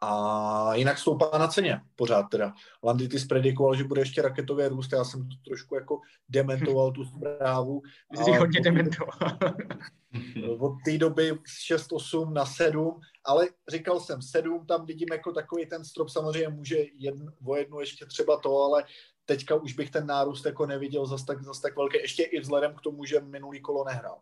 A 0.00 0.74
jinak 0.74 0.98
stoupá 0.98 1.38
na 1.38 1.48
ceně 1.48 1.80
pořád 1.96 2.22
teda. 2.22 2.52
Landy 2.84 3.08
ty 3.08 3.18
predikoval, 3.18 3.74
že 3.74 3.84
bude 3.84 4.00
ještě 4.00 4.22
raketově 4.22 4.68
růst, 4.68 4.92
já 4.92 5.04
jsem 5.04 5.28
to 5.28 5.34
trošku 5.46 5.74
jako 5.74 6.00
dementoval 6.28 6.92
tu 6.92 7.04
zprávu. 7.04 7.82
Jsi 8.14 8.30
hodně 8.30 8.60
dementoval. 8.60 9.18
od 10.58 10.72
té 10.84 10.98
doby 10.98 11.32
6-8 11.32 12.32
na 12.32 12.46
7, 12.46 13.00
ale 13.24 13.48
říkal 13.68 14.00
jsem 14.00 14.22
7, 14.22 14.66
tam 14.66 14.86
vidím 14.86 15.08
jako 15.12 15.32
takový 15.32 15.66
ten 15.66 15.84
strop, 15.84 16.08
samozřejmě 16.08 16.48
může 16.48 16.76
jedn, 16.98 17.28
o 17.44 17.56
jednu 17.56 17.80
ještě 17.80 18.06
třeba 18.06 18.36
to, 18.40 18.62
ale 18.62 18.84
teďka 19.24 19.54
už 19.54 19.72
bych 19.72 19.90
ten 19.90 20.06
nárůst 20.06 20.46
jako 20.46 20.66
neviděl 20.66 21.06
zas 21.06 21.24
tak, 21.24 21.42
zas 21.42 21.60
tak 21.60 21.76
velký, 21.76 21.98
ještě 21.98 22.22
i 22.22 22.40
vzhledem 22.40 22.74
k 22.74 22.80
tomu, 22.80 23.04
že 23.04 23.20
minulý 23.20 23.60
kolo 23.60 23.84
nehrál. 23.84 24.20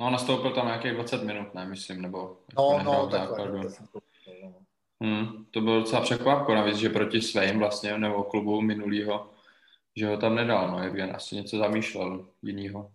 No, 0.00 0.10
nastoupil 0.10 0.50
tam 0.50 0.66
nějakých 0.66 0.92
20 0.92 1.22
minut, 1.22 1.54
ne, 1.54 1.66
myslím, 1.66 2.02
nebo... 2.02 2.36
No, 2.56 2.80
no, 2.84 3.08
takhle. 3.10 3.52
No. 4.42 4.54
Hmm, 5.02 5.44
to 5.50 5.60
bylo 5.60 5.80
docela 5.80 6.00
překvapko, 6.00 6.54
navíc, 6.54 6.76
že 6.76 6.88
proti 6.88 7.22
svým 7.22 7.58
vlastně, 7.58 7.98
nebo 7.98 8.24
klubu 8.24 8.60
minulýho, 8.60 9.30
že 9.96 10.06
ho 10.06 10.16
tam 10.16 10.34
nedal, 10.34 10.70
no, 10.70 10.78
Evgen 10.78 11.16
asi 11.16 11.36
něco 11.36 11.58
zamýšlel 11.58 12.28
jinýho. 12.42 12.90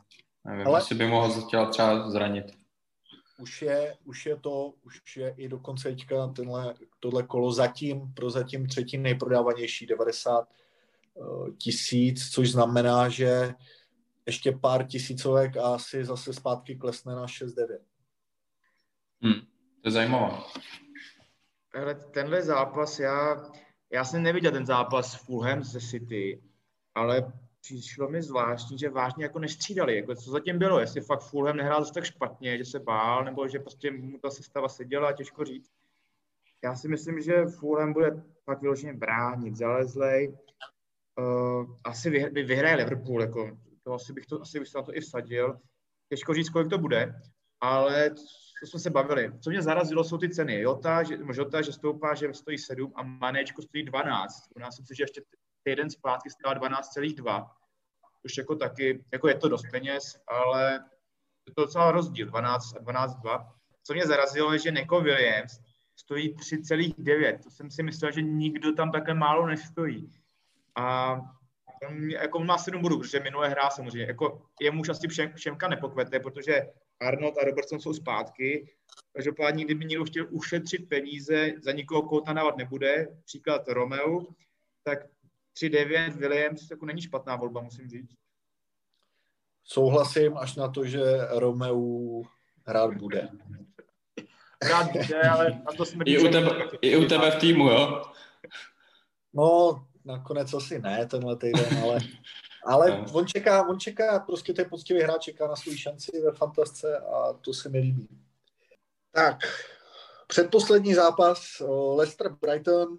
Nevím, 0.46 0.68
Ale... 0.68 0.80
jestli 0.80 0.96
by 0.96 1.08
mohl 1.08 1.42
chtěl 1.42 1.66
třeba 1.66 2.10
zranit. 2.10 2.46
Už 3.38 3.62
je, 3.62 3.96
už 4.06 4.26
je 4.26 4.36
to, 4.36 4.74
už 4.84 5.18
je 5.18 5.34
i 5.38 5.48
dokonce 5.48 5.90
teďka 5.90 6.28
tenhle, 6.28 6.74
tohle 7.00 7.24
kolo 7.24 7.52
zatím, 7.52 8.14
pro 8.14 8.30
zatím 8.30 8.68
třetí 8.68 8.98
nejprodávanější 8.98 9.86
90 9.86 10.48
uh, 11.14 11.50
tisíc, 11.58 12.30
což 12.30 12.52
znamená, 12.52 13.10
že 13.10 13.54
ještě 14.26 14.52
pár 14.52 14.88
tisícovek 14.88 15.58
a 15.58 15.76
asi 15.76 16.06
zase 16.06 16.34
zpátky 16.34 16.76
klesne 16.76 17.16
na 17.16 17.26
6-9. 17.26 17.80
Hmm, 19.22 19.42
to 19.82 19.88
je 19.88 19.92
zajímavé. 19.92 20.38
Ale 21.74 21.96
tenhle 21.96 22.42
zápas, 22.42 23.00
já, 23.00 23.44
já 23.92 24.06
jsem 24.06 24.24
neviděl 24.24 24.52
ten 24.52 24.66
zápas 24.66 25.16
Fulham 25.16 25.64
ze 25.64 25.82
City, 25.82 26.44
ale 26.96 27.34
přišlo 27.62 28.10
mi 28.10 28.22
zvláštní, 28.22 28.78
že 28.78 28.90
vážně 28.90 29.26
jako 29.26 29.40
nestřídali. 29.40 29.96
Jako 29.96 30.16
co 30.16 30.32
zatím 30.32 30.60
bylo, 30.60 30.80
jestli 30.80 31.02
fakt 31.02 31.22
Fulham 31.30 31.58
nehrál 31.58 31.82
zase 31.82 31.94
tak 31.94 32.06
špatně, 32.06 32.58
že 32.58 32.66
se 32.66 32.80
bál, 32.80 33.26
nebo 33.26 33.48
že 33.48 33.60
prostě 33.60 33.92
mu 33.92 34.20
ta 34.20 34.30
sestava 34.30 34.70
seděla, 34.70 35.14
těžko 35.14 35.46
říct. 35.46 35.72
Já 36.64 36.76
si 36.76 36.88
myslím, 36.88 37.22
že 37.22 37.46
Fulham 37.46 37.94
bude 37.94 38.24
fakt 38.44 38.62
vyloženě 38.62 38.94
bránit, 38.94 39.56
zalezlej. 39.56 40.38
Uh, 41.20 41.78
asi 41.84 42.10
vyhraje 42.30 42.76
Liverpool, 42.76 43.22
jako 43.22 43.58
to 43.84 43.94
asi 43.94 44.14
bych, 44.14 44.26
to, 44.26 44.42
asi 44.42 44.60
bych 44.60 44.68
se 44.68 44.78
na 44.78 44.84
to 44.84 44.96
i 44.96 45.02
vsadil. 45.02 45.60
Těžko 46.10 46.34
říct, 46.34 46.50
kolik 46.50 46.70
to 46.70 46.78
bude, 46.78 47.22
ale 47.62 48.10
to 48.10 48.68
jsme 48.68 48.80
se 48.80 48.90
bavili. 48.90 49.32
Co 49.40 49.50
mě 49.50 49.62
zarazilo, 49.62 50.04
jsou 50.04 50.18
ty 50.18 50.30
ceny. 50.30 50.60
Jota, 50.60 51.04
že, 51.04 51.18
Jota, 51.34 51.62
že 51.62 51.72
stoupá, 51.72 52.16
že 52.16 52.34
stojí 52.34 52.58
7 52.58 52.94
a 52.96 53.04
Manečko 53.04 53.62
stojí 53.62 53.84
12. 53.84 54.34
U 54.56 54.60
nás 54.60 54.76
jsem 54.76 54.86
si, 54.86 54.96
že 54.96 55.04
ještě 55.04 55.22
týden 55.64 55.90
zpátky 55.90 56.30
stála 56.30 56.56
12,2. 56.56 57.50
Už 58.24 58.38
jako 58.38 58.56
taky, 58.56 59.06
jako 59.12 59.28
je 59.28 59.36
to 59.36 59.50
dost 59.50 59.66
peněz, 59.72 60.18
ale 60.28 60.74
je 61.48 61.54
to 61.56 61.62
docela 61.62 61.92
rozdíl, 61.92 62.28
12 62.28 62.76
a 62.76 62.80
12,2. 62.80 63.52
Co 63.84 63.94
mě 63.94 64.08
zarazilo, 64.08 64.54
je, 64.54 64.60
že 64.60 64.72
Neko 64.72 65.02
Williams 65.02 65.60
stojí 65.96 66.36
3,9. 66.36 67.40
To 67.44 67.50
jsem 67.50 67.72
si 67.72 67.84
myslel, 67.84 68.12
že 68.12 68.22
nikdo 68.22 68.74
tam 68.74 68.92
také 68.92 69.14
málo 69.14 69.48
nestojí. 69.48 70.12
A 70.76 71.16
jako 72.20 72.40
on 72.40 72.46
má 72.46 72.58
7 72.58 72.82
bodů, 72.82 73.00
protože 73.00 73.20
minulé 73.20 73.50
hrá 73.50 73.70
samozřejmě. 73.70 74.06
Jako 74.06 74.42
jemu 74.62 74.82
už 74.82 74.90
asi 74.90 75.08
všem, 75.08 75.34
všemka 75.36 75.68
nepokvete, 75.68 76.20
protože 76.20 76.62
Arnold 77.00 77.38
a 77.38 77.44
Robertson 77.44 77.80
jsou 77.80 77.94
zpátky. 77.94 78.70
Každopádně, 79.14 79.66
kdyby 79.66 79.86
někdo 79.86 80.06
chtěl 80.06 80.28
ušetřit 80.30 80.90
peníze, 80.90 81.52
za 81.62 81.72
nikoho 81.72 82.02
kouta 82.02 82.34
dávat 82.34 82.58
nebude, 82.58 83.08
příklad 83.26 83.68
Romeo, 83.68 84.26
tak 84.84 85.00
3-9 85.58 86.18
Williams 86.18 86.72
jako 86.72 86.86
není 86.86 87.02
špatná 87.02 87.36
volba, 87.36 87.62
musím 87.62 87.90
říct. 87.90 88.16
Souhlasím 89.64 90.38
až 90.38 90.56
na 90.56 90.68
to, 90.68 90.86
že 90.86 91.02
Romeo 91.30 92.22
hrát 92.66 92.94
bude. 92.94 93.30
Hrát 94.64 94.92
bude, 94.92 95.22
ale 95.22 95.62
na 95.66 95.72
to 95.78 95.86
jsme... 95.86 96.04
I 96.08 96.20
u, 96.20 96.32
tebe, 96.32 96.50
I 96.82 96.98
u 96.98 97.06
tebe 97.08 97.32
v 97.32 97.40
týmu, 97.40 97.70
jo? 97.70 98.04
No, 99.34 99.86
nakonec 100.06 100.54
asi 100.54 100.80
ne 100.80 101.06
tenhle 101.06 101.36
týden, 101.36 101.84
ale, 101.84 102.00
ale 102.66 103.06
on, 103.14 103.28
čeká, 103.28 103.68
on 103.68 103.80
čeká, 103.80 104.20
prostě 104.20 104.54
to 104.54 104.62
je 104.62 104.70
poctivý 104.70 105.02
hráč, 105.02 105.24
čeká 105.24 105.48
na 105.48 105.56
svou 105.56 105.76
šanci 105.76 106.22
ve 106.22 106.32
fantasce 106.32 106.98
a 106.98 107.34
to 107.34 107.54
se 107.54 107.70
mi 107.70 107.80
líbí. 107.80 108.08
Tak, 109.12 109.38
předposlední 110.28 110.94
zápas 110.94 111.62
Leicester 111.96 112.36
Brighton 112.42 112.98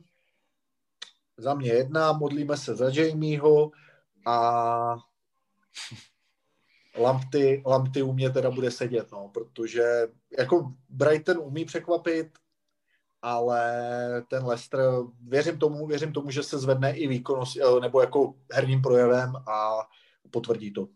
za 1.36 1.54
mě 1.54 1.72
jedna, 1.72 2.12
modlíme 2.12 2.56
se 2.56 2.74
za 2.74 2.88
Jamieho 2.88 3.70
a 4.26 4.96
Lampty, 6.98 7.62
Lampty 7.66 8.02
u 8.02 8.12
mě 8.12 8.30
teda 8.30 8.50
bude 8.50 8.70
sedět, 8.70 9.12
no, 9.12 9.30
protože 9.34 10.08
jako 10.38 10.72
Brighton 10.88 11.38
umí 11.38 11.64
překvapit, 11.64 12.38
ale 13.24 14.22
ten 14.28 14.44
Leicester, 14.44 14.80
věřím 15.22 15.58
tomu, 15.58 15.86
věřím 15.86 16.12
tomu, 16.12 16.30
že 16.30 16.42
se 16.42 16.58
zvedne 16.58 16.96
i 16.96 17.08
výkonnost, 17.08 17.56
eh, 17.56 17.80
nebo 17.80 18.00
jako 18.00 18.34
herním 18.52 18.82
projevem 18.82 19.36
a 19.36 19.88
potvrdí 20.30 20.72
to. 20.72 20.88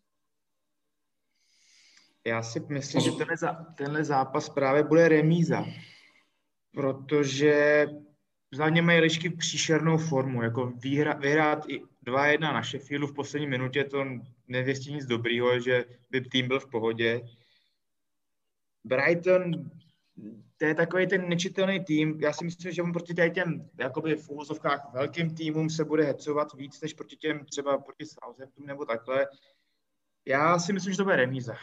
Já 2.26 2.42
si 2.42 2.60
myslím, 2.68 3.00
že 3.00 3.10
tenhle, 3.10 3.66
tenhle 3.74 4.04
zápas 4.04 4.48
právě 4.48 4.82
bude 4.82 5.08
remíza, 5.08 5.64
protože 6.72 7.86
za 8.54 8.68
ně 8.68 8.82
mají 8.82 9.00
lišky 9.00 9.30
příšernou 9.30 9.98
formu, 9.98 10.42
jako 10.42 10.66
výhra, 10.66 11.14
vyhrát 11.14 11.64
i 11.68 11.82
2-1 12.06 12.40
na 12.40 12.62
Sheffieldu 12.62 13.06
v 13.06 13.14
poslední 13.14 13.46
minutě, 13.46 13.84
to 13.84 14.04
nevěstí 14.48 14.92
nic 14.92 15.06
dobrýho, 15.06 15.60
že 15.60 15.84
by 16.10 16.20
tým 16.20 16.48
byl 16.48 16.60
v 16.60 16.70
pohodě. 16.70 17.20
Brighton, 18.84 19.70
to 20.58 20.64
je 20.64 20.74
takový 20.74 21.06
ten 21.06 21.28
nečitelný 21.28 21.84
tým. 21.84 22.20
Já 22.20 22.32
si 22.32 22.44
myslím, 22.44 22.72
že 22.72 22.82
on 22.82 22.92
proti 22.92 23.14
těm 23.14 23.70
jakoby 23.78 24.16
v 24.16 24.28
úvozovkách 24.28 24.92
velkým 24.92 25.34
týmům 25.34 25.70
se 25.70 25.84
bude 25.84 26.04
hecovat 26.04 26.52
víc, 26.54 26.80
než 26.80 26.94
proti 26.94 27.16
těm 27.16 27.44
třeba 27.44 27.78
proti 27.78 28.06
Southampton 28.06 28.66
nebo 28.66 28.84
takhle. 28.84 29.26
Já 30.26 30.58
si 30.58 30.72
myslím, 30.72 30.92
že 30.92 30.96
to 30.96 31.04
bude 31.04 31.16
remíza. 31.16 31.54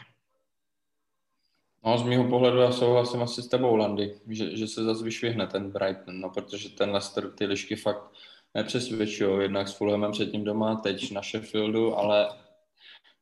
No, 1.84 1.98
z 1.98 2.02
mého 2.02 2.28
pohledu 2.28 2.58
já 2.58 2.72
souhlasím 2.72 3.22
asi 3.22 3.42
s 3.42 3.48
tebou, 3.48 3.76
Landy, 3.76 4.20
že, 4.28 4.56
že 4.56 4.66
se 4.66 4.84
zase 4.84 5.04
vyšvihne 5.04 5.46
ten 5.46 5.70
Brighton, 5.70 6.20
no, 6.20 6.30
protože 6.30 6.68
ten 6.68 6.90
Leicester 6.90 7.30
ty 7.30 7.46
lišky 7.46 7.76
fakt 7.76 8.12
nepřesvědčují, 8.54 9.42
jednak 9.42 9.68
s 9.68 9.76
Fulhamem 9.76 10.12
předtím 10.12 10.44
doma, 10.44 10.74
teď 10.76 11.12
na 11.12 11.22
Sheffieldu, 11.22 11.96
ale 11.96 12.28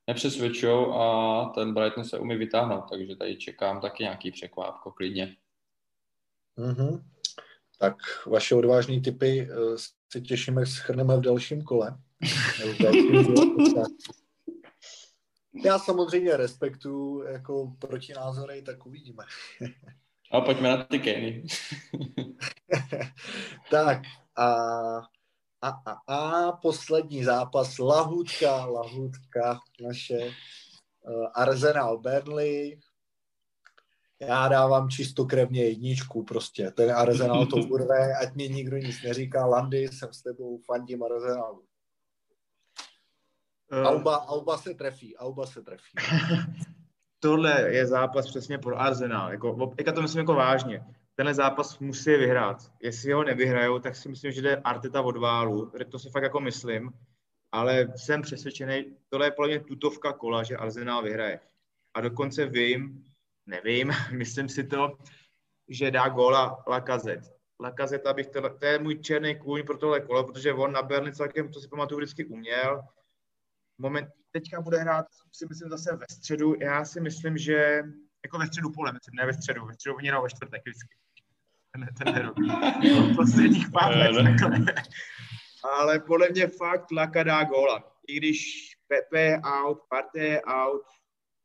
nepřesvědčují 0.07 0.87
a 0.95 1.45
ten 1.55 1.75
Brighton 1.75 2.05
se 2.05 2.19
umí 2.19 2.37
vytáhnout, 2.37 2.85
takže 2.91 3.17
tady 3.17 3.37
čekám 3.37 3.81
taky 3.81 4.03
nějaký 4.03 4.31
překvápko 4.31 4.91
klidně. 4.91 5.37
Mm-hmm. 6.59 7.03
Tak 7.79 7.97
vaše 8.27 8.55
odvážné 8.55 9.01
typy 9.01 9.49
eh, 9.51 9.55
se 10.13 10.21
těšíme, 10.21 10.67
schrneme 10.67 11.17
v 11.17 11.21
dalším 11.21 11.63
kole. 11.63 11.99
Já 15.65 15.79
samozřejmě 15.79 16.37
respektuju 16.37 17.23
jako 17.23 17.73
protinázory, 17.79 18.63
tak 18.63 18.87
uvidíme. 18.87 19.25
A 20.31 20.41
pojďme 20.41 20.69
na 20.69 20.85
ty 20.85 20.99
Kenny. 20.99 21.45
tak 23.71 24.03
a, 24.37 24.53
a, 25.63 25.69
a, 25.87 26.15
a 26.15 26.53
poslední 26.53 27.25
zápas, 27.25 27.79
Lahutka, 27.79 28.67
Lahutka, 28.67 29.61
naše 29.87 30.19
uh, 30.19 31.27
Arsenal 31.35 31.99
Burnley. 31.99 32.81
Já 34.21 34.49
dávám 34.49 34.89
čistokrevně 34.89 35.65
jedničku 35.65 36.25
prostě. 36.25 36.71
Ten 36.71 36.93
Arsenal 36.93 37.47
to 37.47 37.57
urve, 37.71 38.17
ať 38.17 38.35
mi 38.35 38.49
nikdo 38.49 38.77
nic 38.77 39.03
neříká. 39.03 39.47
Landy, 39.47 39.89
jsem 39.89 40.13
s 40.13 40.23
tebou, 40.23 40.59
fandím 40.59 41.03
Arsenalu. 41.03 41.65
Uh, 43.73 43.87
Alba, 43.87 44.17
Alba 44.17 44.59
se 44.59 44.75
trefí, 44.75 45.17
Alba 45.17 45.47
se 45.47 45.63
trefí. 45.63 45.93
Tohle 47.21 47.71
je 47.71 47.87
zápas 47.87 48.27
přesně 48.27 48.59
pro 48.59 48.81
Arsenal. 48.81 49.33
Jako, 49.33 49.73
jako 49.79 49.93
to 49.93 50.03
myslím 50.03 50.19
jako 50.19 50.35
vážně. 50.35 50.85
Tenhle 51.15 51.35
zápas 51.35 51.79
musí 51.79 52.11
vyhrát. 52.11 52.73
Jestli 52.83 53.13
ho 53.13 53.25
nevyhrajou, 53.25 53.79
tak 53.79 53.97
si 53.97 54.09
myslím, 54.09 54.33
že 54.33 54.43
jde 54.43 54.57
Arteta 54.57 55.03
od 55.03 55.17
válu. 55.17 55.73
To 55.91 55.99
si 55.99 56.11
fakt 56.11 56.23
jako 56.23 56.41
myslím. 56.41 56.93
Ale 57.53 57.93
jsem 57.97 58.23
přesvědčený, 58.23 58.97
tohle 59.09 59.27
je 59.27 59.31
podle 59.31 59.49
mě 59.49 59.61
tutovka 59.61 60.13
kola, 60.13 60.43
že 60.43 60.57
Arsenal 60.57 61.03
vyhraje. 61.03 61.41
A 61.95 62.01
dokonce 62.01 62.47
vím, 62.47 63.05
nevím, 63.47 63.93
myslím 64.13 64.49
si 64.49 64.65
to, 64.65 64.99
že 65.69 65.91
dá 65.91 66.09
góla 66.09 66.65
Lacazette. 66.67 67.29
Lacazette, 67.61 68.09
abych 68.09 68.27
to, 68.27 68.59
to 68.59 68.67
je 68.67 68.79
můj 68.79 68.99
černý 68.99 69.39
kůň 69.39 69.63
pro 69.67 69.79
tohle 69.79 70.01
kolo, 70.01 70.25
protože 70.25 70.53
on 70.53 70.73
na 70.73 70.83
Berlin 70.83 71.15
celkem, 71.15 71.49
to 71.49 71.61
si 71.61 71.69
pamatuju, 71.69 71.99
vždycky 71.99 72.25
uměl 72.25 72.83
moment, 73.79 74.09
teďka 74.31 74.61
bude 74.61 74.79
hrát, 74.79 75.07
si 75.33 75.47
myslím, 75.49 75.71
zase 75.71 75.97
ve 75.97 76.07
středu. 76.11 76.55
Já 76.61 76.85
si 76.85 77.01
myslím, 77.01 77.39
že 77.39 77.83
jako 78.25 78.39
ve 78.39 78.47
středu 78.47 78.73
pole, 78.73 78.93
myslím, 78.93 79.15
ne 79.15 79.27
ve 79.27 79.33
středu, 79.33 79.67
ve 79.67 79.75
středu 79.75 79.97
oni 79.97 80.11
ve 80.11 80.29
čtvrtek 80.29 80.63
vždycky. 80.65 80.97
Ten, 81.73 81.89
ten 81.99 82.27
rok. 82.27 82.37
Posledních 83.17 83.71
pár 83.71 83.97
let 83.97 84.27
Ale 85.65 85.99
podle 85.99 86.29
mě 86.29 86.47
fakt 86.47 86.91
Laka 86.93 87.23
dá 87.23 87.45
góla. 87.45 87.97
I 88.09 88.17
když 88.17 88.71
Pepe 88.89 89.21
je 89.21 89.41
out, 89.41 89.79
Partey 89.89 90.31
je 90.31 90.43
out, 90.43 90.83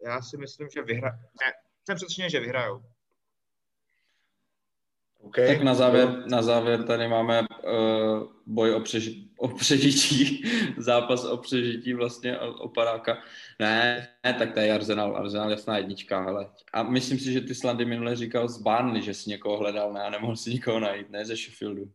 já 0.05 0.21
si 0.21 0.37
myslím, 0.37 0.69
že 0.69 0.81
vyhra... 0.81 1.11
Ne, 1.11 1.53
jsem 1.89 1.95
přesvědčený, 1.95 2.29
že 2.29 2.39
vyhrajou. 2.39 2.81
Okay. 5.21 5.47
Tak 5.47 5.61
na 5.61 5.73
závěr, 5.73 6.23
na 6.25 6.41
závěr 6.41 6.83
tady 6.83 7.07
máme 7.07 7.41
uh, 7.41 7.47
boj 8.45 8.73
o, 8.73 8.79
přeži, 8.79 9.27
o 9.37 9.47
přežití, 9.47 10.43
zápas 10.77 11.25
o 11.25 11.37
přežití 11.37 11.93
vlastně 11.93 12.39
o, 12.39 12.53
o 12.53 12.69
paráka. 12.69 13.17
Ne, 13.59 14.07
ne, 14.23 14.33
tak 14.33 14.53
to 14.53 14.59
je 14.59 14.73
Arsenal, 14.73 15.17
Arsenal 15.17 15.51
jasná 15.51 15.77
jednička, 15.77 16.25
ale 16.25 16.49
a 16.73 16.83
myslím 16.83 17.19
si, 17.19 17.33
že 17.33 17.41
ty 17.41 17.55
Slandy 17.55 17.85
minule 17.85 18.15
říkal 18.15 18.47
z 18.47 18.61
Barnley, 18.61 19.01
že 19.01 19.13
si 19.13 19.29
někoho 19.29 19.57
hledal, 19.57 19.93
ne, 19.93 20.03
a 20.03 20.09
nemohl 20.09 20.35
si 20.35 20.49
nikoho 20.49 20.79
najít, 20.79 21.09
ne 21.09 21.25
ze 21.25 21.35
Sheffieldu. 21.35 21.91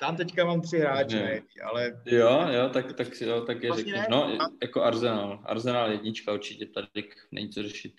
Tam 0.00 0.16
teďka 0.16 0.44
mám 0.44 0.60
tři 0.60 0.78
hráče, 0.78 1.42
ale... 1.64 2.02
Jo, 2.06 2.46
jo, 2.50 2.68
tak, 2.72 2.92
tak, 2.92 3.20
jo, 3.20 3.40
tak 3.40 3.62
je 3.62 3.68
vlastně 3.68 3.94
řekni. 3.94 4.06
No, 4.10 4.38
jako 4.62 4.82
Arsenal, 4.82 5.42
Arsenal 5.44 5.92
jednička 5.92 6.32
určitě, 6.32 6.66
tady 6.66 7.04
není 7.32 7.48
co 7.48 7.62
řešit 7.62 7.92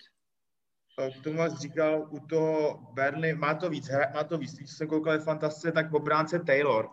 tomu 1.24 1.38
vás 1.38 1.58
říkal, 1.58 2.08
u 2.10 2.26
toho 2.26 2.78
Burnley 2.92 3.34
má 3.34 3.54
to 3.54 3.70
víc, 3.70 3.90
má 4.14 4.24
to 4.24 4.38
víc, 4.38 4.54
když 4.54 4.70
jsem 4.70 4.88
koukal 4.88 5.18
v 5.18 5.24
fantasce, 5.24 5.72
tak 5.72 5.92
obránce 5.92 6.38
Taylor 6.38 6.90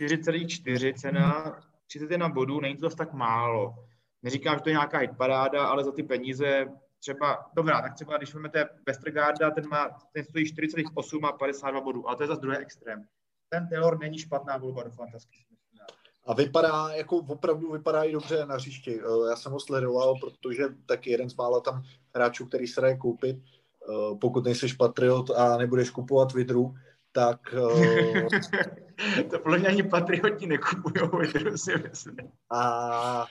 4,4 0.00 0.94
cena, 0.94 1.58
31 1.86 2.28
bodů, 2.28 2.60
není 2.60 2.76
to 2.76 2.90
tak 2.90 3.12
málo. 3.12 3.74
Neříkám, 4.22 4.54
že 4.56 4.62
to 4.62 4.68
je 4.68 4.72
nějaká 4.72 4.98
hitparáda, 4.98 5.66
ale 5.66 5.84
za 5.84 5.92
ty 5.92 6.02
peníze 6.02 6.66
třeba, 6.98 7.50
dobrá, 7.56 7.82
tak 7.82 7.94
třeba 7.94 8.16
když 8.16 8.34
vezmete 8.34 8.68
Westergaarda, 8.86 9.50
ten, 9.50 9.68
má, 9.68 9.98
ten 10.12 10.24
stojí 10.24 10.44
4,8 10.44 11.26
a 11.26 11.32
52 11.32 11.80
bodů, 11.80 12.08
ale 12.08 12.16
to 12.16 12.22
je 12.22 12.26
zase 12.26 12.40
druhý 12.40 12.56
extrém. 12.56 13.06
Ten 13.48 13.68
Taylor 13.68 13.98
není 13.98 14.18
špatná 14.18 14.56
volba 14.56 14.82
do 14.82 14.90
fantasky. 14.90 15.46
A 16.26 16.34
vypadá, 16.34 16.88
jako 16.94 17.16
opravdu 17.16 17.72
vypadá 17.72 18.02
i 18.02 18.12
dobře 18.12 18.46
na 18.46 18.54
hřišti. 18.54 19.00
Eh, 19.00 19.30
já 19.30 19.36
jsem 19.36 19.52
ho 19.52 19.60
sledoval, 19.60 20.14
protože 20.20 20.64
taky 20.86 21.10
jeden 21.10 21.30
z 21.30 21.36
mála 21.36 21.60
tam 21.60 21.82
hráčů, 22.14 22.46
který 22.46 22.66
se 22.66 22.80
dají 22.80 22.98
koupit. 22.98 23.36
Eh, 23.36 24.16
pokud 24.20 24.44
nejseš 24.44 24.72
patriot 24.72 25.30
a 25.30 25.56
nebudeš 25.56 25.90
kupovat 25.90 26.32
vidru, 26.32 26.74
tak... 27.12 27.54
Eh, 27.54 28.26
to 29.30 29.38
podle 29.38 29.58
mě 29.58 29.68
ani 29.68 29.82
patrioti 29.82 30.46
nekupují 30.46 30.94
vidru, 31.20 31.58
si 31.58 31.76
myslím. 31.76 32.16
A, 32.50 33.26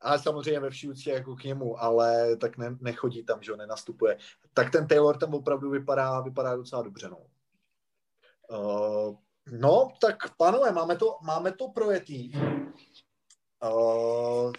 a 0.00 0.18
samozřejmě 0.18 0.60
ve 0.60 0.70
vší 0.70 0.88
úctě 0.88 1.10
jako 1.10 1.36
k 1.36 1.44
němu, 1.44 1.82
ale 1.82 2.36
tak 2.36 2.58
ne, 2.58 2.76
nechodí 2.80 3.24
tam, 3.24 3.42
že 3.42 3.56
nenastupuje. 3.56 4.18
Tak 4.54 4.70
ten 4.70 4.86
Taylor 4.86 5.16
tam 5.16 5.34
opravdu 5.34 5.70
vypadá, 5.70 6.20
vypadá 6.20 6.56
docela 6.56 6.82
dobře, 6.82 7.08
no. 7.08 7.18
Uh, 8.58 9.16
no, 9.50 9.88
tak 10.00 10.36
pánové, 10.36 10.72
máme 10.72 10.96
to, 10.96 11.16
máme 11.22 11.52
to 11.52 11.68
projetý. 11.68 12.32
Uh, 13.62 14.52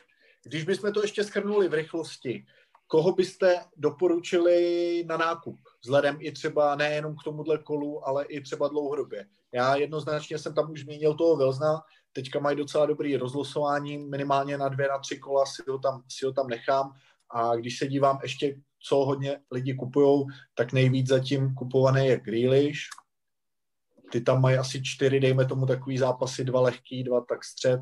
když 0.44 0.64
bychom 0.64 0.94
to 0.94 1.02
ještě 1.02 1.24
schrnuli 1.24 1.68
v 1.68 1.74
rychlosti, 1.74 2.46
koho 2.88 3.12
byste 3.12 3.60
doporučili 3.78 5.04
na 5.08 5.18
nákup? 5.18 5.60
Vzhledem 5.82 6.18
i 6.20 6.32
třeba 6.32 6.76
nejenom 6.76 7.16
k 7.16 7.24
tomuhle 7.24 7.58
kolu, 7.58 8.08
ale 8.08 8.26
i 8.26 8.42
třeba 8.42 8.68
dlouhodobě. 8.68 9.26
Já 9.52 9.76
jednoznačně 9.76 10.38
jsem 10.38 10.54
tam 10.54 10.72
už 10.72 10.82
zmínil 10.82 11.14
toho 11.14 11.36
Velzna, 11.36 11.82
teďka 12.14 12.40
mají 12.40 12.58
docela 12.58 12.86
dobrý 12.86 13.18
rozlosování, 13.18 13.98
minimálně 13.98 14.58
na 14.58 14.70
dvě, 14.70 14.88
na 14.88 15.00
tři 15.00 15.20
kola 15.20 15.46
si 15.46 15.64
ho 15.70 15.80
tam, 15.80 16.04
si 16.10 16.26
ho 16.26 16.34
tam 16.34 16.48
nechám 16.48 16.92
a 17.30 17.56
když 17.56 17.78
se 17.78 17.88
dívám 17.88 18.20
ještě, 18.24 18.56
co 18.80 18.96
hodně 18.96 19.40
lidi 19.52 19.74
kupují, 19.74 20.26
tak 20.56 20.74
nejvíc 20.74 21.08
zatím 21.08 21.56
kupovaný 21.56 22.06
je 22.06 22.20
Grealish. 22.20 22.80
Ty 24.14 24.22
tam 24.22 24.42
mají 24.42 24.58
asi 24.58 24.84
čtyři, 24.84 25.20
dejme 25.20 25.46
tomu 25.46 25.66
takový 25.66 25.98
zápasy, 25.98 26.44
dva 26.44 26.62
lehký, 26.62 27.04
dva 27.04 27.22
tak 27.22 27.44
střed. 27.44 27.82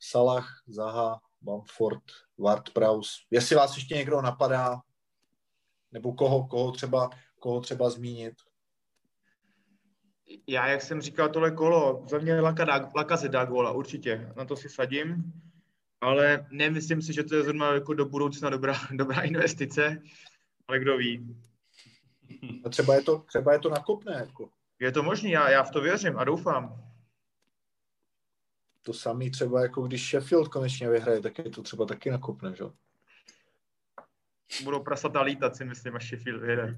Salah, 0.00 0.48
Zaha, 0.66 1.20
Bamford, 1.40 2.02
Ward 2.38 2.70
Prowse. 2.70 3.10
Jestli 3.30 3.56
vás 3.56 3.76
ještě 3.76 3.94
někdo 3.94 4.22
napadá, 4.22 4.80
nebo 5.92 6.12
koho, 6.12 6.46
koho, 6.46 6.72
třeba, 6.72 7.10
koho 7.40 7.60
třeba 7.60 7.90
zmínit 7.90 8.34
já, 10.46 10.66
jak 10.68 10.82
jsem 10.82 11.00
říkal, 11.00 11.28
tohle 11.28 11.50
kolo, 11.50 12.04
za 12.10 12.18
mě 12.18 12.40
Laka, 12.40 12.90
Laka 12.96 13.16
se 13.16 13.28
dá 13.28 13.44
góla, 13.44 13.72
určitě, 13.72 14.32
na 14.36 14.44
to 14.44 14.56
si 14.56 14.68
sadím, 14.68 15.32
ale 16.00 16.46
nemyslím 16.50 17.02
si, 17.02 17.12
že 17.12 17.24
to 17.24 17.34
je 17.34 17.42
zrovna 17.42 17.72
jako 17.72 17.94
do 17.94 18.04
budoucna 18.04 18.50
dobrá, 18.50 18.74
dobrá 18.92 19.20
investice, 19.20 20.02
ale 20.68 20.78
kdo 20.78 20.96
ví. 20.96 21.36
A 22.64 22.68
třeba 22.68 22.94
je 22.94 23.02
to, 23.02 23.18
třeba 23.18 23.52
je 23.52 23.58
to 23.58 23.70
nakopné. 23.70 24.12
Jako. 24.12 24.50
Je 24.80 24.92
to 24.92 25.02
možný, 25.02 25.30
já, 25.30 25.50
já 25.50 25.62
v 25.62 25.70
to 25.70 25.80
věřím 25.80 26.18
a 26.18 26.24
doufám. 26.24 26.84
To 28.82 28.92
samý 28.92 29.30
třeba 29.30 29.62
jako 29.62 29.82
když 29.82 30.10
Sheffield 30.10 30.48
konečně 30.48 30.90
vyhraje, 30.90 31.20
tak 31.20 31.38
je 31.38 31.50
to 31.50 31.62
třeba 31.62 31.86
taky 31.86 32.10
nakopné, 32.10 32.54
že? 32.54 32.64
Budou 34.64 34.82
prasata 34.82 35.20
lítat 35.20 35.56
si 35.56 35.64
myslím, 35.64 35.96
až 35.96 36.08
Sheffield 36.08 36.42
vyhraje 36.42 36.76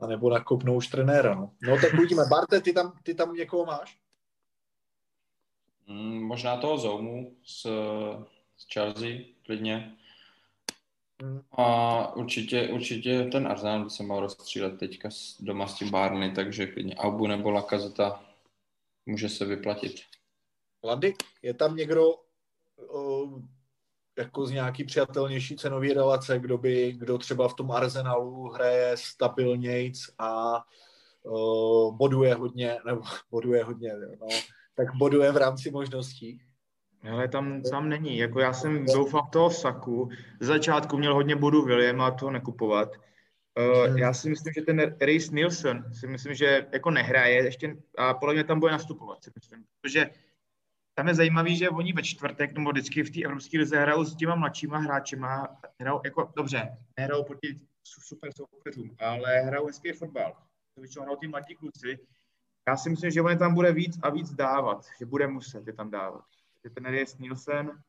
a 0.00 0.06
nebo 0.06 0.30
nakopnou 0.30 0.76
už 0.76 0.86
trenéra. 0.86 1.34
No, 1.34 1.52
no 1.62 1.80
tak 1.80 1.94
uvidíme. 1.94 2.22
Barte, 2.30 2.60
ty 2.60 2.72
tam, 2.72 2.98
ty 3.02 3.14
tam 3.14 3.34
někoho 3.34 3.64
máš? 3.64 3.98
Mm, 5.86 6.22
možná 6.22 6.56
toho 6.56 6.78
Zoumu 6.78 7.36
z, 7.44 7.66
z 8.56 8.72
Chelsea, 8.72 9.10
klidně. 9.46 9.96
A 11.52 12.16
určitě, 12.16 12.68
určitě 12.68 13.28
ten 13.32 13.46
Arsenal 13.46 13.84
by 13.84 13.90
se 13.90 14.02
mohl 14.02 14.20
rozstřílet 14.20 14.78
teďka 14.78 15.08
doma 15.40 15.66
s 15.66 15.74
tím 15.74 15.90
Barney, 15.90 16.34
takže 16.34 16.66
klidně 16.66 16.94
Aubu 16.94 17.26
nebo 17.26 17.50
Lakazeta 17.50 18.24
může 19.06 19.28
se 19.28 19.44
vyplatit. 19.44 20.00
Lady, 20.84 21.14
je 21.42 21.54
tam 21.54 21.76
někdo, 21.76 22.14
jako 24.18 24.46
z 24.46 24.50
nějaký 24.50 24.84
přijatelnější 24.84 25.56
cenový 25.56 25.92
relace, 25.92 26.38
kdo 26.38 26.58
by, 26.58 26.92
kdo 26.92 27.18
třeba 27.18 27.48
v 27.48 27.54
tom 27.54 27.70
arzenalu 27.70 28.48
hraje 28.48 28.96
stabilnějc 28.96 30.10
a 30.18 30.62
uh, 31.22 31.96
boduje 31.96 32.34
hodně, 32.34 32.78
nebo 32.86 33.02
boduje 33.30 33.64
hodně, 33.64 33.92
no, 34.20 34.26
tak 34.74 34.94
boduje 34.94 35.32
v 35.32 35.36
rámci 35.36 35.70
možností. 35.70 36.45
Ale 37.02 37.28
tam 37.28 37.64
sám 37.64 37.88
není. 37.88 38.18
Jako 38.18 38.40
já 38.40 38.52
jsem 38.52 38.86
doufal 38.86 39.22
v 39.22 39.30
toho 39.30 39.50
Saku. 39.50 40.08
Z 40.40 40.46
začátku 40.46 40.98
měl 40.98 41.14
hodně 41.14 41.36
bodů 41.36 41.64
William 41.64 42.00
a 42.00 42.10
to 42.10 42.30
nekupovat. 42.30 42.88
Uh, 43.58 43.98
já 43.98 44.12
si 44.12 44.30
myslím, 44.30 44.52
že 44.52 44.62
ten 44.62 44.96
Reese 45.00 45.34
Nielsen 45.34 45.94
si 45.94 46.06
myslím, 46.06 46.34
že 46.34 46.66
jako 46.72 46.90
nehraje 46.90 47.44
ještě 47.44 47.76
a 47.98 48.14
podle 48.14 48.34
mě 48.34 48.44
tam 48.44 48.60
bude 48.60 48.72
nastupovat, 48.72 49.24
si 49.24 49.30
myslím. 49.34 49.64
Protože 49.80 50.10
tam 50.94 51.08
je 51.08 51.14
zajímavý, 51.14 51.56
že 51.56 51.70
oni 51.70 51.92
ve 51.92 52.02
čtvrtek, 52.02 52.58
nebo 52.58 52.70
vždycky 52.70 53.02
v 53.02 53.10
té 53.10 53.24
evropské 53.24 53.58
lize 53.58 53.80
hrajou 53.80 54.04
s 54.04 54.16
těma 54.16 54.34
mladšíma 54.34 54.78
hráčima, 54.78 55.48
hrajou 55.80 56.00
jako, 56.04 56.32
dobře, 56.36 56.78
nehrajou 56.98 57.24
proti 57.24 57.60
super 57.84 58.30
soupeřům, 58.36 58.96
ale 58.98 59.40
hrajou 59.40 59.66
hezký 59.66 59.92
fotbal. 59.92 60.36
To 60.74 60.80
většinou 60.80 61.02
hrajou 61.02 61.16
ty 61.16 61.28
mladí 61.28 61.54
kluci. 61.54 61.98
Já 62.68 62.76
si 62.76 62.90
myslím, 62.90 63.10
že 63.10 63.22
on 63.22 63.38
tam 63.38 63.54
bude 63.54 63.72
víc 63.72 63.98
a 64.02 64.10
víc 64.10 64.32
dávat, 64.32 64.86
že 64.98 65.06
bude 65.06 65.26
muset 65.26 65.66
je 65.66 65.72
tam 65.72 65.90
dávat. 65.90 66.24
Že 66.64 66.70
ten 66.70 66.86
je 66.86 67.04
Nielsen 67.18 67.82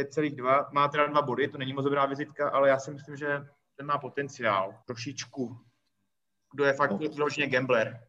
5,2, 0.00 0.72
má 0.72 0.88
teda 0.88 1.06
dva 1.06 1.22
body, 1.22 1.48
to 1.48 1.58
není 1.58 1.72
moc 1.72 1.84
dobrá 1.84 2.06
vizitka, 2.06 2.48
ale 2.48 2.68
já 2.68 2.78
si 2.78 2.90
myslím, 2.90 3.16
že 3.16 3.46
ten 3.76 3.86
má 3.86 3.98
potenciál, 3.98 4.74
trošičku. 4.86 5.60
Kdo 6.54 6.64
je 6.64 6.72
fakt 6.72 6.90
no. 6.90 6.98
vyloženě 6.98 7.46
gambler. 7.46 8.06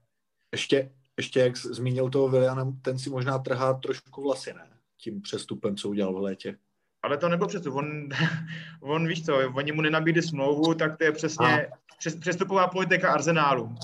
Ještě, 0.51 0.91
ještě 1.17 1.39
jak 1.39 1.57
zmínil 1.57 2.09
toho 2.09 2.29
Williana, 2.29 2.71
ten 2.81 2.99
si 2.99 3.09
možná 3.09 3.39
trhá 3.39 3.73
trošku 3.73 4.23
vlasy, 4.23 4.53
ne? 4.53 4.69
Tím 4.97 5.21
přestupem, 5.21 5.77
co 5.77 5.89
udělal 5.89 6.13
v 6.13 6.17
létě. 6.17 6.57
Ale 7.03 7.17
to 7.17 7.29
nebyl 7.29 7.47
přestup. 7.47 7.75
On, 7.75 8.09
on 8.81 9.07
víš 9.07 9.25
co, 9.25 9.53
oni 9.55 9.71
mu 9.71 9.81
nenabídli 9.81 10.21
smlouvu, 10.21 10.73
tak 10.73 10.97
to 10.97 11.03
je 11.03 11.11
přesně 11.11 11.69
přes, 11.97 12.15
přestupová 12.15 12.67
politika 12.67 13.13
Arsenálu. 13.13 13.75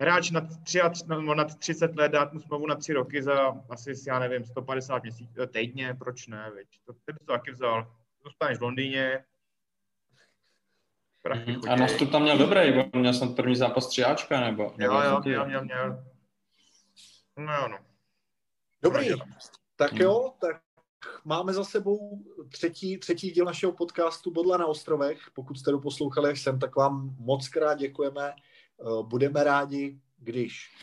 Hráč 0.00 0.30
nad, 0.30 0.44
3, 0.62 0.80
no, 1.06 1.34
nad 1.34 1.58
30 1.58 1.96
let 1.96 2.12
dát 2.12 2.32
mu 2.32 2.40
smlouvu 2.40 2.66
na 2.66 2.74
3 2.74 2.92
roky 2.92 3.22
za 3.22 3.54
asi, 3.70 3.92
já 4.06 4.18
nevím, 4.18 4.44
150 4.44 5.02
měsíců 5.02 5.42
eh, 5.42 5.46
týdně, 5.46 5.94
proč 5.98 6.26
ne, 6.26 6.50
veď? 6.54 6.68
To, 6.84 6.92
ty 6.92 7.12
bys 7.12 7.26
to 7.26 7.32
taky 7.32 7.50
vzal. 7.50 7.92
Zůstaneš 8.24 8.58
v 8.58 8.62
Londýně, 8.62 9.24
Mm-hmm. 11.28 11.72
A 11.72 11.76
nastup 11.76 12.10
tam 12.10 12.22
měl 12.22 12.38
dobrý, 12.38 12.72
bo 12.72 12.98
měl 12.98 13.14
snad 13.14 13.36
první 13.36 13.56
zápas 13.56 13.86
třiáčka, 13.86 14.40
nebo? 14.40 14.62
Jo, 14.78 15.00
jo, 15.00 15.20
měl, 15.24 15.46
měl, 15.46 15.64
měl. 15.64 16.04
No 17.36 17.54
jo, 17.54 17.68
no. 17.68 17.78
Dobrý, 18.82 19.08
tak 19.76 19.92
jo, 19.92 20.32
tak 20.40 20.62
máme 21.24 21.52
za 21.52 21.64
sebou 21.64 22.24
třetí, 22.52 22.98
třetí 22.98 23.30
díl 23.30 23.44
našeho 23.44 23.72
podcastu 23.72 24.30
Bodla 24.30 24.56
na 24.56 24.66
ostrovech. 24.66 25.18
Pokud 25.34 25.58
jste 25.58 25.70
to 25.70 25.78
poslouchali 25.78 26.30
až 26.30 26.40
sem, 26.40 26.58
tak 26.58 26.76
vám 26.76 27.16
moc 27.18 27.48
krát 27.48 27.74
děkujeme. 27.74 28.32
Eh, 28.80 29.02
budeme 29.02 29.44
rádi, 29.44 30.00
když 30.18 30.74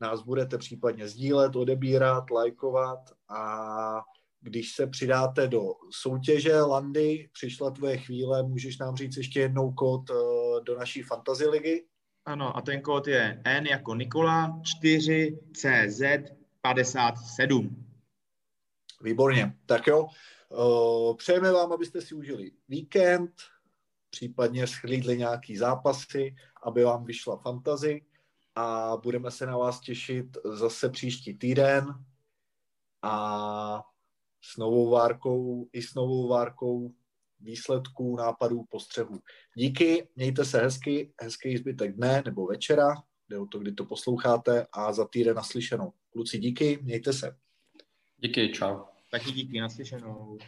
nás 0.00 0.22
budete 0.22 0.58
případně 0.58 1.08
sdílet, 1.08 1.56
odebírat, 1.56 2.30
lajkovat 2.30 2.98
a 3.28 4.02
když 4.40 4.72
se 4.72 4.86
přidáte 4.86 5.48
do 5.48 5.62
soutěže 5.90 6.60
Landy, 6.60 7.28
přišla 7.32 7.70
tvoje 7.70 7.98
chvíle, 7.98 8.42
můžeš 8.42 8.78
nám 8.78 8.96
říct 8.96 9.16
ještě 9.16 9.40
jednou 9.40 9.72
kód 9.72 10.10
eh, 10.10 10.14
do 10.64 10.78
naší 10.78 11.02
fantasy 11.02 11.46
ligy? 11.46 11.84
Ano, 12.24 12.56
a 12.56 12.60
ten 12.60 12.82
kód 12.82 13.06
je 13.06 13.42
N 13.44 13.66
jako 13.66 13.94
Nikola 13.94 14.60
4 14.62 15.38
CZ 15.52 16.02
57. 16.62 17.84
Výborně. 19.02 19.58
Tak 19.66 19.86
jo, 19.86 20.06
uh, 20.48 21.16
přejeme 21.16 21.52
vám, 21.52 21.72
abyste 21.72 22.00
si 22.00 22.14
užili 22.14 22.50
víkend, 22.68 23.30
případně 24.10 24.66
schlídli 24.66 25.18
nějaký 25.18 25.56
zápasy, 25.56 26.34
aby 26.62 26.84
vám 26.84 27.04
vyšla 27.04 27.36
fantazy 27.36 28.04
a 28.54 28.96
budeme 29.02 29.30
se 29.30 29.46
na 29.46 29.56
vás 29.56 29.80
těšit 29.80 30.36
zase 30.44 30.88
příští 30.88 31.34
týden 31.34 32.04
a 33.02 33.82
s 34.42 34.56
novou 34.56 34.90
várkou 34.90 35.68
i 35.72 35.82
s 35.82 35.94
novou 35.94 36.28
várkou 36.28 36.94
výsledků, 37.40 38.16
nápadů, 38.16 38.64
postřehů. 38.70 39.20
Díky, 39.54 40.08
mějte 40.16 40.44
se 40.44 40.58
hezky, 40.58 41.12
hezký 41.22 41.56
zbytek 41.56 41.96
dne 41.96 42.22
nebo 42.24 42.46
večera, 42.46 42.94
jde 43.28 43.38
o 43.38 43.46
to, 43.46 43.58
kdy 43.58 43.72
to 43.72 43.84
posloucháte 43.84 44.66
a 44.72 44.92
za 44.92 45.04
týden 45.08 45.36
naslyšenou. 45.36 45.92
Kluci, 46.10 46.38
díky, 46.38 46.78
mějte 46.82 47.12
se. 47.12 47.36
Díky, 48.16 48.52
čau. 48.52 48.84
Taky 49.10 49.32
díky, 49.32 49.60
naslyšenou. 49.60 50.38